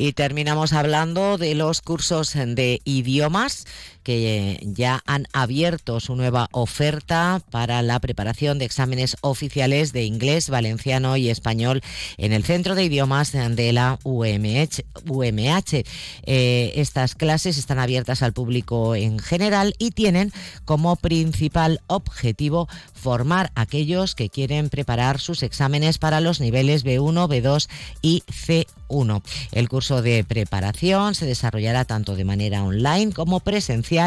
Y 0.00 0.12
terminamos 0.12 0.72
hablando 0.72 1.38
de 1.38 1.56
los 1.56 1.82
cursos 1.82 2.34
de 2.34 2.80
idiomas 2.84 3.66
que 4.08 4.58
ya 4.62 5.02
han 5.04 5.26
abierto 5.34 6.00
su 6.00 6.16
nueva 6.16 6.48
oferta 6.52 7.42
para 7.50 7.82
la 7.82 8.00
preparación 8.00 8.58
de 8.58 8.64
exámenes 8.64 9.18
oficiales 9.20 9.92
de 9.92 10.04
inglés, 10.04 10.48
valenciano 10.48 11.18
y 11.18 11.28
español 11.28 11.82
en 12.16 12.32
el 12.32 12.42
Centro 12.42 12.74
de 12.74 12.84
Idiomas 12.84 13.32
de 13.32 13.72
la 13.74 13.98
UMH. 14.04 14.82
UMH. 15.06 15.84
Eh, 16.22 16.72
estas 16.76 17.16
clases 17.16 17.58
están 17.58 17.78
abiertas 17.78 18.22
al 18.22 18.32
público 18.32 18.94
en 18.94 19.18
general 19.18 19.74
y 19.78 19.90
tienen 19.90 20.32
como 20.64 20.96
principal 20.96 21.82
objetivo 21.86 22.66
formar 22.94 23.52
a 23.56 23.60
aquellos 23.60 24.14
que 24.14 24.30
quieren 24.30 24.70
preparar 24.70 25.20
sus 25.20 25.42
exámenes 25.42 25.98
para 25.98 26.22
los 26.22 26.40
niveles 26.40 26.82
B1, 26.82 27.28
B2 27.28 27.68
y 28.00 28.22
C1. 28.26 29.22
El 29.52 29.68
curso 29.68 30.00
de 30.00 30.24
preparación 30.24 31.14
se 31.14 31.26
desarrollará 31.26 31.84
tanto 31.84 32.16
de 32.16 32.24
manera 32.24 32.64
online 32.64 33.12
como 33.12 33.40
presencial 33.40 33.97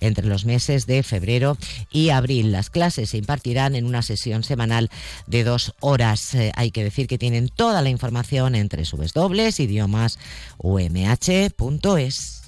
entre 0.00 0.26
los 0.26 0.44
meses 0.44 0.86
de 0.86 1.02
febrero 1.02 1.56
y 1.90 2.10
abril. 2.10 2.52
Las 2.52 2.70
clases 2.70 3.10
se 3.10 3.18
impartirán 3.18 3.74
en 3.74 3.86
una 3.86 4.02
sesión 4.02 4.44
semanal 4.44 4.90
de 5.26 5.44
dos 5.44 5.74
horas. 5.80 6.34
Eh, 6.34 6.52
hay 6.56 6.70
que 6.70 6.84
decir 6.84 7.06
que 7.06 7.18
tienen 7.18 7.48
toda 7.48 7.82
la 7.82 7.90
información 7.90 8.54
entre 8.54 8.84
dobles 9.12 9.60
idiomas 9.60 10.18
umh.es. 10.58 12.42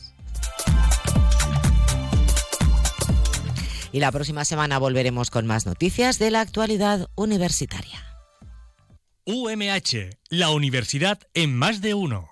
Y 3.93 4.01
la 4.01 4.11
próxima 4.11 4.45
semana 4.45 4.79
volveremos 4.79 5.31
con 5.31 5.47
más 5.47 5.67
noticias 5.67 6.19
de 6.19 6.31
la 6.31 6.41
actualidad 6.41 7.09
universitaria. 7.15 8.07
UMH, 9.25 10.17
la 10.31 10.51
universidad 10.51 11.21
en 11.35 11.55
más 11.55 11.81
de 11.81 11.95
uno. 11.95 12.32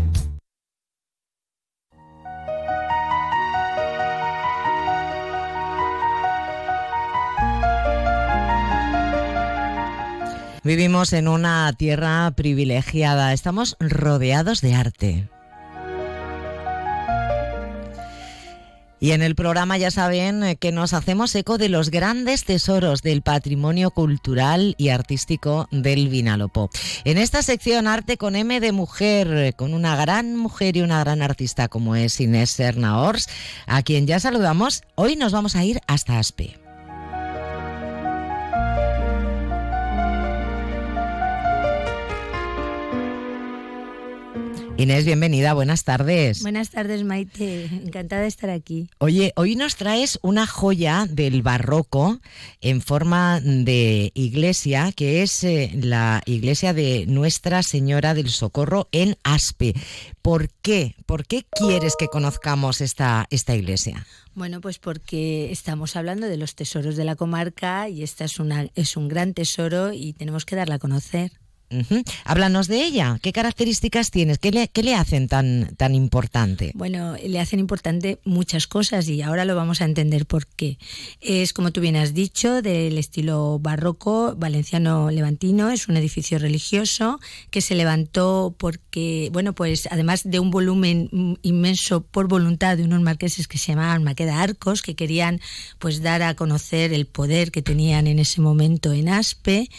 Vivimos 10.63 11.11
en 11.13 11.27
una 11.27 11.73
tierra 11.73 12.29
privilegiada, 12.35 13.33
estamos 13.33 13.77
rodeados 13.79 14.61
de 14.61 14.75
arte. 14.75 15.29
Y 18.99 19.13
en 19.13 19.23
el 19.23 19.33
programa 19.33 19.79
ya 19.79 19.89
saben 19.89 20.43
eh, 20.43 20.55
que 20.57 20.71
nos 20.71 20.93
hacemos 20.93 21.33
eco 21.33 21.57
de 21.57 21.69
los 21.69 21.89
grandes 21.89 22.45
tesoros 22.45 23.01
del 23.01 23.23
patrimonio 23.23 23.89
cultural 23.89 24.75
y 24.77 24.89
artístico 24.89 25.67
del 25.71 26.07
Vinalopó. 26.09 26.69
En 27.05 27.17
esta 27.17 27.41
sección 27.41 27.87
Arte 27.87 28.17
con 28.17 28.35
M 28.35 28.59
de 28.59 28.71
Mujer, 28.71 29.27
eh, 29.33 29.53
con 29.53 29.73
una 29.73 29.95
gran 29.95 30.35
mujer 30.35 30.77
y 30.77 30.81
una 30.81 30.99
gran 30.99 31.23
artista 31.23 31.67
como 31.67 31.95
es 31.95 32.19
Inés 32.21 32.51
Sernaors, 32.51 33.27
a 33.65 33.81
quien 33.81 34.05
ya 34.05 34.19
saludamos, 34.19 34.83
hoy 34.93 35.15
nos 35.15 35.31
vamos 35.31 35.55
a 35.55 35.63
ir 35.65 35.81
hasta 35.87 36.19
Aspe. 36.19 36.60
Inés, 44.81 45.05
bienvenida, 45.05 45.53
buenas 45.53 45.83
tardes. 45.83 46.41
Buenas 46.41 46.71
tardes, 46.71 47.03
Maite. 47.03 47.65
Encantada 47.65 48.23
de 48.23 48.27
estar 48.27 48.49
aquí. 48.49 48.89
Oye, 48.97 49.31
hoy 49.35 49.55
nos 49.55 49.75
traes 49.75 50.17
una 50.23 50.47
joya 50.47 51.05
del 51.07 51.43
barroco 51.43 52.19
en 52.61 52.81
forma 52.81 53.39
de 53.41 54.09
iglesia, 54.15 54.91
que 54.91 55.21
es 55.21 55.43
eh, 55.43 55.69
la 55.75 56.23
iglesia 56.25 56.73
de 56.73 57.05
Nuestra 57.05 57.61
Señora 57.61 58.15
del 58.15 58.31
Socorro 58.31 58.87
en 58.91 59.17
Aspe. 59.23 59.75
¿Por 60.23 60.49
qué? 60.63 60.95
¿Por 61.05 61.27
qué 61.27 61.45
quieres 61.51 61.93
que 61.95 62.07
conozcamos 62.07 62.81
esta, 62.81 63.27
esta 63.29 63.53
iglesia? 63.55 64.07
Bueno, 64.33 64.61
pues 64.61 64.79
porque 64.79 65.51
estamos 65.51 65.95
hablando 65.95 66.25
de 66.25 66.37
los 66.37 66.55
tesoros 66.55 66.95
de 66.95 67.05
la 67.05 67.15
comarca 67.15 67.87
y 67.87 68.01
esta 68.01 68.25
es, 68.25 68.39
una, 68.39 68.65
es 68.73 68.97
un 68.97 69.09
gran 69.09 69.35
tesoro 69.35 69.93
y 69.93 70.13
tenemos 70.13 70.43
que 70.43 70.55
darla 70.55 70.75
a 70.75 70.79
conocer. 70.79 71.33
Háblanos 72.25 72.67
de 72.67 72.83
ella. 72.83 73.17
¿Qué 73.21 73.31
características 73.31 74.11
tienes? 74.11 74.37
¿Qué 74.37 74.51
le, 74.51 74.67
qué 74.67 74.83
le 74.83 74.95
hacen 74.95 75.27
tan, 75.27 75.75
tan 75.77 75.95
importante? 75.95 76.71
Bueno, 76.75 77.15
le 77.23 77.39
hacen 77.39 77.59
importante 77.59 78.19
muchas 78.25 78.67
cosas 78.67 79.07
y 79.07 79.21
ahora 79.21 79.45
lo 79.45 79.55
vamos 79.55 79.81
a 79.81 79.85
entender 79.85 80.25
por 80.25 80.47
qué. 80.47 80.77
Es, 81.19 81.53
como 81.53 81.71
tú 81.71 81.81
bien 81.81 81.95
has 81.95 82.13
dicho, 82.13 82.61
del 82.61 82.97
estilo 82.97 83.59
barroco 83.59 84.35
valenciano-levantino. 84.35 85.69
Es 85.71 85.87
un 85.87 85.97
edificio 85.97 86.39
religioso 86.39 87.19
que 87.49 87.61
se 87.61 87.75
levantó 87.75 88.55
porque, 88.57 89.29
bueno, 89.31 89.53
pues 89.53 89.87
además 89.91 90.21
de 90.25 90.39
un 90.39 90.51
volumen 90.51 91.37
inmenso 91.41 92.01
por 92.01 92.27
voluntad 92.27 92.77
de 92.77 92.83
unos 92.83 93.01
marqueses 93.01 93.47
que 93.47 93.57
se 93.57 93.71
llamaban 93.71 94.03
Maqueda 94.03 94.41
Arcos, 94.41 94.81
que 94.81 94.95
querían 94.95 95.39
pues 95.79 96.01
dar 96.01 96.21
a 96.23 96.35
conocer 96.35 96.93
el 96.93 97.05
poder 97.05 97.51
que 97.51 97.61
tenían 97.61 98.07
en 98.07 98.19
ese 98.19 98.41
momento 98.41 98.93
en 98.93 99.09
Aspe. 99.09 99.69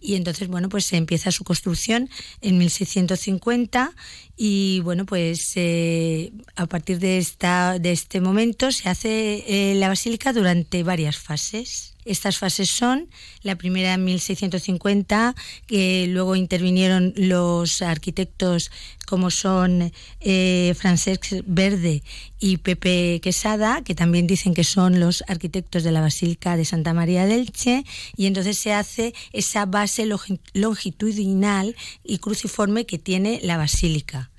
Y 0.00 0.14
entonces, 0.14 0.48
bueno, 0.48 0.68
pues 0.68 0.84
se 0.86 0.96
empieza 0.96 1.30
su 1.42 1.44
construcción 1.44 2.08
en 2.40 2.58
1650 2.58 3.92
y 4.36 4.80
bueno, 4.80 5.04
pues 5.04 5.52
eh, 5.56 6.32
a 6.56 6.66
partir 6.66 6.98
de, 6.98 7.18
esta, 7.18 7.78
de 7.78 7.92
este 7.92 8.20
momento 8.20 8.70
se 8.70 8.88
hace 8.88 9.44
eh, 9.46 9.74
la 9.74 9.88
basílica 9.88 10.32
durante 10.32 10.82
varias 10.82 11.18
fases. 11.18 11.91
Estas 12.04 12.38
fases 12.38 12.68
son 12.68 13.08
la 13.42 13.56
primera 13.56 13.94
en 13.94 14.04
1650, 14.04 15.34
que 15.66 16.06
luego 16.08 16.36
intervinieron 16.36 17.12
los 17.16 17.82
arquitectos 17.82 18.70
como 19.06 19.30
son 19.30 19.92
eh, 20.20 20.74
Francesc 20.76 21.26
Verde 21.46 22.02
y 22.40 22.56
Pepe 22.56 23.20
Quesada, 23.22 23.82
que 23.84 23.94
también 23.94 24.26
dicen 24.26 24.54
que 24.54 24.64
son 24.64 24.98
los 25.00 25.22
arquitectos 25.28 25.84
de 25.84 25.92
la 25.92 26.00
Basílica 26.00 26.56
de 26.56 26.64
Santa 26.64 26.94
María 26.94 27.26
del 27.26 27.52
Che, 27.52 27.84
y 28.16 28.26
entonces 28.26 28.58
se 28.58 28.72
hace 28.72 29.14
esa 29.32 29.66
base 29.66 30.06
longitudinal 30.54 31.76
y 32.02 32.18
cruciforme 32.18 32.86
que 32.86 32.98
tiene 32.98 33.40
la 33.42 33.56
basílica. 33.58 34.31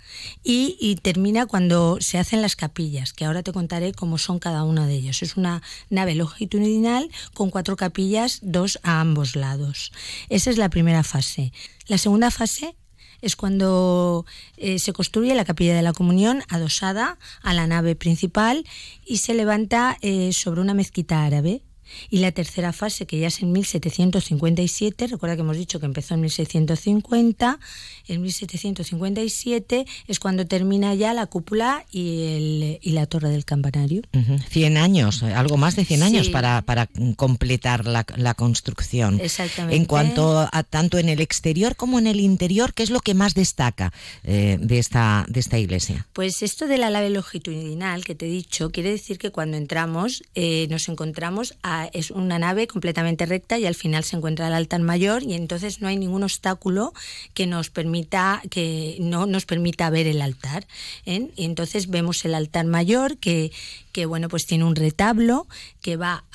Y, 0.43 0.97
termina 1.01 1.45
cuando 1.45 1.97
se 1.99 2.18
hacen 2.18 2.41
las 2.41 2.55
capillas, 2.55 3.14
que 3.14 3.26
ahora 3.26 3.43
te 3.43 3.51
contaré 3.51 3.93
cómo 3.93 4.18
son 4.18 4.39
cada 4.39 4.64
una 4.64 4.88
de 4.88 4.95
ellos. 4.95 5.22
Es 5.22 5.38
una 5.38 5.61
nave 5.89 6.16
longitudinal 6.16 7.09
con 7.34 7.49
cuatro 7.49 7.76
capillas, 7.76 8.39
dos 8.41 8.80
a 8.84 9.01
ambos 9.01 9.36
lados. 9.36 9.91
Esa 10.30 10.49
es 10.49 10.57
la 10.57 10.70
primera 10.70 11.03
fase. 11.03 11.51
La 11.88 11.97
segunda 11.97 12.32
fase 12.32 12.76
es 13.22 13.36
cuando 13.36 14.26
eh, 14.57 14.80
se 14.80 14.91
construye 14.91 15.34
la 15.34 15.45
capilla 15.45 15.76
de 15.76 15.82
la 15.82 15.93
comunión 15.93 16.43
adosada 16.49 17.18
a 17.41 17.53
la 17.53 17.68
nave 17.68 17.95
principal 17.95 18.66
y 19.05 19.18
se 19.18 19.34
levanta 19.34 19.97
eh, 20.01 20.34
sobre 20.34 20.61
una 20.61 20.74
mezquita 20.74 21.24
árabe 21.24 21.61
y 22.10 22.20
la 22.20 22.32
tercera 22.32 22.74
fase, 22.74 23.06
que 23.06 23.20
ya 23.20 23.28
es 23.28 23.41
en 23.41 23.52
1757, 23.52 25.08
recuerda 25.08 25.36
que 25.36 25.41
hemos 25.41 25.58
dicho 25.58 25.80
que 25.80 25.86
empezó 25.86 26.14
en 26.14 26.22
1650, 26.22 27.60
en 28.08 28.22
1757 28.22 29.86
es 30.08 30.20
cuando 30.20 30.46
termina 30.46 30.94
ya 30.96 31.14
la 31.14 31.26
cúpula 31.26 31.86
y, 31.91 32.26
el, 32.36 32.80
y 32.82 32.91
la 32.91 33.06
torre 33.06 33.30
del 33.30 33.46
campanario. 33.46 34.02
100 34.50 34.78
años, 34.78 35.24
eh, 35.24 35.34
algo 35.34 35.58
más 35.58 35.76
de 35.76 35.86
100 35.86 36.04
años 36.04 36.30
para, 36.30 36.62
para 36.62 36.88
completar 37.16 37.86
la, 37.86 38.06
la, 38.18 38.34
construcción. 38.34 39.20
Exactamente. 39.20 39.76
En 39.76 39.86
cuanto 39.86 40.50
a 40.52 40.64
tanto 40.64 40.98
en 40.98 41.10
el 41.10 41.22
exterior 41.22 41.76
como 41.76 42.00
en 42.00 42.08
el 42.08 42.20
interior, 42.20 42.74
¿qué 42.74 42.84
es 42.84 42.89
lo 42.89 43.00
que 43.00 43.14
más 43.14 43.34
destaca 43.34 43.94
eh, 44.24 44.58
de, 44.60 44.80
esta, 44.80 45.26
de 45.30 45.39
esta 45.39 45.58
iglesia? 45.58 46.08
Pues 46.14 46.41
esto 46.41 46.68
de 46.68 46.78
la 46.78 46.89
nave 46.89 47.10
longitudinal 47.10 48.04
que 48.04 48.16
te 48.16 48.28
he 48.28 48.30
dicho, 48.30 48.72
quiere 48.72 48.91
decir 48.91 49.18
que 49.18 49.32
cuando 49.32 49.58
entramos 49.58 50.24
eh, 50.36 50.68
nos 50.70 50.89
encontramos 50.89 51.56
a 51.64 51.83
es 51.94 52.12
una 52.12 52.40
nave 52.40 52.68
completamente 52.68 53.26
recta 53.26 53.58
y 53.58 53.66
al 53.66 53.76
final 53.76 54.04
se 54.04 54.16
encuentra 54.16 54.48
el 54.48 54.54
altar 54.54 54.82
mayor 54.82 55.24
y 55.24 55.34
entonces 55.34 55.82
no 55.82 55.88
hay 55.88 55.98
ningún 55.98 56.24
obstáculo 56.24 56.94
que 57.34 57.48
nos 57.48 57.70
permita 57.70 58.42
que 58.50 58.98
no 59.00 59.26
nos 59.26 59.46
permita 59.46 59.90
ver 59.90 60.08
el 60.08 60.22
altar. 60.22 60.66
¿eh? 61.06 61.30
Y 61.36 61.46
entonces 61.46 61.90
vemos 61.90 62.24
el 62.26 62.36
altar 62.36 62.66
mayor 62.66 63.18
que, 63.18 63.52
que 63.94 64.06
bueno 64.06 64.28
pues 64.28 64.46
tiene 64.46 64.66
un 64.66 64.76
retablo 64.76 65.48
que 65.82 65.96
va 65.96 66.26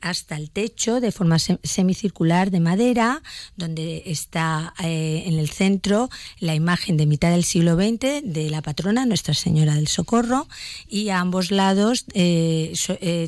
hasta 0.00 0.36
el 0.36 0.50
techo 0.50 1.00
de 1.00 1.10
forma 1.10 1.38
semicircular 1.38 2.52
de 2.52 2.60
madera 2.60 3.22
donde 3.56 4.04
está 4.06 4.74
eh, 4.84 5.24
en 5.26 5.38
el 5.40 5.50
centro 5.50 6.08
la 6.38 6.54
imagen 6.54 6.96
de 6.96 7.06
mitad 7.06 7.30
del 7.30 7.42
siglo 7.42 7.74
XX 7.74 8.22
de 8.22 8.48
la 8.50 8.62
patrona 8.62 9.06
Nuestra 9.06 9.34
Señora 9.34 9.74
del 9.74 9.88
Socorro 9.88 10.46
y 10.88 11.08
a 11.08 11.18
ambos 11.18 11.50
lados 11.50 12.04
eh, 12.14 12.74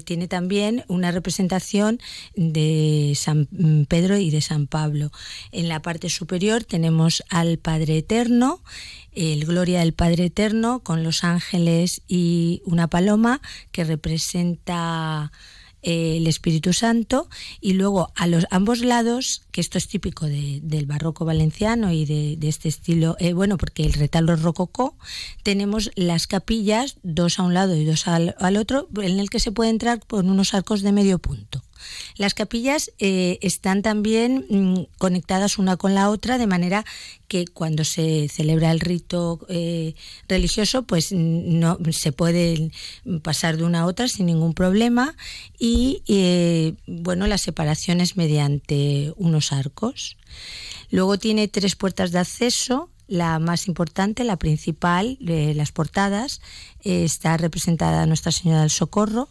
tiene 0.05 0.29
también 0.29 0.85
una 0.87 1.11
representación 1.11 2.01
de 2.37 3.15
San 3.17 3.49
Pedro 3.89 4.19
y 4.19 4.31
de 4.31 4.41
San 4.43 4.67
Pablo. 4.67 5.11
En 5.51 5.69
la 5.69 5.81
parte 5.81 6.11
superior 6.11 6.65
tenemos 6.65 7.25
al 7.31 7.59
Padre 7.59 7.99
Eterno, 7.99 8.61
el 9.13 9.45
Gloria 9.45 9.81
del 9.81 9.95
Padre 9.95 10.27
Eterno 10.27 10.81
con 10.81 11.03
los 11.03 11.25
ángeles 11.25 12.03
y 12.07 12.63
una 12.65 12.89
paloma 12.89 13.41
que 13.73 13.85
representa 13.85 15.33
eh, 15.81 16.17
el 16.17 16.27
Espíritu 16.27 16.73
Santo 16.73 17.29
y 17.61 17.75
luego 17.75 18.13
a 18.17 18.27
los 18.27 18.47
ambos 18.51 18.81
lados, 18.81 19.43
que 19.53 19.61
esto 19.61 19.79
es 19.79 19.87
típico 19.87 20.27
del 20.27 20.87
barroco 20.87 21.25
valenciano 21.25 21.93
y 21.93 22.05
de, 22.05 22.49
este 22.49 22.69
estilo, 22.69 23.17
eh, 23.21 23.33
bueno, 23.33 23.59
porque 23.59 23.85
el 23.85 23.93
retablo 23.93 24.35
rococó, 24.35 24.97
tenemos 25.45 25.93
las 25.95 26.27
capillas, 26.27 26.97
dos 27.05 27.39
a 27.39 27.45
un 27.45 27.55
lado 27.55 27.77
y 27.77 27.85
dos 27.85 28.09
al, 28.09 28.35
al 28.41 28.57
otro, 28.57 28.89
en 29.01 29.21
el 29.21 29.31
que 29.31 29.39
se 29.39 29.53
puede 29.53 29.71
entrar 29.71 30.05
con 30.05 30.29
unos 30.29 30.53
arcos 30.53 30.83
de 30.83 30.91
medio 30.91 31.21
punto. 31.21 31.63
Las 32.17 32.35
capillas 32.35 32.93
eh, 32.99 33.39
están 33.43 33.83
también 33.83 34.47
mm, 34.49 34.87
conectadas 34.99 35.59
una 35.59 35.77
con 35.77 35.95
la 35.95 36.11
otra 36.11 36.39
de 36.39 36.47
manera 36.47 36.85
que 37.29 37.47
cuando 37.47 37.85
se 37.85 38.29
celebra 38.29 38.71
el 38.71 38.81
rito 38.81 39.41
eh, 39.49 39.95
religioso 40.29 40.83
pues 40.83 41.13
no 41.13 41.79
se 41.91 42.13
puede 42.13 42.71
pasar 43.23 43.57
de 43.57 43.65
una 43.65 43.81
a 43.81 43.87
otra 43.87 44.09
sin 44.09 44.27
ningún 44.27 44.55
problema 44.55 45.15
y 45.59 46.03
eh, 46.09 46.75
bueno 46.87 47.27
la 47.27 47.39
separación 47.39 48.01
es 48.01 48.17
mediante 48.17 49.13
unos 49.17 49.53
arcos. 49.53 50.17
Luego 50.91 51.19
tiene 51.19 51.49
tres 51.49 51.77
puertas 51.77 52.13
de 52.13 52.19
acceso 52.19 52.89
la 53.09 53.39
más 53.39 53.69
importante, 53.69 54.23
la 54.23 54.37
principal, 54.37 55.17
las 55.21 55.73
portadas, 55.73 56.43
está 56.85 57.39
representada 57.39 58.05
Nuestra 58.07 58.31
Señora 58.31 58.61
del 58.61 58.71
Socorro 58.71 59.29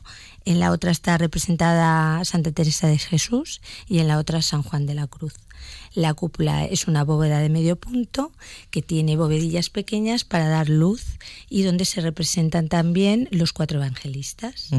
en 0.48 0.62
la 0.62 0.72
otra 0.72 0.92
está 0.92 1.18
representada 1.18 2.24
Santa 2.24 2.54
Teresa 2.54 2.88
de 2.88 2.98
Jesús 2.98 3.62
y 3.88 4.00
en 4.00 4.08
la 4.08 4.18
otra 4.18 4.42
San 4.42 4.64
Juan 4.64 4.86
de 4.86 4.96
la 4.96 5.08
Cruz. 5.08 5.34
La 5.94 6.14
cúpula 6.14 6.64
es 6.64 6.88
una 6.88 7.04
bóveda 7.04 7.40
de 7.40 7.50
medio 7.50 7.76
punto 7.76 8.32
que 8.70 8.82
tiene 8.82 9.18
bovedillas 9.18 9.70
pequeñas 9.70 10.24
para 10.24 10.48
dar 10.48 10.70
luz 10.70 11.18
y 11.50 11.64
donde 11.64 11.84
se 11.84 12.00
representan 12.00 12.70
también 12.70 13.28
los 13.32 13.52
cuatro 13.52 13.80
evangelistas. 13.80 14.70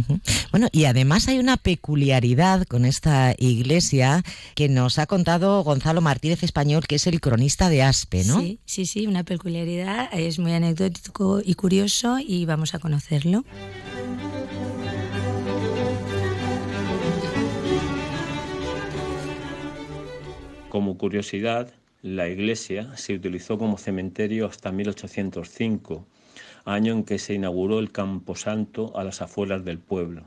Bueno, 0.53 0.69
y 0.73 0.85
además 0.85 1.29
hay 1.29 1.39
una 1.39 1.57
peculiaridad 1.57 2.65
con 2.67 2.87
esta 2.87 3.35
iglesia 3.37 4.23
que 4.55 4.69
nos 4.69 4.99
ha 4.99 5.07
contado 5.07 5.63
Gonzalo 5.65 6.01
Martínez 6.01 6.43
Español, 6.45 6.87
que 6.87 6.95
es 6.95 7.07
el 7.07 7.21
cronista 7.21 7.69
de 7.69 7.83
Aspe, 7.83 8.25
¿no? 8.25 8.41
Sí, 8.41 8.61
sí, 8.65 8.87
sí, 8.87 9.07
una 9.07 9.25
peculiaridad, 9.25 10.09
es 10.13 10.39
muy 10.39 10.53
anecdótico 10.53 11.43
y 11.45 11.55
curioso 11.55 12.19
y 12.21 12.47
vamos 12.47 12.75
a 12.75 12.79
conocerlo. 12.79 13.45
Como 20.79 20.97
curiosidad, 20.97 21.73
la 22.03 22.29
iglesia 22.29 22.97
se 22.97 23.13
utilizó 23.13 23.59
como 23.59 23.79
cementerio 23.79 24.47
hasta 24.47 24.71
1805, 24.71 26.07
año 26.65 26.93
en 26.93 27.03
que 27.03 27.19
se 27.19 27.35
inauguró 27.35 27.81
el 27.81 27.91
Camposanto 27.91 28.97
a 28.97 29.03
las 29.03 29.21
afueras 29.21 29.65
del 29.65 29.81
pueblo. 29.81 30.23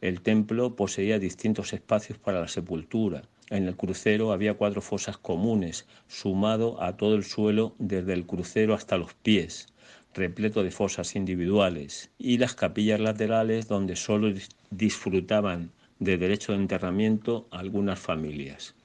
El 0.00 0.22
templo 0.22 0.74
poseía 0.74 1.18
distintos 1.18 1.74
espacios 1.74 2.16
para 2.16 2.40
la 2.40 2.48
sepultura. 2.48 3.24
En 3.50 3.68
el 3.68 3.76
crucero 3.76 4.32
había 4.32 4.54
cuatro 4.54 4.80
fosas 4.80 5.18
comunes, 5.18 5.86
sumado 6.06 6.82
a 6.82 6.96
todo 6.96 7.14
el 7.14 7.24
suelo 7.24 7.74
desde 7.78 8.14
el 8.14 8.24
crucero 8.24 8.72
hasta 8.72 8.96
los 8.96 9.12
pies, 9.12 9.66
repleto 10.14 10.62
de 10.62 10.70
fosas 10.70 11.14
individuales, 11.14 12.10
y 12.16 12.38
las 12.38 12.54
capillas 12.54 13.00
laterales 13.00 13.68
donde 13.68 13.96
solo 13.96 14.32
disfrutaban 14.70 15.72
de 15.98 16.16
derecho 16.16 16.52
de 16.52 16.58
enterramiento 16.58 17.46
algunas 17.50 17.98
familias. 17.98 18.77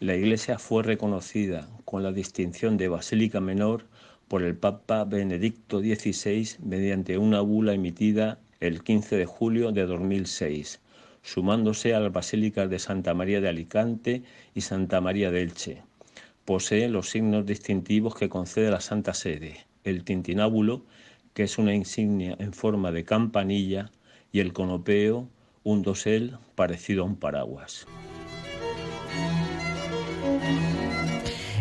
La 0.00 0.14
iglesia 0.14 0.60
fue 0.60 0.84
reconocida 0.84 1.68
con 1.84 2.04
la 2.04 2.12
distinción 2.12 2.76
de 2.76 2.86
Basílica 2.86 3.40
Menor 3.40 3.86
por 4.28 4.44
el 4.44 4.56
Papa 4.56 5.02
Benedicto 5.02 5.80
XVI 5.80 6.50
mediante 6.62 7.18
una 7.18 7.40
bula 7.40 7.72
emitida 7.72 8.38
el 8.60 8.84
15 8.84 9.16
de 9.16 9.26
julio 9.26 9.72
de 9.72 9.86
2006, 9.86 10.80
sumándose 11.22 11.96
a 11.96 12.00
las 12.00 12.12
basílicas 12.12 12.70
de 12.70 12.78
Santa 12.78 13.12
María 13.12 13.40
de 13.40 13.48
Alicante 13.48 14.22
y 14.54 14.60
Santa 14.60 15.00
María 15.00 15.32
de 15.32 15.42
Elche. 15.42 15.82
Posee 16.44 16.88
los 16.88 17.10
signos 17.10 17.44
distintivos 17.44 18.14
que 18.14 18.28
concede 18.28 18.70
la 18.70 18.80
Santa 18.80 19.14
Sede, 19.14 19.66
el 19.82 20.04
tintinábulo, 20.04 20.84
que 21.34 21.42
es 21.42 21.58
una 21.58 21.74
insignia 21.74 22.36
en 22.38 22.52
forma 22.52 22.92
de 22.92 23.02
campanilla, 23.02 23.90
y 24.30 24.38
el 24.38 24.52
conopeo, 24.52 25.28
un 25.64 25.82
dosel 25.82 26.36
parecido 26.54 27.02
a 27.02 27.06
un 27.06 27.16
paraguas. 27.16 27.84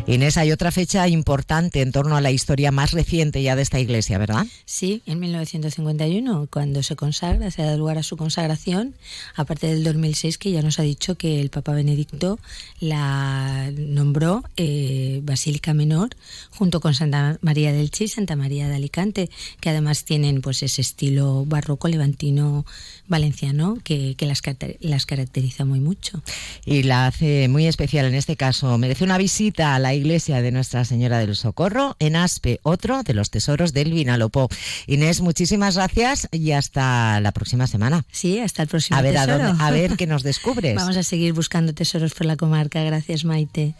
Inés, 0.07 0.37
hay 0.37 0.53
otra 0.53 0.71
fecha 0.71 1.05
importante 1.09 1.81
en 1.81 1.91
torno 1.91 2.15
a 2.15 2.21
la 2.21 2.31
historia 2.31 2.71
más 2.71 2.91
reciente 2.91 3.43
ya 3.43 3.57
de 3.57 3.61
esta 3.61 3.77
iglesia, 3.77 4.17
¿verdad? 4.17 4.45
Sí, 4.63 5.01
en 5.05 5.19
1951, 5.19 6.47
cuando 6.49 6.81
se 6.81 6.95
consagra, 6.95 7.51
se 7.51 7.61
da 7.61 7.75
lugar 7.75 7.97
a 7.97 8.03
su 8.03 8.15
consagración, 8.15 8.95
aparte 9.35 9.67
del 9.67 9.83
2006 9.83 10.37
que 10.37 10.51
ya 10.51 10.61
nos 10.61 10.79
ha 10.79 10.83
dicho 10.83 11.15
que 11.15 11.41
el 11.41 11.49
Papa 11.49 11.73
Benedicto 11.73 12.39
la 12.79 13.69
nombró 13.75 14.45
eh, 14.55 15.19
Basílica 15.23 15.73
Menor 15.73 16.11
junto 16.51 16.79
con 16.79 16.93
Santa 16.93 17.37
María 17.41 17.73
del 17.73 17.91
Chi 17.91 18.05
y 18.05 18.07
Santa 18.07 18.37
María 18.37 18.69
de 18.69 18.75
Alicante, 18.75 19.29
que 19.59 19.69
además 19.71 20.05
tienen 20.05 20.41
pues 20.41 20.63
ese 20.63 20.81
estilo 20.81 21.43
barroco 21.45 21.89
levantino 21.89 22.65
valenciano 23.07 23.77
que, 23.83 24.15
que 24.15 24.25
las, 24.25 24.41
las 24.79 25.05
caracteriza 25.05 25.65
muy 25.65 25.81
mucho. 25.81 26.21
Y 26.65 26.83
la 26.83 27.07
hace 27.07 27.49
muy 27.49 27.67
especial 27.67 28.05
en 28.05 28.15
este 28.15 28.37
caso. 28.37 28.77
Merece 28.77 29.03
una 29.03 29.17
visita 29.17 29.75
a 29.75 29.79
la 29.79 29.96
iglesia 29.97 30.41
de 30.41 30.51
Nuestra 30.51 30.85
Señora 30.85 31.19
del 31.19 31.35
Socorro 31.35 31.95
en 31.99 32.15
Aspe, 32.15 32.59
otro 32.63 33.03
de 33.03 33.13
los 33.13 33.29
tesoros 33.29 33.73
del 33.73 33.91
Vinalopó. 33.91 34.49
Inés, 34.85 35.21
muchísimas 35.21 35.75
gracias 35.75 36.27
y 36.31 36.51
hasta 36.51 37.19
la 37.19 37.31
próxima 37.31 37.67
semana. 37.67 38.05
Sí, 38.11 38.39
hasta 38.39 38.63
el 38.63 38.69
próximo 38.69 38.97
a 38.97 39.01
ver, 39.01 39.15
tesoro. 39.15 39.33
A, 39.33 39.47
dónde, 39.47 39.63
a 39.63 39.71
ver 39.71 39.95
qué 39.97 40.07
nos 40.07 40.23
descubres. 40.23 40.75
Vamos 40.75 40.97
a 40.97 41.03
seguir 41.03 41.33
buscando 41.33 41.73
tesoros 41.73 42.13
por 42.13 42.25
la 42.25 42.37
comarca. 42.37 42.81
Gracias, 42.83 43.25
Maite. 43.25 43.75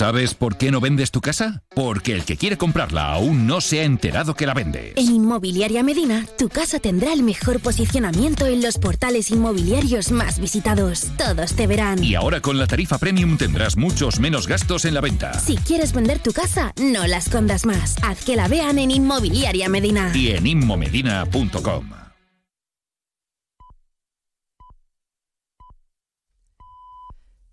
¿Sabes 0.00 0.32
por 0.32 0.56
qué 0.56 0.70
no 0.70 0.80
vendes 0.80 1.10
tu 1.10 1.20
casa? 1.20 1.62
Porque 1.74 2.14
el 2.14 2.24
que 2.24 2.38
quiere 2.38 2.56
comprarla 2.56 3.12
aún 3.12 3.46
no 3.46 3.60
se 3.60 3.80
ha 3.80 3.84
enterado 3.84 4.32
que 4.32 4.46
la 4.46 4.54
vendes. 4.54 4.94
En 4.96 5.14
Inmobiliaria 5.14 5.82
Medina, 5.82 6.24
tu 6.38 6.48
casa 6.48 6.78
tendrá 6.78 7.12
el 7.12 7.22
mejor 7.22 7.60
posicionamiento 7.60 8.46
en 8.46 8.62
los 8.62 8.78
portales 8.78 9.30
inmobiliarios 9.30 10.10
más 10.10 10.40
visitados. 10.40 11.08
Todos 11.18 11.52
te 11.52 11.66
verán. 11.66 12.02
Y 12.02 12.14
ahora 12.14 12.40
con 12.40 12.58
la 12.58 12.66
tarifa 12.66 12.96
premium 12.96 13.36
tendrás 13.36 13.76
muchos 13.76 14.20
menos 14.20 14.48
gastos 14.48 14.86
en 14.86 14.94
la 14.94 15.02
venta. 15.02 15.38
Si 15.38 15.58
quieres 15.58 15.92
vender 15.92 16.18
tu 16.18 16.32
casa, 16.32 16.72
no 16.78 17.06
la 17.06 17.18
escondas 17.18 17.66
más. 17.66 17.96
Haz 18.00 18.24
que 18.24 18.36
la 18.36 18.48
vean 18.48 18.78
en 18.78 18.92
Inmobiliaria 18.92 19.68
Medina. 19.68 20.12
Y 20.16 20.28
en 20.28 20.46
inmomedina.com. 20.46 21.90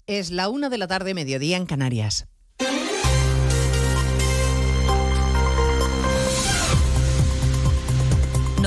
Es 0.06 0.32
la 0.32 0.48
una 0.48 0.70
de 0.70 0.78
la 0.78 0.88
tarde, 0.88 1.14
mediodía 1.14 1.58
en 1.58 1.66
Canarias. 1.66 2.30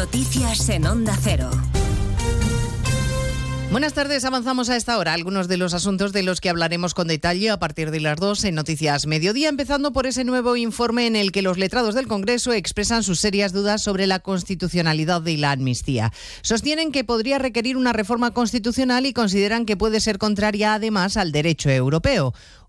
Noticias 0.01 0.67
en 0.71 0.87
Onda 0.87 1.15
Cero. 1.23 1.51
Buenas 3.71 3.93
tardes, 3.93 4.25
avanzamos 4.25 4.71
a 4.71 4.77
esta 4.77 4.97
hora 4.97 5.13
algunos 5.13 5.47
de 5.47 5.59
los 5.59 5.75
asuntos 5.75 6.13
de 6.13 6.23
los 6.23 6.41
que 6.41 6.49
hablaremos 6.49 6.95
con 6.95 7.07
detalle 7.07 7.51
a 7.51 7.59
partir 7.59 7.91
de 7.91 8.01
las 8.01 8.19
dos 8.19 8.43
en 8.45 8.55
Noticias 8.55 9.07
Mediodía, 9.07 9.51
empezando 9.51 9.93
por 9.93 10.07
ese 10.07 10.25
nuevo 10.25 10.57
informe 10.57 11.07
en 11.07 11.17
el 11.17 11.31
que 11.31 11.43
los 11.43 11.59
letrados 11.59 11.95
del 11.95 12.09
Congreso 12.09 12.53
expresan 12.53 13.03
sus 13.03 13.21
serias 13.21 13.53
dudas 13.53 13.83
sobre 13.83 14.07
la 14.07 14.19
constitucionalidad 14.19 15.21
de 15.21 15.37
la 15.37 15.53
amnistía. 15.53 16.13
Sostienen 16.43 16.91
que 16.91 17.05
podría 17.05 17.39
requerir 17.39 17.77
una 17.77 17.93
reforma 17.93 18.33
constitucional 18.33 19.05
y 19.07 19.13
consideran 19.13 19.67
que 19.67 19.77
puede 19.77 20.01
ser 20.01 20.19
contraria 20.19 20.75
además 20.75 21.17
al 21.17 21.31
derecho 21.31 21.71
europeo. 21.71 22.33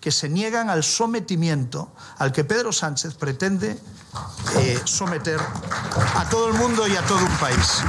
que 0.00 0.10
se 0.10 0.28
niegan 0.28 0.70
al 0.70 0.82
sometimiento 0.82 1.92
al 2.18 2.32
que 2.32 2.44
Pedro 2.44 2.72
Sánchez 2.72 3.14
pretende 3.14 3.78
eh, 4.56 4.80
someter 4.84 5.40
a 6.14 6.28
todo 6.28 6.48
el 6.48 6.54
mundo 6.54 6.86
y 6.86 6.96
a 6.96 7.02
todo 7.02 7.18
un 7.18 7.36
país. 7.38 7.82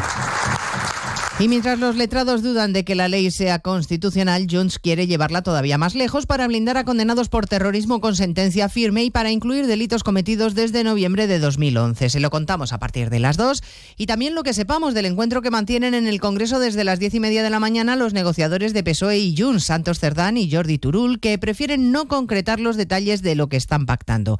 Y 1.39 1.49
mientras 1.49 1.77
los 1.77 1.95
letrados 1.95 2.41
dudan 2.41 2.73
de 2.73 2.83
que 2.83 2.95
la 2.95 3.07
ley 3.07 3.29
sea 3.29 3.59
constitucional, 3.59 4.47
Junts 4.49 4.79
quiere 4.79 5.05
llevarla 5.05 5.43
todavía 5.43 5.77
más 5.77 5.93
lejos 5.93 6.25
para 6.25 6.47
blindar 6.47 6.77
a 6.77 6.83
condenados 6.83 7.29
por 7.29 7.45
terrorismo 7.45 8.01
con 8.01 8.15
sentencia 8.15 8.69
firme 8.69 9.03
y 9.03 9.11
para 9.11 9.29
incluir 9.29 9.67
delitos 9.67 10.03
cometidos 10.03 10.55
desde 10.55 10.83
noviembre 10.83 11.27
de 11.27 11.37
2011. 11.37 12.09
Se 12.09 12.19
lo 12.19 12.31
contamos 12.31 12.73
a 12.73 12.79
partir 12.79 13.11
de 13.11 13.19
las 13.19 13.37
dos 13.37 13.61
y 13.97 14.07
también 14.07 14.33
lo 14.33 14.41
que 14.41 14.55
sepamos 14.55 14.95
del 14.95 15.05
encuentro 15.05 15.43
que 15.43 15.51
mantienen 15.51 15.93
en 15.93 16.07
el 16.07 16.19
Congreso 16.19 16.57
desde 16.57 16.83
las 16.83 16.97
diez 16.97 17.13
y 17.13 17.19
media 17.19 17.43
de 17.43 17.51
la 17.51 17.59
mañana 17.59 17.95
los 17.95 18.13
negociadores 18.13 18.73
de 18.73 18.83
PSOE 18.83 19.19
y 19.19 19.35
Junts, 19.37 19.65
Santos 19.65 19.99
Cerdán 19.99 20.37
y 20.37 20.51
Jordi 20.51 20.79
Turul, 20.79 21.19
que 21.19 21.37
prefieren 21.37 21.91
no 21.91 22.07
concretar 22.07 22.59
los 22.59 22.77
detalles 22.77 23.21
de 23.21 23.35
lo 23.35 23.47
que 23.47 23.57
están 23.57 23.85
pactando 23.85 24.39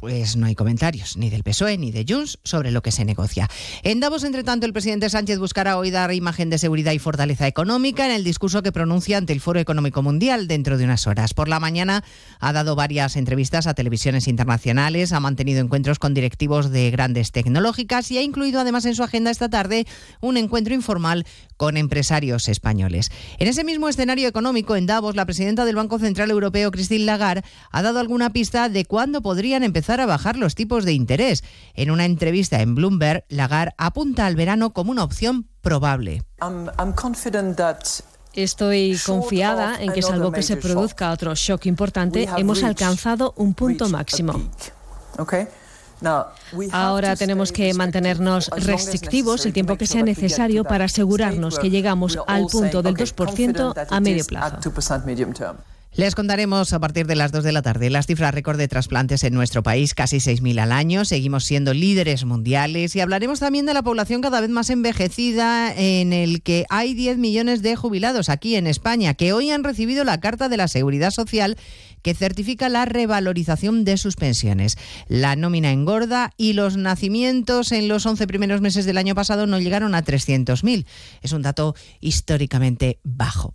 Pues 0.00 0.34
no 0.34 0.46
hay 0.46 0.54
comentarios, 0.54 1.18
ni 1.18 1.28
del 1.28 1.42
PSOE 1.42 1.76
ni 1.76 1.92
de 1.92 2.06
Junts, 2.08 2.38
sobre 2.42 2.70
lo 2.70 2.80
que 2.80 2.90
se 2.90 3.04
negocia. 3.04 3.50
En 3.82 4.00
Davos, 4.00 4.24
entre 4.24 4.44
tanto, 4.44 4.64
el 4.64 4.72
presidente 4.72 5.10
Sánchez 5.10 5.38
buscará 5.38 5.76
hoy 5.76 5.90
dar 5.90 6.14
imagen 6.14 6.48
de 6.48 6.56
seguridad 6.56 6.92
y 6.92 6.98
fortaleza 6.98 7.46
económica 7.46 8.06
en 8.06 8.12
el 8.12 8.24
discurso 8.24 8.62
que 8.62 8.72
pronuncia 8.72 9.18
ante 9.18 9.34
el 9.34 9.42
Foro 9.42 9.60
Económico 9.60 10.00
Mundial 10.00 10.48
dentro 10.48 10.78
de 10.78 10.84
unas 10.84 11.06
horas. 11.06 11.34
Por 11.34 11.48
la 11.48 11.60
mañana 11.60 12.02
ha 12.38 12.52
dado 12.54 12.76
varias 12.76 13.16
entrevistas 13.16 13.66
a 13.66 13.74
televisiones 13.74 14.26
internacionales, 14.26 15.12
ha 15.12 15.20
mantenido 15.20 15.60
encuentros 15.60 15.98
con 15.98 16.14
directivos 16.14 16.70
de 16.70 16.90
grandes 16.90 17.30
tecnológicas 17.30 18.10
y 18.10 18.16
ha 18.16 18.22
incluido 18.22 18.58
además 18.58 18.86
en 18.86 18.94
su 18.94 19.02
agenda 19.02 19.30
esta 19.30 19.50
tarde 19.50 19.86
un 20.22 20.38
encuentro 20.38 20.72
informal 20.72 21.26
con 21.58 21.76
empresarios 21.76 22.48
españoles. 22.48 23.10
En 23.38 23.48
ese 23.48 23.64
mismo 23.64 23.86
escenario 23.90 24.26
económico, 24.28 24.76
en 24.76 24.86
Davos, 24.86 25.14
la 25.14 25.26
presidenta 25.26 25.66
del 25.66 25.76
Banco 25.76 25.98
Central 25.98 26.30
Europeo, 26.30 26.70
Christine 26.70 27.04
Lagarde, 27.04 27.42
ha 27.70 27.82
dado 27.82 27.98
alguna 27.98 28.32
pista 28.32 28.70
de 28.70 28.86
cuándo 28.86 29.20
podrían 29.20 29.62
empezar 29.62 29.89
a 29.98 30.06
bajar 30.06 30.36
los 30.36 30.54
tipos 30.54 30.84
de 30.84 30.92
interés. 30.92 31.42
En 31.74 31.90
una 31.90 32.04
entrevista 32.04 32.60
en 32.60 32.76
Bloomberg, 32.76 33.24
Lagarde 33.28 33.72
apunta 33.78 34.26
al 34.26 34.36
verano 34.36 34.72
como 34.72 34.92
una 34.92 35.02
opción 35.02 35.48
probable. 35.60 36.22
Estoy 38.34 38.98
confiada 39.04 39.82
en 39.82 39.92
que 39.92 40.02
salvo 40.02 40.30
que 40.30 40.42
se 40.42 40.56
produzca 40.56 41.10
otro 41.10 41.34
shock 41.34 41.66
importante, 41.66 42.28
hemos 42.36 42.62
alcanzado 42.62 43.34
un 43.36 43.54
punto 43.54 43.88
máximo. 43.88 44.34
Ahora 46.72 47.16
tenemos 47.16 47.52
que 47.52 47.74
mantenernos 47.74 48.48
restrictivos 48.48 49.44
el 49.46 49.52
tiempo 49.52 49.76
que 49.76 49.86
sea 49.86 50.02
necesario 50.02 50.64
para 50.64 50.86
asegurarnos 50.86 51.58
que 51.58 51.70
llegamos 51.70 52.18
al 52.26 52.46
punto 52.46 52.82
del 52.82 52.96
2% 52.96 53.86
a 53.90 54.00
medio 54.00 54.24
plazo. 54.24 54.56
Les 55.92 56.14
contaremos 56.14 56.72
a 56.72 56.78
partir 56.78 57.08
de 57.08 57.16
las 57.16 57.32
2 57.32 57.42
de 57.42 57.50
la 57.50 57.62
tarde 57.62 57.90
las 57.90 58.06
cifras 58.06 58.32
récord 58.32 58.56
de 58.56 58.68
trasplantes 58.68 59.24
en 59.24 59.34
nuestro 59.34 59.64
país, 59.64 59.92
casi 59.92 60.18
6.000 60.18 60.60
al 60.60 60.70
año. 60.70 61.04
Seguimos 61.04 61.44
siendo 61.44 61.74
líderes 61.74 62.24
mundiales 62.24 62.94
y 62.94 63.00
hablaremos 63.00 63.40
también 63.40 63.66
de 63.66 63.74
la 63.74 63.82
población 63.82 64.20
cada 64.20 64.40
vez 64.40 64.50
más 64.50 64.70
envejecida 64.70 65.74
en 65.76 66.12
el 66.12 66.42
que 66.42 66.64
hay 66.70 66.94
10 66.94 67.18
millones 67.18 67.60
de 67.62 67.74
jubilados 67.74 68.28
aquí 68.28 68.54
en 68.54 68.68
España 68.68 69.14
que 69.14 69.32
hoy 69.32 69.50
han 69.50 69.64
recibido 69.64 70.04
la 70.04 70.20
Carta 70.20 70.48
de 70.48 70.58
la 70.58 70.68
Seguridad 70.68 71.10
Social 71.10 71.56
que 72.02 72.14
certifica 72.14 72.68
la 72.68 72.84
revalorización 72.84 73.84
de 73.84 73.96
sus 73.96 74.14
pensiones. 74.14 74.78
La 75.08 75.34
nómina 75.34 75.72
engorda 75.72 76.30
y 76.36 76.52
los 76.52 76.76
nacimientos 76.76 77.72
en 77.72 77.88
los 77.88 78.06
11 78.06 78.28
primeros 78.28 78.60
meses 78.60 78.84
del 78.84 78.96
año 78.96 79.16
pasado 79.16 79.48
no 79.48 79.58
llegaron 79.58 79.96
a 79.96 80.04
300.000. 80.04 80.86
Es 81.20 81.32
un 81.32 81.42
dato 81.42 81.74
históricamente 81.98 83.00
bajo. 83.02 83.54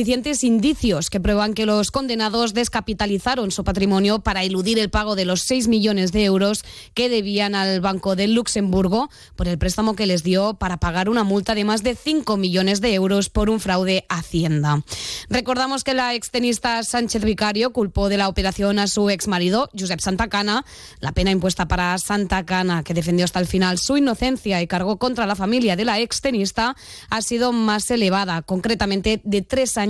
indicios 0.00 1.10
que 1.10 1.20
prueban 1.20 1.52
que 1.52 1.66
los 1.66 1.90
condenados 1.90 2.54
descapitalizaron 2.54 3.50
su 3.50 3.64
patrimonio 3.64 4.20
para 4.20 4.42
eludir 4.42 4.78
el 4.78 4.88
pago 4.88 5.14
de 5.14 5.24
los 5.24 5.42
6 5.42 5.68
millones 5.68 6.10
de 6.12 6.24
euros 6.24 6.64
que 6.94 7.08
debían 7.08 7.54
al 7.54 7.80
Banco 7.80 8.16
de 8.16 8.26
Luxemburgo 8.26 9.10
por 9.36 9.46
el 9.46 9.58
préstamo 9.58 9.96
que 9.96 10.06
les 10.06 10.22
dio 10.22 10.54
para 10.54 10.78
pagar 10.78 11.08
una 11.08 11.22
multa 11.22 11.54
de 11.54 11.64
más 11.64 11.82
de 11.82 11.94
5 11.94 12.36
millones 12.36 12.80
de 12.80 12.94
euros 12.94 13.28
por 13.28 13.50
un 13.50 13.60
fraude 13.60 14.06
a 14.08 14.18
Hacienda. 14.18 14.82
Recordamos 15.28 15.84
que 15.84 15.94
la 15.94 16.14
extenista 16.14 16.82
Sánchez 16.82 17.24
Vicario 17.24 17.72
culpó 17.72 18.08
de 18.08 18.16
la 18.16 18.28
operación 18.28 18.78
a 18.78 18.86
su 18.86 19.10
exmarido, 19.10 19.68
Josep 19.78 20.00
Santacana. 20.00 20.64
La 21.00 21.12
pena 21.12 21.30
impuesta 21.30 21.68
para 21.68 21.96
Santacana, 21.98 22.82
que 22.84 22.94
defendió 22.94 23.24
hasta 23.24 23.40
el 23.40 23.46
final 23.46 23.78
su 23.78 23.96
inocencia 23.96 24.62
y 24.62 24.66
cargó 24.66 24.98
contra 24.98 25.26
la 25.26 25.36
familia 25.36 25.76
de 25.76 25.84
la 25.84 25.98
extenista, 26.00 26.74
ha 27.10 27.22
sido 27.22 27.52
más 27.52 27.90
elevada, 27.90 28.42
concretamente 28.42 29.20
de 29.24 29.42
tres 29.42 29.76
años 29.76 29.89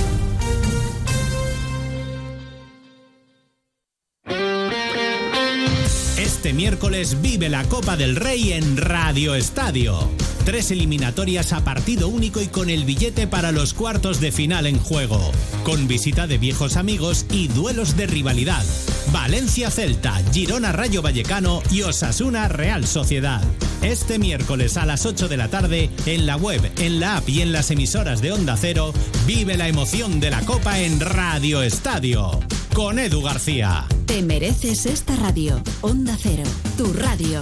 Este 6.41 6.53
miércoles 6.53 7.21
vive 7.21 7.49
la 7.49 7.63
Copa 7.65 7.95
del 7.95 8.15
Rey 8.15 8.53
en 8.53 8.75
Radio 8.75 9.35
Estadio. 9.35 10.09
Tres 10.45 10.71
eliminatorias 10.71 11.53
a 11.53 11.63
partido 11.63 12.07
único 12.07 12.41
y 12.41 12.47
con 12.47 12.71
el 12.71 12.83
billete 12.83 13.27
para 13.27 13.51
los 13.51 13.73
cuartos 13.75 14.19
de 14.19 14.31
final 14.31 14.65
en 14.65 14.79
juego. 14.79 15.31
Con 15.63 15.87
visita 15.87 16.25
de 16.25 16.39
viejos 16.39 16.77
amigos 16.77 17.27
y 17.29 17.47
duelos 17.47 17.95
de 17.95 18.07
rivalidad. 18.07 18.63
Valencia 19.11 19.69
Celta, 19.69 20.19
Girona 20.33 20.71
Rayo 20.71 21.03
Vallecano 21.03 21.61
y 21.69 21.83
Osasuna 21.83 22.47
Real 22.47 22.87
Sociedad. 22.87 23.41
Este 23.83 24.17
miércoles 24.17 24.77
a 24.77 24.85
las 24.87 25.05
8 25.05 25.27
de 25.27 25.37
la 25.37 25.47
tarde, 25.47 25.91
en 26.07 26.25
la 26.25 26.37
web, 26.37 26.61
en 26.79 26.99
la 26.99 27.17
app 27.17 27.29
y 27.29 27.41
en 27.41 27.51
las 27.51 27.69
emisoras 27.69 28.21
de 28.21 28.31
Onda 28.31 28.57
Cero, 28.57 28.93
vive 29.27 29.57
la 29.57 29.67
emoción 29.67 30.19
de 30.19 30.31
la 30.31 30.41
Copa 30.41 30.79
en 30.79 30.99
Radio 30.99 31.61
Estadio. 31.61 32.39
Con 32.73 32.97
Edu 32.97 33.21
García. 33.21 33.85
Te 34.07 34.23
mereces 34.23 34.87
esta 34.87 35.15
radio. 35.17 35.61
Onda 35.81 36.17
Cero, 36.19 36.43
tu 36.77 36.91
radio. 36.93 37.41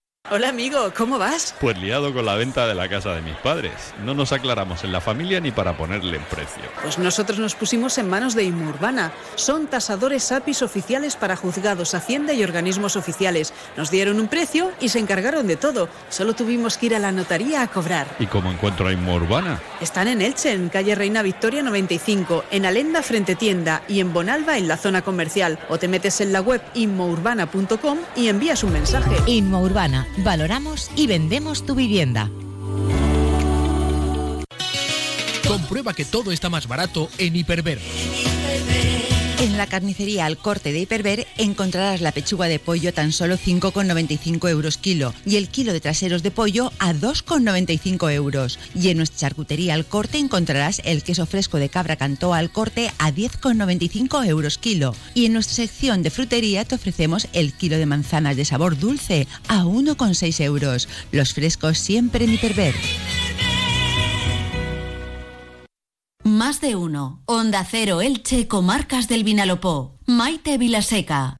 Hola 0.29 0.47
amigo, 0.47 0.93
¿cómo 0.95 1.17
vas? 1.17 1.55
Pues 1.59 1.77
liado 1.77 2.13
con 2.13 2.25
la 2.25 2.35
venta 2.35 2.65
de 2.65 2.73
la 2.73 2.87
casa 2.87 3.13
de 3.13 3.21
mis 3.21 3.35
padres. 3.35 3.73
No 4.05 4.13
nos 4.13 4.31
aclaramos 4.31 4.85
en 4.85 4.93
la 4.93 5.01
familia 5.01 5.41
ni 5.41 5.51
para 5.51 5.75
ponerle 5.75 6.15
en 6.15 6.23
precio. 6.23 6.63
Pues 6.81 6.97
nosotros 6.99 7.37
nos 7.37 7.55
pusimos 7.55 7.97
en 7.97 8.07
manos 8.07 8.33
de 8.33 8.45
Inmurbana. 8.45 9.11
Son 9.35 9.67
tasadores 9.67 10.31
APIs 10.31 10.61
oficiales 10.61 11.17
para 11.17 11.35
juzgados, 11.35 11.95
hacienda 11.95 12.31
y 12.31 12.43
organismos 12.43 12.95
oficiales. 12.95 13.51
Nos 13.75 13.91
dieron 13.91 14.21
un 14.21 14.29
precio 14.29 14.71
y 14.79 14.87
se 14.87 14.99
encargaron 14.99 15.47
de 15.47 15.57
todo. 15.57 15.89
Solo 16.07 16.33
tuvimos 16.33 16.77
que 16.77 16.85
ir 16.85 16.95
a 16.95 16.99
la 16.99 17.11
notaría 17.11 17.61
a 17.61 17.67
cobrar. 17.67 18.07
¿Y 18.17 18.27
cómo 18.27 18.51
encuentro 18.51 18.87
a 18.87 18.93
Inmurbana? 18.93 19.59
Están 19.81 20.07
en 20.07 20.21
Elche, 20.21 20.53
en 20.53 20.69
calle 20.69 20.95
Reina 20.95 21.23
Victoria 21.23 21.61
95, 21.61 22.45
en 22.51 22.65
Alenda 22.65 23.01
frente 23.01 23.35
tienda 23.35 23.81
y 23.89 23.99
en 23.99 24.13
Bonalba 24.13 24.57
en 24.57 24.69
la 24.69 24.77
zona 24.77 25.01
comercial. 25.01 25.59
O 25.67 25.77
te 25.77 25.89
metes 25.89 26.21
en 26.21 26.31
la 26.31 26.39
web 26.39 26.61
inmourbana.com 26.73 27.97
y 28.15 28.29
envías 28.29 28.63
un 28.63 28.71
mensaje. 28.71 29.17
Inmourbana 29.25 30.07
valoramos 30.17 30.91
y 30.95 31.07
vendemos 31.07 31.65
tu 31.65 31.75
vivienda. 31.75 32.29
Comprueba 35.47 35.93
que 35.93 36.05
todo 36.05 36.31
está 36.31 36.49
más 36.49 36.67
barato 36.67 37.09
en 37.17 37.35
Hiperver. 37.35 37.79
En 39.41 39.57
la 39.57 39.65
carnicería 39.65 40.27
al 40.27 40.37
corte 40.37 40.71
de 40.71 40.81
Hiperver 40.81 41.25
encontrarás 41.39 41.99
la 41.99 42.11
pechuga 42.11 42.45
de 42.45 42.59
pollo 42.59 42.93
tan 42.93 43.11
solo 43.11 43.39
5,95 43.39 44.47
euros 44.51 44.77
kilo 44.77 45.15
y 45.25 45.37
el 45.37 45.49
kilo 45.49 45.73
de 45.73 45.81
traseros 45.81 46.21
de 46.21 46.29
pollo 46.29 46.71
a 46.77 46.93
2,95 46.93 48.13
euros. 48.13 48.59
Y 48.75 48.89
en 48.89 48.97
nuestra 48.97 49.17
charcutería 49.17 49.73
al 49.73 49.87
corte 49.87 50.19
encontrarás 50.19 50.79
el 50.85 51.01
queso 51.01 51.25
fresco 51.25 51.57
de 51.57 51.69
cabra 51.69 51.95
cantó 51.95 52.35
al 52.35 52.51
corte 52.51 52.91
a 52.99 53.11
10,95 53.11 54.27
euros 54.27 54.59
kilo. 54.59 54.93
Y 55.15 55.25
en 55.25 55.33
nuestra 55.33 55.55
sección 55.55 56.03
de 56.03 56.11
frutería 56.11 56.63
te 56.63 56.75
ofrecemos 56.75 57.27
el 57.33 57.53
kilo 57.53 57.79
de 57.79 57.87
manzanas 57.87 58.37
de 58.37 58.45
sabor 58.45 58.77
dulce 58.77 59.27
a 59.47 59.63
1,6 59.63 60.39
euros. 60.43 60.87
Los 61.11 61.33
frescos 61.33 61.79
siempre 61.79 62.25
en 62.25 62.35
Hiperver. 62.35 62.75
Más 66.43 66.59
de 66.59 66.75
uno. 66.75 67.21
Onda 67.27 67.63
Cero 67.69 68.01
Elche, 68.01 68.47
Comarcas 68.47 69.07
del 69.07 69.23
Vinalopó. 69.23 69.99
Maite 70.07 70.57
Vilaseca. 70.57 71.37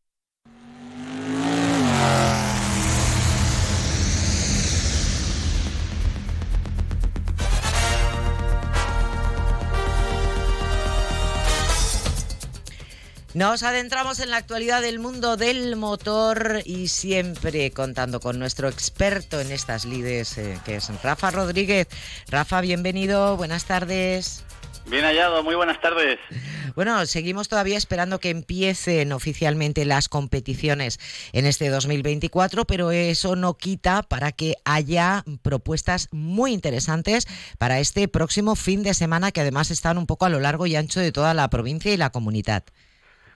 Nos 13.34 13.64
adentramos 13.64 14.20
en 14.20 14.30
la 14.30 14.38
actualidad 14.38 14.84
del 14.84 15.00
mundo 15.00 15.36
del 15.36 15.76
motor 15.78 16.62
y 16.64 16.90
siempre 16.90 17.72
contando 17.72 18.20
con 18.20 18.38
nuestro 18.38 18.70
experto 18.70 19.40
en 19.40 19.52
estas 19.52 19.86
lides, 19.86 20.38
eh, 20.38 20.60
que 20.64 20.76
es 20.76 21.02
Rafa 21.02 21.32
Rodríguez. 21.32 21.88
Rafa, 22.28 22.62
bienvenido, 22.62 23.36
buenas 23.36 23.66
tardes. 23.66 24.44
Bien 24.92 25.06
hallado, 25.06 25.42
muy 25.42 25.56
buenas 25.56 25.80
tardes. 25.80 26.20
Bueno, 26.76 27.06
seguimos 27.06 27.48
todavía 27.48 27.78
esperando 27.78 28.20
que 28.20 28.30
empiecen 28.30 29.14
oficialmente 29.14 29.86
las 29.86 30.10
competiciones 30.10 31.00
en 31.32 31.46
este 31.46 31.70
2024, 31.70 32.66
pero 32.66 32.92
eso 32.92 33.38
no 33.38 33.54
quita 33.54 34.04
para 34.04 34.34
que 34.34 34.56
haya 34.66 35.24
propuestas 35.44 36.10
muy 36.12 36.52
interesantes 36.52 37.26
para 37.58 37.80
este 37.80 38.10
próximo 38.10 38.58
fin 38.58 38.84
de 38.84 38.94
semana 38.94 39.32
que 39.32 39.40
además 39.40 39.72
están 39.72 39.98
un 39.98 40.08
poco 40.08 40.26
a 40.26 40.30
lo 40.30 40.42
largo 40.42 40.68
y 40.68 40.76
ancho 40.76 41.00
de 41.00 41.14
toda 41.14 41.34
la 41.34 41.50
provincia 41.50 41.94
y 41.94 41.98
la 41.98 42.10
comunidad. 42.10 42.66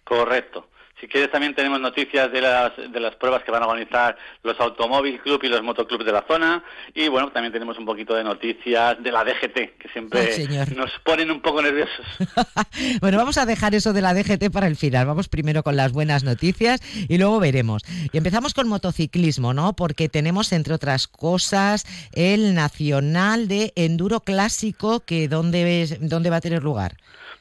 Correcto. 0.04 0.68
Si 1.00 1.08
quieres 1.08 1.30
también 1.30 1.54
tenemos 1.54 1.82
noticias 1.82 2.32
de 2.32 2.42
las, 2.42 2.72
de 2.78 3.00
las 3.02 3.16
pruebas 3.16 3.44
que 3.44 3.52
van 3.52 3.64
a 3.64 3.68
organizar 3.68 4.18
los 4.44 4.58
Automóvil 4.60 5.20
Club 5.20 5.42
y 5.44 5.50
los 5.50 5.62
Motoclub 5.62 6.06
de 6.06 6.12
la 6.14 6.24
zona. 6.26 6.64
Y 6.94 7.10
bueno, 7.10 7.32
también 7.32 7.52
tenemos 7.52 7.78
un 7.78 7.86
poquito 7.86 8.16
de 8.16 8.24
noticias 8.24 9.02
de 9.04 9.12
la 9.12 9.26
DGT, 9.26 9.78
que 9.78 9.90
siempre 9.92 10.48
nos 10.76 10.92
ponen 11.04 11.32
un 11.32 11.42
poco 11.42 11.62
nerviosos. 11.62 12.06
bueno, 13.02 13.18
vamos 13.18 13.38
a 13.38 13.46
dejar 13.46 13.76
eso 13.76 13.92
de 13.92 14.02
la 14.02 14.14
DGT 14.14 14.50
para 14.52 14.68
el 14.68 14.78
final. 14.78 15.06
Vamos 15.06 15.28
primero 15.28 15.64
con 15.64 15.76
las 15.76 15.92
buenas 15.92 16.24
noticias 16.24 16.80
y 17.10 17.18
luego 17.18 17.42
veremos. 17.42 17.84
Y 18.14 18.18
empezamos 18.18 18.54
con 18.54 18.70
motociclismo, 18.70 19.54
¿no? 19.54 19.74
Porque 19.74 20.08
tenemos, 20.08 20.54
entre 20.54 20.74
otras 20.74 21.08
cosas, 21.08 21.86
el 22.14 22.56
Nacional 22.56 23.50
de 23.50 23.74
Enduro 23.76 24.22
Clásico, 24.22 25.02
que 25.02 25.28
¿dónde, 25.28 25.98
dónde 26.00 26.30
va 26.30 26.38
a 26.38 26.42
tener 26.42 26.64
lugar? 26.64 26.96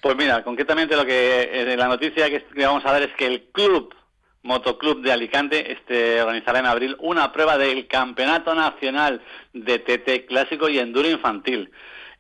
Pues 0.05 0.19
mira, 0.19 0.45
concretamente 0.45 0.97
lo 0.97 1.07
que 1.07 1.49
eh, 1.51 1.77
la 1.79 1.89
noticia 1.89 2.29
que 2.29 2.45
vamos 2.67 2.85
a 2.85 2.93
dar 2.93 3.01
es 3.05 3.15
que 3.15 3.25
el 3.25 3.45
club 3.53 3.95
Motoclub 4.43 5.01
de 5.01 5.11
Alicante 5.11 5.73
este, 5.73 6.21
organizará 6.21 6.59
en 6.59 6.67
abril 6.67 6.95
una 7.01 7.33
prueba 7.33 7.57
del 7.57 7.87
Campeonato 7.87 8.55
Nacional 8.55 9.23
de 9.55 9.79
TT 9.79 10.27
Clásico 10.27 10.69
y 10.69 10.79
Enduro 10.79 11.09
Infantil. 11.09 11.71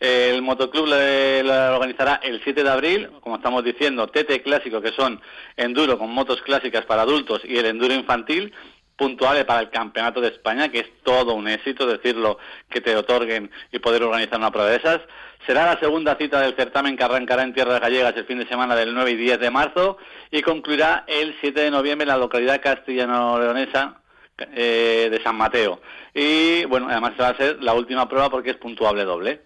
El 0.00 0.40
motoclub 0.40 0.86
lo 0.86 1.74
organizará 1.76 2.20
el 2.22 2.42
7 2.42 2.64
de 2.64 2.70
abril, 2.70 3.10
como 3.20 3.36
estamos 3.36 3.62
diciendo, 3.62 4.06
TT 4.06 4.42
Clásico, 4.42 4.80
que 4.80 4.92
son 4.92 5.20
enduro 5.58 5.98
con 5.98 6.10
motos 6.10 6.40
clásicas 6.40 6.86
para 6.86 7.02
adultos, 7.02 7.42
y 7.44 7.58
el 7.58 7.66
enduro 7.66 7.92
infantil, 7.92 8.52
puntuales 8.96 9.44
para 9.44 9.60
el 9.60 9.70
Campeonato 9.70 10.20
de 10.20 10.28
España, 10.28 10.70
que 10.70 10.80
es 10.80 11.02
todo 11.02 11.34
un 11.34 11.48
éxito 11.48 11.86
decirlo, 11.86 12.38
que 12.68 12.80
te 12.80 12.96
otorguen 12.96 13.50
y 13.72 13.78
poder 13.78 14.02
organizar 14.02 14.38
una 14.38 14.50
prueba 14.50 14.70
de 14.70 14.76
esas. 14.76 15.00
Será 15.46 15.66
la 15.66 15.78
segunda 15.78 16.16
cita 16.16 16.40
del 16.40 16.54
certamen 16.54 16.96
que 16.96 17.04
arrancará 17.04 17.42
en 17.42 17.52
Tierras 17.52 17.80
Gallegas 17.80 18.16
el 18.16 18.24
fin 18.24 18.38
de 18.38 18.48
semana 18.48 18.74
del 18.74 18.94
9 18.94 19.10
y 19.10 19.16
10 19.16 19.40
de 19.40 19.50
marzo 19.50 19.98
y 20.30 20.42
concluirá 20.42 21.04
el 21.06 21.36
7 21.40 21.60
de 21.60 21.70
noviembre 21.70 22.04
en 22.04 22.08
la 22.08 22.16
localidad 22.16 22.62
castellano-leonesa 22.62 24.00
eh, 24.38 25.08
de 25.10 25.22
San 25.22 25.36
Mateo. 25.36 25.80
Y 26.14 26.64
bueno, 26.64 26.88
además 26.88 27.12
va 27.20 27.28
a 27.28 27.36
ser 27.36 27.62
la 27.62 27.74
última 27.74 28.08
prueba 28.08 28.30
porque 28.30 28.50
es 28.50 28.56
puntuable 28.56 29.04
doble. 29.04 29.42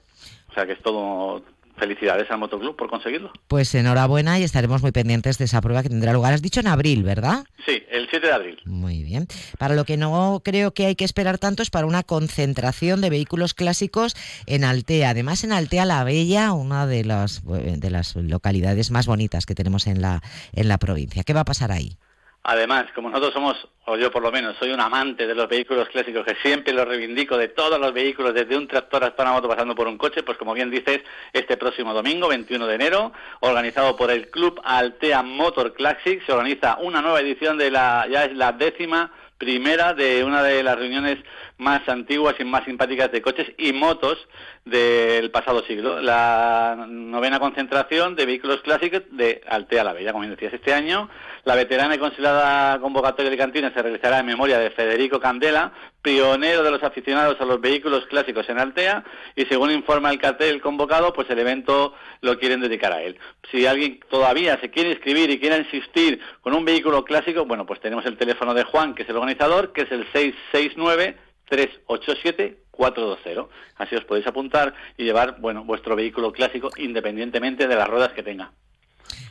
O 0.50 0.54
sea 0.54 0.66
que 0.66 0.72
es 0.72 0.82
todo 0.82 1.42
felicidades 1.78 2.30
al 2.30 2.38
motoclub 2.38 2.76
por 2.76 2.88
conseguirlo. 2.88 3.32
Pues 3.48 3.74
enhorabuena 3.74 4.38
y 4.38 4.42
estaremos 4.42 4.82
muy 4.82 4.92
pendientes 4.92 5.38
de 5.38 5.44
esa 5.44 5.60
prueba 5.60 5.82
que 5.82 5.88
tendrá 5.88 6.12
lugar. 6.12 6.34
Has 6.34 6.42
dicho 6.42 6.60
en 6.60 6.66
abril, 6.66 7.02
¿verdad? 7.02 7.44
Sí, 7.64 7.82
el 7.90 8.08
7 8.10 8.26
de 8.26 8.32
abril. 8.32 8.60
Muy 8.64 9.02
bien. 9.02 9.26
Para 9.58 9.74
lo 9.74 9.84
que 9.84 9.96
no 9.96 10.42
creo 10.44 10.72
que 10.72 10.86
hay 10.86 10.96
que 10.96 11.04
esperar 11.04 11.38
tanto 11.38 11.62
es 11.62 11.70
para 11.70 11.86
una 11.86 12.02
concentración 12.02 13.00
de 13.00 13.10
vehículos 13.10 13.54
clásicos 13.54 14.16
en 14.46 14.64
Altea. 14.64 15.10
Además, 15.10 15.44
en 15.44 15.52
Altea 15.52 15.84
la 15.84 16.04
Bella, 16.04 16.52
una 16.52 16.86
de 16.86 17.04
las, 17.04 17.42
de 17.44 17.90
las 17.90 18.16
localidades 18.16 18.90
más 18.90 19.06
bonitas 19.06 19.46
que 19.46 19.54
tenemos 19.54 19.86
en 19.86 20.02
la, 20.02 20.22
en 20.52 20.68
la 20.68 20.78
provincia. 20.78 21.22
¿Qué 21.22 21.32
va 21.32 21.40
a 21.40 21.44
pasar 21.44 21.72
ahí? 21.72 21.96
Además, 22.44 22.86
como 22.94 23.10
nosotros 23.10 23.34
somos, 23.34 23.68
o 23.88 23.96
yo 23.96 24.10
por 24.10 24.22
lo 24.22 24.30
menos, 24.30 24.56
soy 24.58 24.70
un 24.70 24.80
amante 24.80 25.26
de 25.26 25.34
los 25.34 25.48
vehículos 25.48 25.88
clásicos, 25.88 26.24
que 26.24 26.36
siempre 26.42 26.72
los 26.72 26.86
reivindico 26.86 27.38
de 27.38 27.48
todos 27.48 27.80
los 27.80 27.92
vehículos, 27.92 28.34
desde 28.34 28.56
un 28.56 28.68
tractor 28.68 29.02
hasta 29.02 29.22
una 29.22 29.32
moto 29.32 29.48
pasando 29.48 29.74
por 29.74 29.88
un 29.88 29.96
coche, 29.96 30.22
pues 30.22 30.36
como 30.36 30.52
bien 30.52 30.70
dices, 30.70 31.00
este 31.32 31.56
próximo 31.56 31.94
domingo, 31.94 32.28
21 32.28 32.66
de 32.66 32.74
enero, 32.74 33.12
organizado 33.40 33.96
por 33.96 34.10
el 34.10 34.30
Club 34.30 34.60
Altea 34.62 35.22
Motor 35.22 35.72
Classic, 35.72 36.24
se 36.24 36.32
organiza 36.32 36.76
una 36.80 37.00
nueva 37.00 37.20
edición 37.20 37.56
de 37.56 37.70
la, 37.70 38.06
ya 38.10 38.26
es 38.26 38.36
la 38.36 38.52
décima 38.52 39.10
primera 39.38 39.94
de 39.94 40.24
una 40.24 40.42
de 40.42 40.62
las 40.62 40.76
reuniones 40.76 41.18
más 41.58 41.88
antiguas 41.88 42.34
y 42.38 42.44
más 42.44 42.64
simpáticas 42.64 43.10
de 43.10 43.22
coches 43.22 43.52
y 43.56 43.72
motos 43.72 44.18
del 44.64 45.30
pasado 45.30 45.62
siglo. 45.64 46.00
La 46.00 46.86
novena 46.88 47.38
concentración 47.38 48.16
de 48.16 48.26
vehículos 48.26 48.60
clásicos 48.62 49.02
de 49.12 49.40
Altea 49.48 49.84
la 49.84 49.92
Bella, 49.92 50.12
como 50.12 50.26
decías, 50.26 50.52
este 50.52 50.74
año. 50.74 51.08
La 51.48 51.54
veterana 51.54 51.94
y 51.94 51.98
considerada 51.98 52.78
convocatoria 52.78 53.30
de 53.30 53.38
cantina 53.38 53.72
se 53.72 53.80
realizará 53.80 54.18
en 54.18 54.26
memoria 54.26 54.58
de 54.58 54.68
Federico 54.68 55.18
Candela, 55.18 55.72
pionero 56.02 56.62
de 56.62 56.70
los 56.70 56.82
aficionados 56.82 57.40
a 57.40 57.46
los 57.46 57.58
vehículos 57.58 58.04
clásicos 58.04 58.46
en 58.50 58.58
Altea, 58.58 59.02
y 59.34 59.46
según 59.46 59.70
informa 59.70 60.10
el 60.10 60.18
cartel 60.18 60.60
convocado, 60.60 61.14
pues 61.14 61.30
el 61.30 61.38
evento 61.38 61.94
lo 62.20 62.38
quieren 62.38 62.60
dedicar 62.60 62.92
a 62.92 63.00
él. 63.00 63.18
Si 63.50 63.66
alguien 63.66 63.98
todavía 64.10 64.60
se 64.60 64.68
quiere 64.68 64.90
inscribir 64.90 65.30
y 65.30 65.40
quiere 65.40 65.56
insistir 65.56 66.20
con 66.42 66.54
un 66.54 66.66
vehículo 66.66 67.02
clásico, 67.02 67.46
bueno, 67.46 67.64
pues 67.64 67.80
tenemos 67.80 68.04
el 68.04 68.18
teléfono 68.18 68.52
de 68.52 68.64
Juan, 68.64 68.94
que 68.94 69.04
es 69.04 69.08
el 69.08 69.16
organizador, 69.16 69.72
que 69.72 69.84
es 69.84 69.90
el 69.90 70.04
669 70.12 71.16
387 71.46 72.58
420. 72.72 73.50
Así 73.76 73.96
os 73.96 74.04
podéis 74.04 74.26
apuntar 74.26 74.74
y 74.98 75.04
llevar, 75.04 75.40
bueno, 75.40 75.64
vuestro 75.64 75.96
vehículo 75.96 76.30
clásico 76.30 76.68
independientemente 76.76 77.66
de 77.66 77.74
las 77.74 77.88
ruedas 77.88 78.12
que 78.12 78.22
tenga. 78.22 78.52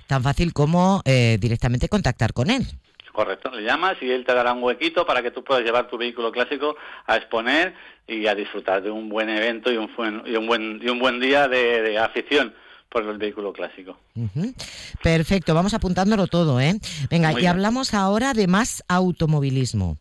Tan 0.08 0.24
fácil 0.24 0.54
como 0.54 1.02
eh, 1.06 1.38
directamente 1.40 1.90
contactar 1.90 2.34
con 2.34 2.50
él. 2.50 2.66
Correcto, 3.12 3.50
le 3.50 3.64
llamas 3.64 3.98
y 4.00 4.12
él 4.12 4.24
te 4.26 4.34
dará 4.36 4.54
un 4.54 4.62
huequito 4.62 5.04
para 5.04 5.24
que 5.24 5.32
tú 5.32 5.44
puedas 5.44 5.64
llevar 5.64 5.90
tu 5.90 5.98
vehículo 5.98 6.32
clásico 6.32 6.76
a 7.08 7.18
exponer 7.18 7.74
y 8.08 8.28
a 8.28 8.36
disfrutar 8.36 8.84
de 8.84 8.92
un 8.92 9.10
buen 9.10 9.28
evento 9.28 9.72
y 9.72 9.78
un 9.78 9.90
buen, 9.96 10.22
y 10.26 10.36
un 10.36 10.46
buen, 10.46 10.80
y 10.84 10.90
un 10.90 11.00
buen 11.00 11.20
día 11.20 11.48
de, 11.48 11.98
afición 11.98 12.54
por 12.90 13.04
el 13.04 13.18
vehículo 13.18 13.54
clásico. 13.54 13.98
Perfecto, 15.02 15.56
vamos 15.56 15.74
apuntándolo 15.74 16.28
todo, 16.28 16.62
¿eh? 16.62 16.76
Venga, 17.10 17.40
y 17.40 17.48
hablamos 17.48 17.96
ahora 17.96 18.34
de 18.34 18.46
más 18.46 18.84
automovilismo. 18.88 19.98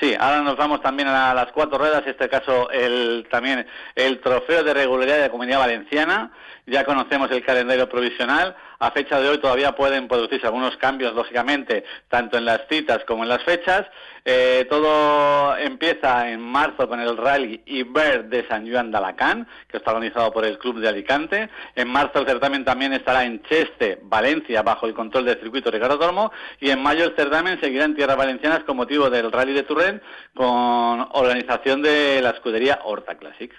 Sí, 0.00 0.14
ahora 0.18 0.42
nos 0.42 0.56
vamos 0.56 0.82
también 0.82 1.08
a 1.08 1.32
las 1.32 1.52
cuatro 1.52 1.78
ruedas, 1.78 2.02
en 2.04 2.10
este 2.10 2.28
caso 2.28 2.70
el, 2.70 3.26
también 3.30 3.66
el 3.94 4.20
trofeo 4.20 4.62
de 4.62 4.74
regularidad 4.74 5.16
de 5.16 5.22
la 5.22 5.30
Comunidad 5.30 5.58
Valenciana. 5.58 6.32
Ya 6.66 6.84
conocemos 6.84 7.30
el 7.30 7.44
calendario 7.44 7.88
provisional. 7.88 8.54
A 8.78 8.90
fecha 8.90 9.20
de 9.20 9.28
hoy 9.28 9.38
todavía 9.38 9.74
pueden 9.74 10.06
producirse 10.06 10.46
algunos 10.46 10.76
cambios, 10.76 11.14
lógicamente, 11.14 11.84
tanto 12.08 12.36
en 12.36 12.44
las 12.44 12.66
citas 12.68 13.04
como 13.06 13.22
en 13.22 13.30
las 13.30 13.42
fechas. 13.42 13.86
Eh, 14.24 14.66
todo 14.68 15.56
empieza 15.56 16.30
en 16.30 16.40
marzo 16.40 16.88
con 16.88 17.00
el 17.00 17.16
Rally 17.16 17.62
Iber 17.64 18.24
de 18.24 18.46
San 18.48 18.70
Juan 18.70 18.90
de 18.90 18.98
Alacant, 18.98 19.48
que 19.68 19.78
está 19.78 19.92
organizado 19.92 20.32
por 20.32 20.44
el 20.44 20.58
Club 20.58 20.80
de 20.80 20.88
Alicante. 20.88 21.48
En 21.74 21.88
marzo 21.88 22.18
el 22.18 22.26
certamen 22.26 22.64
también 22.64 22.92
estará 22.92 23.24
en 23.24 23.42
Cheste, 23.44 24.00
Valencia, 24.02 24.62
bajo 24.62 24.86
el 24.86 24.94
control 24.94 25.24
del 25.24 25.40
circuito 25.40 25.70
Ricardo 25.70 25.98
Tormo. 25.98 26.32
Y 26.60 26.70
en 26.70 26.82
mayo 26.82 27.04
el 27.04 27.16
certamen 27.16 27.60
seguirá 27.60 27.84
en 27.84 27.94
tierras 27.94 28.16
valencianas 28.16 28.64
con 28.64 28.76
motivo 28.76 29.08
del 29.08 29.32
Rally 29.32 29.54
de 29.54 29.62
Turren, 29.62 30.02
con 30.34 31.08
organización 31.12 31.82
de 31.82 32.20
la 32.20 32.30
escudería 32.30 32.80
Horta 32.84 33.16
Classic. 33.16 33.52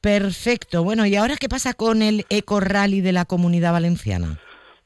Perfecto. 0.00 0.84
Bueno, 0.84 1.06
¿y 1.06 1.16
ahora 1.16 1.36
qué 1.36 1.48
pasa 1.48 1.74
con 1.74 2.02
el 2.02 2.26
Eco 2.28 2.60
Rally 2.60 3.00
de 3.00 3.12
la 3.12 3.24
Comunidad 3.24 3.72
Valenciana? 3.72 4.38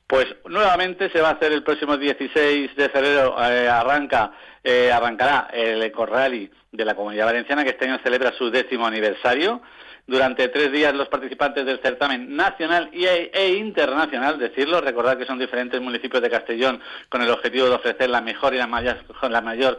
Pues 0.07 0.27
nuevamente 0.47 1.11
se 1.11 1.21
va 1.21 1.31
a 1.31 1.33
hacer 1.33 1.53
el 1.53 1.63
próximo 1.63 1.97
16 1.97 2.77
de 2.77 2.89
febrero, 2.91 3.35
eh, 3.43 3.69
arranca, 3.69 4.33
eh, 4.63 4.93
arrancará 4.93 5.49
el 5.53 5.83
Eco 5.83 6.05
Rally 6.05 6.51
de 6.71 6.85
la 6.85 6.95
Comunidad 6.95 7.27
Valenciana, 7.27 7.65
que 7.65 7.71
este 7.71 7.87
año 7.87 7.99
celebra 8.03 8.33
su 8.37 8.51
décimo 8.51 8.87
aniversario. 8.87 9.63
Durante 10.07 10.49
tres 10.49 10.73
días 10.73 10.93
los 10.95 11.09
participantes 11.09 11.65
del 11.65 11.81
certamen 11.81 12.35
nacional 12.37 12.91
e, 12.93 13.55
internacional, 13.57 14.39
decirlo, 14.39 14.81
recordar 14.81 15.17
que 15.17 15.27
son 15.27 15.39
diferentes 15.39 15.81
municipios 15.81 16.21
de 16.21 16.29
Castellón 16.29 16.81
con 17.09 17.23
el 17.23 17.31
objetivo 17.31 17.67
de 17.67 17.77
ofrecer 17.77 18.11
la 18.11 18.21
mejor 18.21 18.53
y 18.53 18.59
la 18.59 18.67
mayor, 18.67 18.99
la 19.31 19.41
mayor 19.41 19.79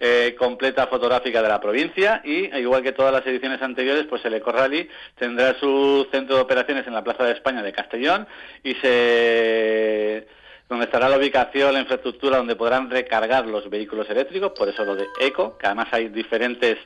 eh, 0.00 0.34
completa 0.38 0.86
fotográfica 0.86 1.42
de 1.42 1.48
la 1.48 1.60
provincia 1.60 2.20
y, 2.24 2.54
igual 2.56 2.82
que 2.82 2.92
todas 2.92 3.12
las 3.12 3.26
ediciones 3.26 3.62
anteriores, 3.62 4.06
pues 4.08 4.24
el 4.24 4.34
Eco 4.34 4.52
Rally 4.52 4.88
tendrá 5.18 5.58
su 5.58 6.06
centro 6.10 6.36
de 6.36 6.42
operaciones 6.42 6.86
en 6.86 6.94
la 6.94 7.04
Plaza 7.04 7.24
de 7.24 7.32
España 7.32 7.62
de 7.62 7.72
Castellón 7.72 8.26
y 8.62 8.74
se 8.74 10.26
donde 10.68 10.86
estará 10.86 11.08
la 11.08 11.18
ubicación, 11.18 11.74
la 11.74 11.80
infraestructura 11.80 12.38
donde 12.38 12.56
podrán 12.56 12.90
recargar 12.90 13.46
los 13.46 13.68
vehículos 13.68 14.08
eléctricos, 14.08 14.52
por 14.52 14.68
eso 14.68 14.84
lo 14.84 14.96
de 14.96 15.06
eco, 15.20 15.58
que 15.58 15.66
además 15.66 15.88
hay 15.92 16.08
diferentes 16.08 16.78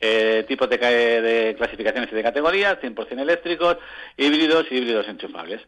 eh, 0.00 0.44
tipos 0.46 0.68
de, 0.68 0.78
de, 0.78 1.54
clasificaciones 1.56 2.12
y 2.12 2.14
de 2.14 2.22
categorías, 2.22 2.78
100% 2.80 3.20
eléctricos, 3.20 3.76
híbridos 4.16 4.66
y 4.70 4.76
híbridos 4.76 5.08
enchufables. 5.08 5.62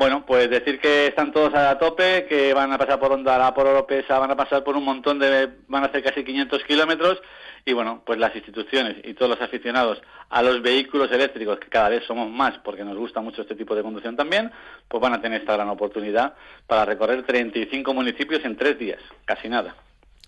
Bueno, 0.00 0.24
pues 0.24 0.48
decir 0.48 0.80
que 0.80 1.08
están 1.08 1.30
todos 1.30 1.52
a 1.52 1.78
tope, 1.78 2.24
que 2.24 2.54
van 2.54 2.72
a 2.72 2.78
pasar 2.78 2.98
por 2.98 3.12
Onda, 3.12 3.52
por 3.52 3.66
Oropesa, 3.66 4.18
van 4.18 4.30
a 4.30 4.34
pasar 4.34 4.64
por 4.64 4.74
un 4.74 4.82
montón 4.82 5.18
de, 5.18 5.50
van 5.68 5.82
a 5.82 5.88
hacer 5.88 6.02
casi 6.02 6.24
500 6.24 6.64
kilómetros 6.64 7.20
y 7.66 7.74
bueno, 7.74 8.02
pues 8.06 8.18
las 8.18 8.34
instituciones 8.34 8.96
y 9.04 9.12
todos 9.12 9.28
los 9.28 9.42
aficionados 9.42 10.00
a 10.30 10.42
los 10.42 10.62
vehículos 10.62 11.12
eléctricos, 11.12 11.60
que 11.60 11.68
cada 11.68 11.90
vez 11.90 12.02
somos 12.06 12.30
más 12.30 12.56
porque 12.64 12.82
nos 12.82 12.96
gusta 12.96 13.20
mucho 13.20 13.42
este 13.42 13.54
tipo 13.54 13.74
de 13.74 13.82
conducción 13.82 14.16
también, 14.16 14.50
pues 14.88 15.02
van 15.02 15.12
a 15.12 15.20
tener 15.20 15.42
esta 15.42 15.52
gran 15.52 15.68
oportunidad 15.68 16.32
para 16.66 16.86
recorrer 16.86 17.22
35 17.26 17.92
municipios 17.92 18.42
en 18.46 18.56
tres 18.56 18.78
días, 18.78 19.02
casi 19.26 19.50
nada. 19.50 19.74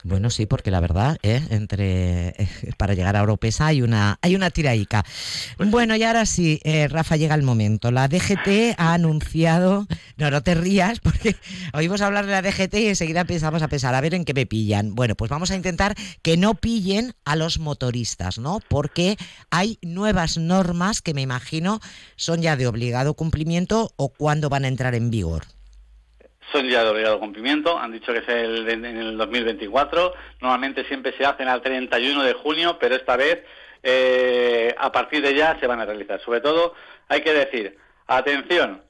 Bueno, 0.04 0.30
sí, 0.30 0.46
porque 0.46 0.72
la 0.72 0.80
verdad, 0.80 1.16
¿eh? 1.22 1.40
entre 1.50 2.28
eh, 2.30 2.48
para 2.76 2.94
llegar 2.94 3.14
a 3.14 3.20
Europesa 3.20 3.66
hay 3.66 3.82
una 3.82 4.18
hay 4.20 4.34
una 4.34 4.50
tiraica. 4.50 5.04
Pues 5.56 5.70
bueno, 5.70 5.94
y 5.94 6.02
ahora 6.02 6.26
sí, 6.26 6.60
eh, 6.64 6.88
Rafa, 6.88 7.16
llega 7.16 7.36
el 7.36 7.42
momento. 7.44 7.92
La 7.92 8.08
DGT 8.08 8.74
ha 8.78 8.94
anunciado, 8.94 9.86
no, 10.16 10.30
no 10.30 10.42
te 10.42 10.54
rías, 10.54 10.98
porque 11.00 11.36
oímos 11.72 12.00
hablar 12.00 12.26
de 12.26 12.32
la 12.32 12.42
DGT 12.42 12.74
y 12.74 12.88
enseguida 12.88 13.20
empezamos 13.20 13.62
a 13.62 13.68
pensar, 13.68 13.94
a 13.94 14.00
ver 14.00 14.14
en 14.14 14.24
qué 14.24 14.34
me 14.34 14.46
pillan. 14.46 14.94
Bueno, 14.94 15.14
pues 15.14 15.30
vamos 15.30 15.52
a 15.52 15.56
intentar 15.56 15.94
que 16.22 16.36
no 16.36 16.54
pillen 16.54 17.14
a 17.24 17.36
los 17.36 17.60
motoristas, 17.60 18.38
¿no? 18.38 18.58
Porque 18.68 19.16
hay 19.50 19.78
nuevas 19.82 20.36
normas 20.36 21.00
que 21.00 21.14
me 21.14 21.22
imagino 21.22 21.80
son 22.16 22.42
ya 22.42 22.56
de 22.56 22.66
obligado 22.66 23.14
cumplimiento 23.14 23.92
o 23.96 24.08
cuándo 24.08 24.48
van 24.48 24.64
a 24.64 24.68
entrar 24.68 24.94
en 24.96 25.10
vigor. 25.10 25.44
Son 26.52 26.68
ya 26.68 26.84
de 26.84 26.90
obligado 26.90 27.18
cumplimiento, 27.18 27.78
han 27.78 27.92
dicho 27.92 28.12
que 28.12 28.18
es 28.18 28.28
el, 28.28 28.68
en 28.68 28.84
el 28.84 29.16
2024, 29.16 30.12
normalmente 30.40 30.84
siempre 30.84 31.16
se 31.16 31.24
hacen 31.24 31.48
al 31.48 31.62
31 31.62 32.22
de 32.22 32.32
junio, 32.34 32.78
pero 32.78 32.94
esta 32.94 33.16
vez 33.16 33.42
eh, 33.82 34.74
a 34.78 34.92
partir 34.92 35.22
de 35.22 35.34
ya 35.34 35.58
se 35.58 35.66
van 35.66 35.80
a 35.80 35.84
realizar. 35.84 36.20
Sobre 36.20 36.40
todo 36.40 36.74
hay 37.08 37.22
que 37.22 37.32
decir, 37.32 37.76
atención, 38.06 38.82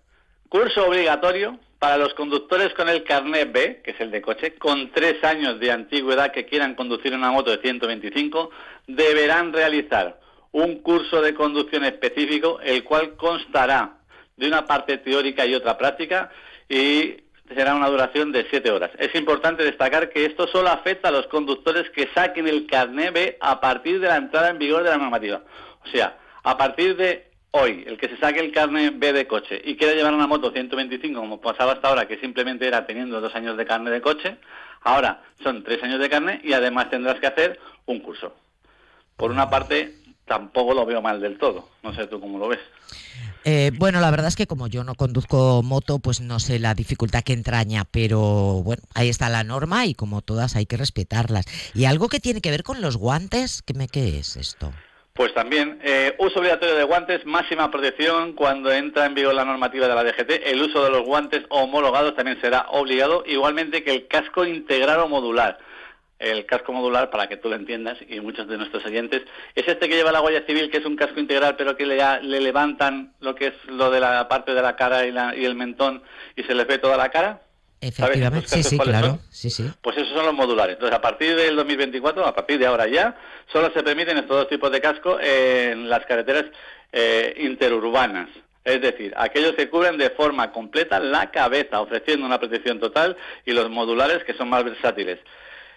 curso 0.48 0.86
obligatorio 0.86 1.58
para 1.78 1.96
los 1.96 2.14
conductores 2.14 2.74
con 2.74 2.88
el 2.88 3.02
carnet 3.02 3.52
B, 3.52 3.80
que 3.82 3.92
es 3.92 4.00
el 4.00 4.10
de 4.10 4.22
coche, 4.22 4.54
con 4.54 4.92
tres 4.92 5.22
años 5.24 5.58
de 5.58 5.72
antigüedad 5.72 6.30
que 6.30 6.46
quieran 6.46 6.74
conducir 6.74 7.14
una 7.14 7.30
moto 7.30 7.50
de 7.50 7.62
125, 7.62 8.50
deberán 8.86 9.52
realizar 9.52 10.20
un 10.52 10.80
curso 10.82 11.22
de 11.22 11.34
conducción 11.34 11.84
específico, 11.84 12.60
el 12.60 12.84
cual 12.84 13.16
constará 13.16 13.98
de 14.36 14.46
una 14.46 14.66
parte 14.66 14.98
teórica 14.98 15.46
y 15.46 15.54
otra 15.54 15.76
práctica, 15.76 16.30
y 16.68 17.21
será 17.54 17.74
una 17.74 17.88
duración 17.88 18.32
de 18.32 18.46
siete 18.50 18.70
horas. 18.70 18.90
Es 18.98 19.14
importante 19.14 19.64
destacar 19.64 20.10
que 20.10 20.24
esto 20.24 20.46
solo 20.46 20.68
afecta 20.68 21.08
a 21.08 21.12
los 21.12 21.26
conductores 21.26 21.90
que 21.90 22.08
saquen 22.14 22.48
el 22.48 22.66
carnet 22.66 23.12
B 23.12 23.38
a 23.40 23.60
partir 23.60 24.00
de 24.00 24.08
la 24.08 24.16
entrada 24.16 24.50
en 24.50 24.58
vigor 24.58 24.82
de 24.82 24.90
la 24.90 24.98
normativa. 24.98 25.42
O 25.84 25.88
sea, 25.88 26.18
a 26.42 26.56
partir 26.56 26.96
de 26.96 27.30
hoy, 27.52 27.84
el 27.86 27.98
que 27.98 28.08
se 28.08 28.16
saque 28.16 28.40
el 28.40 28.52
carnet 28.52 28.98
B 28.98 29.12
de 29.12 29.26
coche 29.26 29.60
y 29.64 29.76
quiera 29.76 29.94
llevar 29.94 30.14
una 30.14 30.26
moto 30.26 30.50
125, 30.50 31.20
como 31.20 31.40
pasaba 31.40 31.72
hasta 31.72 31.88
ahora, 31.88 32.08
que 32.08 32.18
simplemente 32.18 32.66
era 32.66 32.86
teniendo 32.86 33.20
dos 33.20 33.34
años 33.34 33.56
de 33.56 33.66
carnet 33.66 33.92
de 33.92 34.00
coche, 34.00 34.36
ahora 34.82 35.22
son 35.42 35.62
tres 35.62 35.82
años 35.82 36.00
de 36.00 36.10
carnet 36.10 36.44
y 36.44 36.52
además 36.52 36.90
tendrás 36.90 37.20
que 37.20 37.26
hacer 37.26 37.60
un 37.86 38.00
curso. 38.00 38.34
Por 39.16 39.30
una 39.30 39.50
parte, 39.50 39.94
tampoco 40.26 40.74
lo 40.74 40.86
veo 40.86 41.02
mal 41.02 41.20
del 41.20 41.38
todo. 41.38 41.68
No 41.82 41.94
sé 41.94 42.06
tú 42.06 42.20
cómo 42.20 42.38
lo 42.38 42.48
ves. 42.48 42.60
Eh, 43.44 43.72
bueno, 43.76 44.00
la 44.00 44.10
verdad 44.10 44.28
es 44.28 44.36
que 44.36 44.46
como 44.46 44.68
yo 44.68 44.84
no 44.84 44.94
conduzco 44.94 45.62
moto, 45.64 45.98
pues 45.98 46.20
no 46.20 46.38
sé 46.38 46.58
la 46.58 46.74
dificultad 46.74 47.22
que 47.24 47.32
entraña, 47.32 47.84
pero 47.90 48.62
bueno, 48.62 48.82
ahí 48.94 49.08
está 49.08 49.28
la 49.28 49.44
norma 49.44 49.86
y 49.86 49.94
como 49.94 50.22
todas 50.22 50.54
hay 50.54 50.66
que 50.66 50.76
respetarlas. 50.76 51.46
Y 51.74 51.86
algo 51.86 52.08
que 52.08 52.20
tiene 52.20 52.40
que 52.40 52.50
ver 52.50 52.62
con 52.62 52.80
los 52.80 52.96
guantes, 52.96 53.62
¿qué, 53.62 53.74
me, 53.74 53.88
es 53.92 54.36
esto? 54.36 54.72
Pues 55.14 55.34
también, 55.34 55.78
eh, 55.82 56.14
uso 56.18 56.38
obligatorio 56.38 56.74
de 56.74 56.84
guantes, 56.84 57.26
máxima 57.26 57.70
protección 57.70 58.32
cuando 58.32 58.72
entra 58.72 59.04
en 59.04 59.14
vigor 59.14 59.34
la 59.34 59.44
normativa 59.44 59.86
de 59.86 59.94
la 59.94 60.04
DGT. 60.04 60.46
El 60.46 60.62
uso 60.62 60.82
de 60.84 60.90
los 60.90 61.04
guantes 61.04 61.42
homologados 61.50 62.14
también 62.16 62.40
será 62.40 62.66
obligado, 62.70 63.22
igualmente 63.26 63.82
que 63.84 63.92
el 63.92 64.06
casco 64.06 64.46
integral 64.46 65.00
o 65.00 65.08
modular 65.08 65.58
el 66.22 66.46
casco 66.46 66.72
modular, 66.72 67.10
para 67.10 67.28
que 67.28 67.36
tú 67.36 67.48
lo 67.48 67.56
entiendas, 67.56 67.98
y 68.08 68.20
muchos 68.20 68.48
de 68.48 68.56
nuestros 68.56 68.84
oyentes, 68.86 69.22
es 69.54 69.66
este 69.66 69.88
que 69.88 69.96
lleva 69.96 70.12
la 70.12 70.20
Guardia 70.20 70.46
Civil, 70.46 70.70
que 70.70 70.78
es 70.78 70.86
un 70.86 70.96
casco 70.96 71.20
integral, 71.20 71.56
pero 71.56 71.76
que 71.76 71.84
le, 71.84 71.98
le 72.22 72.40
levantan 72.40 73.12
lo 73.20 73.34
que 73.34 73.48
es 73.48 73.54
lo 73.66 73.90
de 73.90 74.00
la 74.00 74.28
parte 74.28 74.54
de 74.54 74.62
la 74.62 74.76
cara 74.76 75.04
y, 75.06 75.12
la, 75.12 75.34
y 75.36 75.44
el 75.44 75.54
mentón 75.54 76.02
y 76.36 76.42
se 76.44 76.54
les 76.54 76.66
ve 76.66 76.78
toda 76.78 76.96
la 76.96 77.10
cara. 77.10 77.42
Efectivamente, 77.80 78.46
sí, 78.46 78.62
sí, 78.62 78.78
claro. 78.78 79.18
Sí, 79.28 79.50
sí. 79.50 79.68
Pues 79.82 79.96
esos 79.96 80.12
son 80.12 80.24
los 80.24 80.34
modulares. 80.34 80.74
Entonces, 80.74 80.96
a 80.96 81.00
partir 81.00 81.34
del 81.34 81.56
2024, 81.56 82.24
a 82.24 82.32
partir 82.32 82.60
de 82.60 82.66
ahora 82.66 82.86
ya, 82.86 83.16
solo 83.52 83.72
se 83.72 83.82
permiten 83.82 84.18
estos 84.18 84.36
dos 84.36 84.48
tipos 84.48 84.70
de 84.70 84.80
casco 84.80 85.18
en 85.20 85.90
las 85.90 86.06
carreteras 86.06 86.44
eh, 86.92 87.34
interurbanas. 87.38 88.28
Es 88.64 88.80
decir, 88.80 89.12
aquellos 89.16 89.54
que 89.54 89.68
cubren 89.68 89.98
de 89.98 90.10
forma 90.10 90.52
completa 90.52 91.00
la 91.00 91.32
cabeza, 91.32 91.80
ofreciendo 91.80 92.24
una 92.24 92.38
protección 92.38 92.78
total, 92.78 93.16
y 93.44 93.50
los 93.50 93.68
modulares 93.68 94.22
que 94.22 94.34
son 94.34 94.48
más 94.48 94.62
versátiles. 94.62 95.18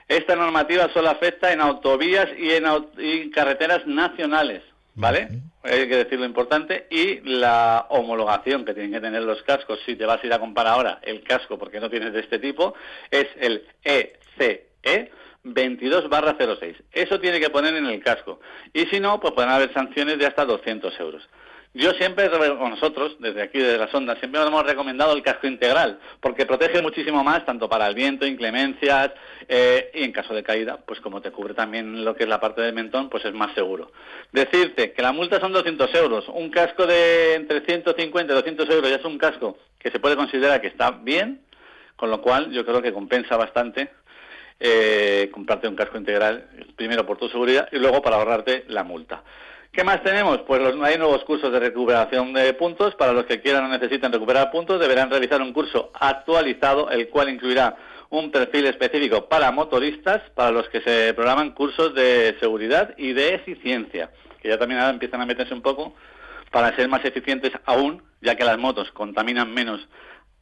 Esta 0.07 0.35
normativa 0.35 0.89
solo 0.93 1.09
afecta 1.09 1.51
en 1.51 1.61
autovías 1.61 2.27
y 2.37 2.51
en, 2.51 3.31
carreteras 3.31 3.87
nacionales, 3.87 4.61
¿vale? 4.93 5.29
Hay 5.63 5.87
que 5.87 5.97
decir 5.97 6.19
lo 6.19 6.25
importante. 6.25 6.85
Y 6.91 7.21
la 7.21 7.87
homologación 7.89 8.65
que 8.65 8.73
tienen 8.73 8.91
que 8.91 9.01
tener 9.01 9.23
los 9.23 9.41
cascos, 9.43 9.79
si 9.85 9.95
te 9.95 10.05
vas 10.05 10.23
a 10.23 10.27
ir 10.27 10.33
a 10.33 10.39
comprar 10.39 10.67
ahora 10.67 10.99
el 11.01 11.23
casco 11.23 11.57
porque 11.57 11.79
no 11.79 11.89
tienes 11.89 12.13
de 12.13 12.19
este 12.19 12.37
tipo, 12.37 12.75
es 13.09 13.27
el 13.39 13.65
ECE 13.83 15.11
22 15.45 16.09
barra 16.09 16.35
06. 16.37 16.75
Eso 16.91 17.19
tiene 17.19 17.39
que 17.39 17.49
poner 17.49 17.75
en 17.75 17.85
el 17.85 18.03
casco. 18.03 18.39
Y 18.73 18.85
si 18.87 18.99
no, 18.99 19.19
pues 19.19 19.33
pueden 19.33 19.51
haber 19.51 19.73
sanciones 19.73 20.17
de 20.19 20.25
hasta 20.27 20.45
200 20.45 20.99
euros. 20.99 21.27
Yo 21.75 21.91
siempre, 21.91 22.29
con 22.29 22.69
nosotros, 22.69 23.17
desde 23.19 23.41
aquí, 23.41 23.59
desde 23.59 23.77
las 23.77 23.93
ondas, 23.93 24.17
siempre 24.19 24.41
hemos 24.41 24.65
recomendado 24.65 25.11
el 25.11 25.21
casco 25.21 25.45
integral, 25.45 25.99
porque 26.21 26.45
protege 26.45 26.81
muchísimo 26.81 27.21
más, 27.21 27.45
tanto 27.45 27.67
para 27.67 27.85
el 27.85 27.93
viento, 27.93 28.25
inclemencias, 28.25 29.11
eh, 29.49 29.91
y 29.93 30.03
en 30.05 30.13
caso 30.13 30.33
de 30.33 30.41
caída, 30.41 30.77
pues 30.87 31.01
como 31.01 31.21
te 31.21 31.31
cubre 31.31 31.53
también 31.53 32.05
lo 32.05 32.15
que 32.15 32.23
es 32.23 32.29
la 32.29 32.39
parte 32.39 32.61
del 32.61 32.73
mentón, 32.73 33.09
pues 33.09 33.25
es 33.25 33.33
más 33.33 33.53
seguro. 33.55 33.91
Decirte 34.31 34.93
que 34.93 35.01
la 35.01 35.11
multa 35.11 35.41
son 35.41 35.51
200 35.51 35.93
euros, 35.95 36.29
un 36.29 36.49
casco 36.49 36.87
de 36.87 37.33
entre 37.33 37.59
150 37.65 38.31
y 38.31 38.35
200 38.35 38.69
euros 38.69 38.89
ya 38.89 38.95
es 38.95 39.05
un 39.05 39.17
casco 39.17 39.57
que 39.77 39.91
se 39.91 39.99
puede 39.99 40.15
considerar 40.15 40.61
que 40.61 40.67
está 40.67 40.91
bien, 40.91 41.41
con 41.97 42.09
lo 42.09 42.21
cual 42.21 42.51
yo 42.51 42.65
creo 42.65 42.81
que 42.81 42.93
compensa 42.93 43.35
bastante 43.35 43.89
eh, 44.61 45.29
comprarte 45.33 45.67
un 45.67 45.75
casco 45.75 45.97
integral, 45.97 46.47
primero 46.77 47.05
por 47.05 47.17
tu 47.17 47.27
seguridad 47.27 47.67
y 47.73 47.79
luego 47.79 48.01
para 48.01 48.15
ahorrarte 48.15 48.63
la 48.69 48.85
multa. 48.85 49.23
¿Qué 49.75 49.83
más 49.83 50.01
tenemos? 50.03 50.39
Pues 50.43 50.61
los, 50.61 50.81
hay 50.81 50.97
nuevos 50.97 51.25
cursos 51.25 51.51
de 51.51 51.59
recuperación 51.59 52.31
de 52.31 52.53
puntos. 52.53 52.95
Para 52.95 53.11
los 53.11 53.25
que 53.25 53.41
quieran 53.41 53.65
o 53.65 53.67
necesiten 53.67 54.13
recuperar 54.13 54.49
puntos, 54.49 54.79
deberán 54.79 55.09
realizar 55.09 55.41
un 55.41 55.51
curso 55.51 55.91
actualizado, 55.93 56.89
el 56.89 57.09
cual 57.09 57.27
incluirá 57.27 57.75
un 58.09 58.31
perfil 58.31 58.67
específico 58.67 59.27
para 59.27 59.51
motoristas, 59.51 60.21
para 60.33 60.51
los 60.51 60.69
que 60.69 60.79
se 60.79 61.13
programan 61.13 61.51
cursos 61.51 61.93
de 61.93 62.37
seguridad 62.39 62.93
y 62.97 63.11
de 63.11 63.35
eficiencia, 63.35 64.11
que 64.41 64.47
ya 64.47 64.57
también 64.57 64.79
ahora 64.79 64.93
empiezan 64.93 65.19
a 65.19 65.25
meterse 65.25 65.53
un 65.53 65.61
poco 65.61 65.93
para 66.51 66.73
ser 66.77 66.87
más 66.87 67.03
eficientes 67.03 67.51
aún, 67.65 68.01
ya 68.21 68.35
que 68.35 68.45
las 68.45 68.57
motos 68.57 68.89
contaminan 68.93 69.53
menos, 69.53 69.89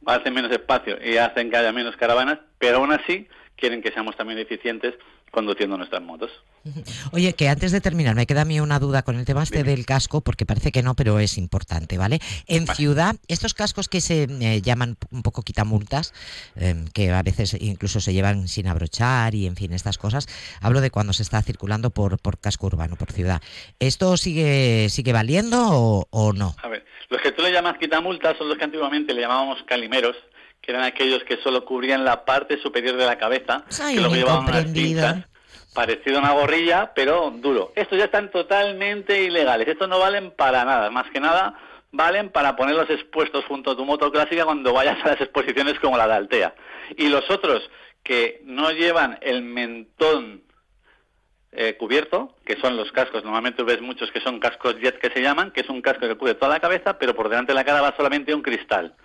hacen 0.06 0.32
menos 0.32 0.52
espacio 0.52 0.96
y 1.04 1.16
hacen 1.16 1.50
que 1.50 1.56
haya 1.56 1.72
menos 1.72 1.96
caravanas, 1.96 2.38
pero 2.60 2.76
aún 2.76 2.92
así 2.92 3.26
quieren 3.64 3.80
que 3.80 3.92
seamos 3.92 4.14
también 4.14 4.38
eficientes 4.38 4.92
conduciendo 5.30 5.78
nuestras 5.78 6.02
motos. 6.02 6.30
Oye, 7.12 7.32
que 7.32 7.48
antes 7.48 7.72
de 7.72 7.80
terminar, 7.80 8.14
me 8.14 8.26
queda 8.26 8.42
a 8.42 8.44
mí 8.44 8.60
una 8.60 8.78
duda 8.78 9.02
con 9.02 9.16
el 9.16 9.24
tema 9.24 9.42
este 9.42 9.64
del 9.64 9.86
casco, 9.86 10.20
porque 10.20 10.44
parece 10.44 10.70
que 10.70 10.82
no, 10.82 10.94
pero 10.94 11.18
es 11.18 11.38
importante, 11.38 11.96
¿vale? 11.96 12.20
En 12.46 12.66
ciudad, 12.66 13.16
estos 13.26 13.54
cascos 13.54 13.88
que 13.88 14.02
se 14.02 14.24
eh, 14.24 14.60
llaman 14.60 14.98
un 15.10 15.22
poco 15.22 15.40
quitamultas, 15.40 16.12
em, 16.56 16.86
que 16.88 17.10
a 17.10 17.22
veces 17.22 17.56
incluso 17.58 18.00
se 18.00 18.12
llevan 18.12 18.48
sin 18.48 18.66
abrochar 18.66 19.34
y 19.34 19.46
en 19.46 19.56
fin, 19.56 19.72
estas 19.72 19.96
cosas, 19.96 20.28
hablo 20.60 20.82
de 20.82 20.90
cuando 20.90 21.14
se 21.14 21.22
está 21.22 21.40
circulando 21.40 21.88
por, 21.88 22.18
por 22.18 22.38
casco 22.38 22.66
urbano, 22.66 22.96
por 22.96 23.12
ciudad. 23.12 23.40
¿Esto 23.78 24.18
sigue, 24.18 24.90
sigue 24.90 25.14
valiendo 25.14 25.56
o, 25.70 26.06
o 26.10 26.34
no? 26.34 26.54
A 26.62 26.68
ver, 26.68 26.84
los 27.08 27.22
que 27.22 27.32
tú 27.32 27.40
le 27.40 27.50
llamas 27.50 27.78
quitamultas 27.78 28.36
son 28.36 28.50
los 28.50 28.58
que 28.58 28.64
antiguamente 28.64 29.14
le 29.14 29.22
llamábamos 29.22 29.62
calimeros, 29.62 30.16
que 30.64 30.72
eran 30.72 30.84
aquellos 30.84 31.22
que 31.24 31.36
solo 31.38 31.64
cubrían 31.64 32.04
la 32.04 32.24
parte 32.24 32.58
superior 32.58 32.96
de 32.96 33.06
la 33.06 33.18
cabeza, 33.18 33.64
que 33.68 34.00
lo 34.00 34.08
llevaban 34.08 34.44
unas 34.44 34.64
pinzas, 34.66 35.26
parecido 35.74 36.16
a 36.16 36.20
una 36.20 36.32
gorrilla, 36.32 36.92
pero 36.94 37.30
duro. 37.30 37.72
Estos 37.76 37.98
ya 37.98 38.04
están 38.04 38.30
totalmente 38.30 39.22
ilegales, 39.22 39.68
estos 39.68 39.88
no 39.88 39.98
valen 39.98 40.30
para 40.30 40.64
nada, 40.64 40.90
más 40.90 41.10
que 41.10 41.20
nada 41.20 41.58
valen 41.92 42.30
para 42.30 42.56
ponerlos 42.56 42.90
expuestos 42.90 43.44
junto 43.44 43.70
a 43.70 43.76
tu 43.76 43.84
moto 43.84 44.10
clásica 44.10 44.44
cuando 44.44 44.72
vayas 44.72 44.98
a 45.04 45.10
las 45.10 45.20
exposiciones 45.20 45.78
como 45.78 45.96
la 45.96 46.08
de 46.08 46.14
Altea. 46.14 46.54
Y 46.96 47.08
los 47.08 47.30
otros 47.30 47.70
que 48.02 48.42
no 48.44 48.72
llevan 48.72 49.18
el 49.22 49.42
mentón 49.42 50.42
eh, 51.52 51.76
cubierto, 51.76 52.34
que 52.44 52.56
son 52.56 52.76
los 52.76 52.90
cascos, 52.90 53.22
normalmente 53.22 53.62
ves 53.62 53.80
muchos 53.80 54.10
que 54.10 54.20
son 54.20 54.40
cascos 54.40 54.76
jet 54.80 54.98
que 54.98 55.10
se 55.10 55.22
llaman, 55.22 55.52
que 55.52 55.60
es 55.60 55.68
un 55.68 55.80
casco 55.82 56.08
que 56.08 56.16
cubre 56.16 56.34
toda 56.34 56.52
la 56.54 56.60
cabeza, 56.60 56.98
pero 56.98 57.14
por 57.14 57.28
delante 57.28 57.52
de 57.52 57.54
la 57.54 57.64
cara 57.64 57.80
va 57.80 57.94
solamente 57.96 58.34
un 58.34 58.42
cristal. 58.42 58.96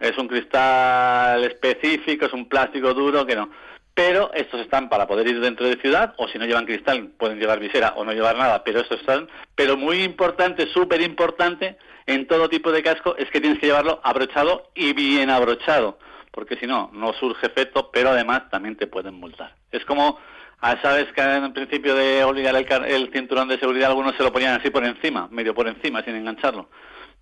Es 0.00 0.16
un 0.16 0.28
cristal 0.28 1.44
específico, 1.44 2.24
es 2.24 2.32
un 2.32 2.48
plástico 2.48 2.94
duro 2.94 3.26
que 3.26 3.36
no. 3.36 3.50
Pero 3.92 4.32
estos 4.32 4.62
están 4.62 4.88
para 4.88 5.06
poder 5.06 5.28
ir 5.28 5.40
dentro 5.40 5.66
de 5.66 5.76
ciudad, 5.76 6.14
o 6.16 6.26
si 6.26 6.38
no 6.38 6.46
llevan 6.46 6.64
cristal, 6.64 7.10
pueden 7.18 7.38
llevar 7.38 7.60
visera 7.60 7.92
o 7.96 8.04
no 8.04 8.12
llevar 8.12 8.38
nada, 8.38 8.64
pero 8.64 8.80
estos 8.80 9.00
están. 9.00 9.28
Pero 9.54 9.76
muy 9.76 10.02
importante, 10.02 10.66
súper 10.68 11.02
importante, 11.02 11.76
en 12.06 12.26
todo 12.26 12.48
tipo 12.48 12.72
de 12.72 12.82
casco, 12.82 13.14
es 13.18 13.30
que 13.30 13.42
tienes 13.42 13.58
que 13.58 13.66
llevarlo 13.66 14.00
abrochado 14.02 14.70
y 14.74 14.94
bien 14.94 15.28
abrochado, 15.28 15.98
porque 16.30 16.56
si 16.56 16.66
no, 16.66 16.90
no 16.94 17.12
surge 17.12 17.46
efecto, 17.46 17.90
pero 17.92 18.10
además 18.10 18.48
también 18.50 18.76
te 18.76 18.86
pueden 18.86 19.14
multar. 19.14 19.54
Es 19.70 19.84
como, 19.84 20.18
ah, 20.62 20.76
sabes 20.80 21.12
que 21.12 21.20
en 21.20 21.52
principio 21.52 21.94
de 21.94 22.24
obligar 22.24 22.56
el, 22.56 22.84
el 22.86 23.12
cinturón 23.12 23.48
de 23.48 23.58
seguridad, 23.58 23.90
algunos 23.90 24.16
se 24.16 24.22
lo 24.22 24.32
ponían 24.32 24.58
así 24.58 24.70
por 24.70 24.84
encima, 24.84 25.28
medio 25.30 25.54
por 25.54 25.68
encima, 25.68 26.02
sin 26.02 26.16
engancharlo 26.16 26.70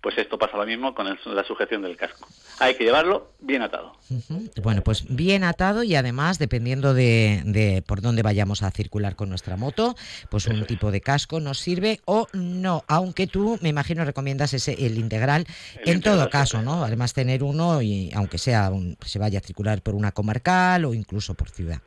pues 0.01 0.17
esto 0.17 0.37
pasa 0.37 0.55
lo 0.55 0.65
mismo 0.65 0.95
con 0.95 1.07
la 1.07 1.43
sujeción 1.43 1.81
del 1.81 1.97
casco. 1.97 2.27
Hay 2.59 2.75
que 2.75 2.85
llevarlo 2.85 3.31
bien 3.39 3.61
atado. 3.61 3.93
Bueno, 4.61 4.81
pues 4.81 5.05
bien 5.13 5.43
atado 5.43 5.83
y 5.83 5.95
además, 5.95 6.39
dependiendo 6.39 6.93
de, 6.93 7.83
por 7.85 8.01
dónde 8.01 8.21
vayamos 8.21 8.63
a 8.63 8.71
circular 8.71 9.15
con 9.15 9.29
nuestra 9.29 9.57
moto, 9.57 9.95
pues 10.29 10.47
un 10.47 10.65
tipo 10.65 10.91
de 10.91 11.01
casco 11.01 11.39
nos 11.39 11.59
sirve 11.59 11.99
o 12.05 12.27
no, 12.33 12.83
aunque 12.87 13.27
tú, 13.27 13.59
me 13.61 13.69
imagino, 13.69 14.05
recomiendas 14.05 14.53
ese 14.53 14.85
el 14.85 14.97
integral 14.97 15.45
en 15.85 16.01
todo 16.01 16.29
caso, 16.29 16.61
¿no? 16.61 16.83
Además 16.83 17.13
tener 17.13 17.43
uno 17.43 17.81
y 17.81 18.11
aunque 18.13 18.37
sea 18.37 18.71
se 19.05 19.19
vaya 19.19 19.39
a 19.39 19.41
circular 19.41 19.81
por 19.81 19.95
una 19.95 20.11
comarcal 20.11 20.85
o 20.85 20.93
incluso 20.93 21.33
por 21.33 21.49
ciudad. 21.49 21.81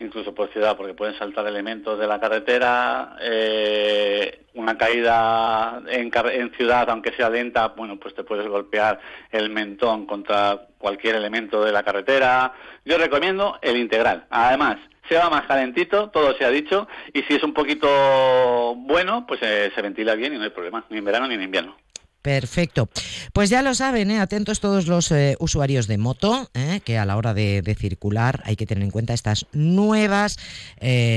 Incluso 0.00 0.34
por 0.34 0.50
ciudad, 0.50 0.76
porque 0.76 0.94
pueden 0.94 1.16
saltar 1.18 1.46
elementos 1.46 1.98
de 1.98 2.06
la 2.06 2.18
carretera, 2.18 3.16
eh, 3.20 4.44
una 4.54 4.76
caída 4.76 5.82
en, 5.88 6.10
en, 6.32 6.52
ciudad, 6.52 6.88
aunque 6.90 7.12
sea 7.12 7.28
lenta, 7.28 7.68
bueno, 7.68 7.98
pues 7.98 8.14
te 8.14 8.24
puedes 8.24 8.48
golpear 8.48 8.98
el 9.30 9.50
mentón 9.50 10.06
contra 10.06 10.66
cualquier 10.78 11.16
elemento 11.16 11.62
de 11.62 11.72
la 11.72 11.82
carretera. 11.82 12.52
Yo 12.84 12.96
recomiendo 12.98 13.58
el 13.60 13.76
integral. 13.76 14.26
Además, 14.30 14.78
se 15.08 15.16
va 15.16 15.28
más 15.28 15.46
calentito, 15.46 16.08
todo 16.10 16.34
se 16.36 16.44
ha 16.44 16.50
dicho, 16.50 16.88
y 17.12 17.22
si 17.22 17.34
es 17.34 17.42
un 17.42 17.52
poquito 17.52 18.74
bueno, 18.76 19.26
pues 19.26 19.40
eh, 19.42 19.70
se 19.74 19.82
ventila 19.82 20.14
bien 20.14 20.34
y 20.34 20.38
no 20.38 20.44
hay 20.44 20.50
problema, 20.50 20.84
ni 20.88 20.98
en 20.98 21.04
verano 21.04 21.28
ni 21.28 21.34
en 21.34 21.42
invierno. 21.42 21.76
Perfecto. 22.22 22.90
Pues 23.32 23.48
ya 23.48 23.62
lo 23.62 23.74
saben, 23.74 24.10
¿eh? 24.10 24.20
atentos 24.20 24.60
todos 24.60 24.86
los 24.86 25.10
eh, 25.10 25.36
usuarios 25.38 25.86
de 25.86 25.96
moto, 25.96 26.50
¿eh? 26.52 26.80
que 26.84 26.98
a 26.98 27.06
la 27.06 27.16
hora 27.16 27.32
de, 27.32 27.76
circular 27.78 28.42
hay 28.44 28.56
que 28.56 28.66
tener 28.66 28.84
en 28.84 28.90
cuenta 28.90 29.14
estas 29.14 29.46
nuevas 29.52 30.38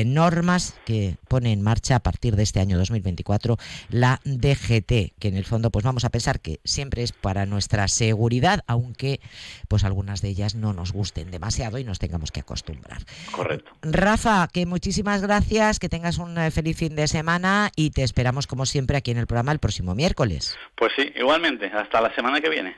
normas 0.06 0.76
que 0.86 1.18
pone 1.28 1.52
en 1.52 1.62
marcha 1.62 1.96
a 1.96 2.00
partir 2.00 2.36
de 2.36 2.44
este 2.44 2.60
año 2.60 2.78
2024 2.78 3.58
la 3.90 4.22
DGT, 4.24 5.18
que 5.20 5.28
en 5.28 5.36
el 5.36 5.46
fondo 5.46 5.72
pues 5.72 5.84
vamos 5.84 6.06
a 6.06 6.10
pensar 6.10 6.40
que 6.40 6.60
siempre 6.64 7.02
es 7.02 7.12
para 7.12 7.46
nuestra 7.46 7.88
seguridad, 7.88 8.64
aunque 8.68 9.20
pues 9.68 9.84
algunas 9.84 10.22
de 10.22 10.30
ellas 10.30 10.56
no 10.56 10.74
nos 10.74 10.94
gusten 10.94 11.32
demasiado 11.32 11.80
y 11.80 11.84
nos 11.84 12.00
tengamos 12.00 12.32
que 12.32 12.42
acostumbrar. 12.42 13.04
Correcto. 13.32 13.72
Rafa, 13.82 14.48
que 14.54 14.66
muchísimas 14.66 15.22
gracias, 15.22 15.80
que 15.80 15.90
tengas 15.90 16.20
un 16.20 16.38
feliz 16.52 16.78
fin 16.78 16.96
de 16.96 17.08
semana 17.08 17.72
y 17.76 17.90
te 17.90 18.04
esperamos 18.04 18.48
como 18.48 18.66
siempre 18.66 18.98
aquí 18.98 19.12
en 19.12 19.18
el 19.18 19.28
programa 19.28 19.52
el 19.52 19.60
próximo 19.60 19.96
miércoles. 19.96 20.56
Pues 20.76 20.93
sí, 20.96 21.12
igualmente. 21.16 21.68
Hasta 21.74 22.02
la 22.02 22.14
semana 22.14 22.42
que 22.42 22.50
viene. 22.50 22.76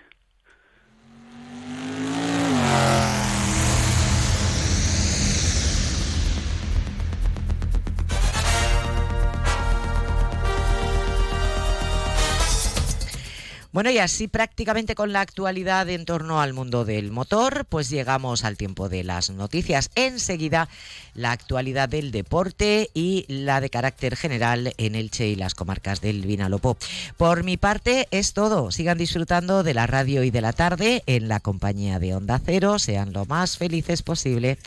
Bueno, 13.75 13.91
y 13.91 13.97
así 13.97 14.29
prácticamente 14.29 14.95
con 14.95 15.11
la 15.11 15.19
actualidad 15.19 15.89
en 15.89 16.05
torno 16.05 16.39
al 16.39 16.53
mundo 16.53 16.85
del 16.85 17.11
motor, 17.11 17.65
pues 17.67 17.89
llegamos 17.89 18.45
al 18.45 18.55
tiempo 18.55 18.87
de 18.87 19.03
las 19.03 19.31
noticias. 19.31 19.91
Enseguida, 19.95 20.69
la 21.13 21.33
actualidad 21.33 21.89
del 21.89 22.11
deporte 22.11 22.89
y 22.93 23.25
la 23.27 23.59
de 23.59 23.69
carácter 23.69 24.15
general 24.15 24.73
en 24.77 24.95
Elche 24.95 25.27
y 25.27 25.35
las 25.35 25.55
comarcas 25.55 25.99
del 25.99 26.21
Vinalopó. 26.21 26.77
Por 27.17 27.43
mi 27.43 27.57
parte, 27.57 28.07
es 28.11 28.31
todo. 28.31 28.71
Sigan 28.71 28.97
disfrutando 28.97 29.61
de 29.61 29.73
la 29.73 29.87
radio 29.87 30.23
y 30.23 30.31
de 30.31 30.39
la 30.39 30.53
tarde 30.53 31.03
en 31.05 31.27
la 31.27 31.41
compañía 31.41 31.99
de 31.99 32.15
Onda 32.15 32.39
Cero. 32.45 32.79
Sean 32.79 33.11
lo 33.11 33.25
más 33.25 33.57
felices 33.57 34.03
posible 34.03 34.57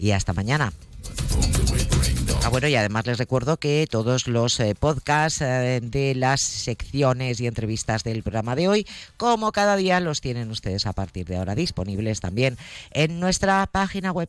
y 0.00 0.10
hasta 0.10 0.32
mañana. 0.32 0.72
Ah, 2.42 2.48
bueno, 2.48 2.68
y 2.68 2.74
además 2.74 3.06
les 3.06 3.18
recuerdo 3.18 3.58
que 3.58 3.86
todos 3.88 4.26
los 4.26 4.58
eh, 4.60 4.74
podcasts 4.74 5.40
eh, 5.40 5.80
de 5.82 6.14
las 6.14 6.40
secciones 6.40 7.40
y 7.40 7.46
entrevistas 7.46 8.02
del 8.04 8.22
programa 8.22 8.56
de 8.56 8.68
hoy, 8.68 8.86
como 9.16 9.52
cada 9.52 9.76
día, 9.76 10.00
los 10.00 10.20
tienen 10.20 10.50
ustedes 10.50 10.86
a 10.86 10.92
partir 10.92 11.26
de 11.26 11.36
ahora 11.36 11.54
disponibles 11.54 12.20
también 12.20 12.56
en 12.92 13.20
nuestra 13.20 13.66
página 13.66 14.12
web. 14.12 14.28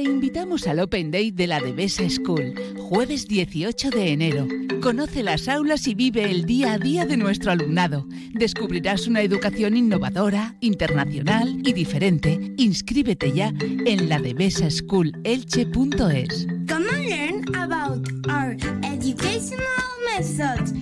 Te 0.00 0.04
invitamos 0.04 0.66
al 0.66 0.80
Open 0.80 1.10
Day 1.10 1.30
de 1.30 1.46
la 1.46 1.60
Devesa 1.60 2.08
School, 2.08 2.54
jueves 2.78 3.28
18 3.28 3.90
de 3.90 4.12
enero. 4.12 4.48
Conoce 4.80 5.22
las 5.22 5.46
aulas 5.46 5.86
y 5.86 5.94
vive 5.94 6.24
el 6.24 6.46
día 6.46 6.72
a 6.72 6.78
día 6.78 7.04
de 7.04 7.18
nuestro 7.18 7.52
alumnado. 7.52 8.06
Descubrirás 8.32 9.06
una 9.06 9.20
educación 9.20 9.76
innovadora, 9.76 10.56
internacional 10.60 11.60
y 11.66 11.74
diferente. 11.74 12.54
Inscríbete 12.56 13.32
ya 13.32 13.52
en 13.60 14.08
la 14.08 14.16
Elche.es. 15.24 16.46
Come 16.66 16.88
and 16.88 17.04
learn 17.04 17.54
about 17.56 18.08
our 18.26 18.56
educational 18.82 19.60
methods 20.16 20.72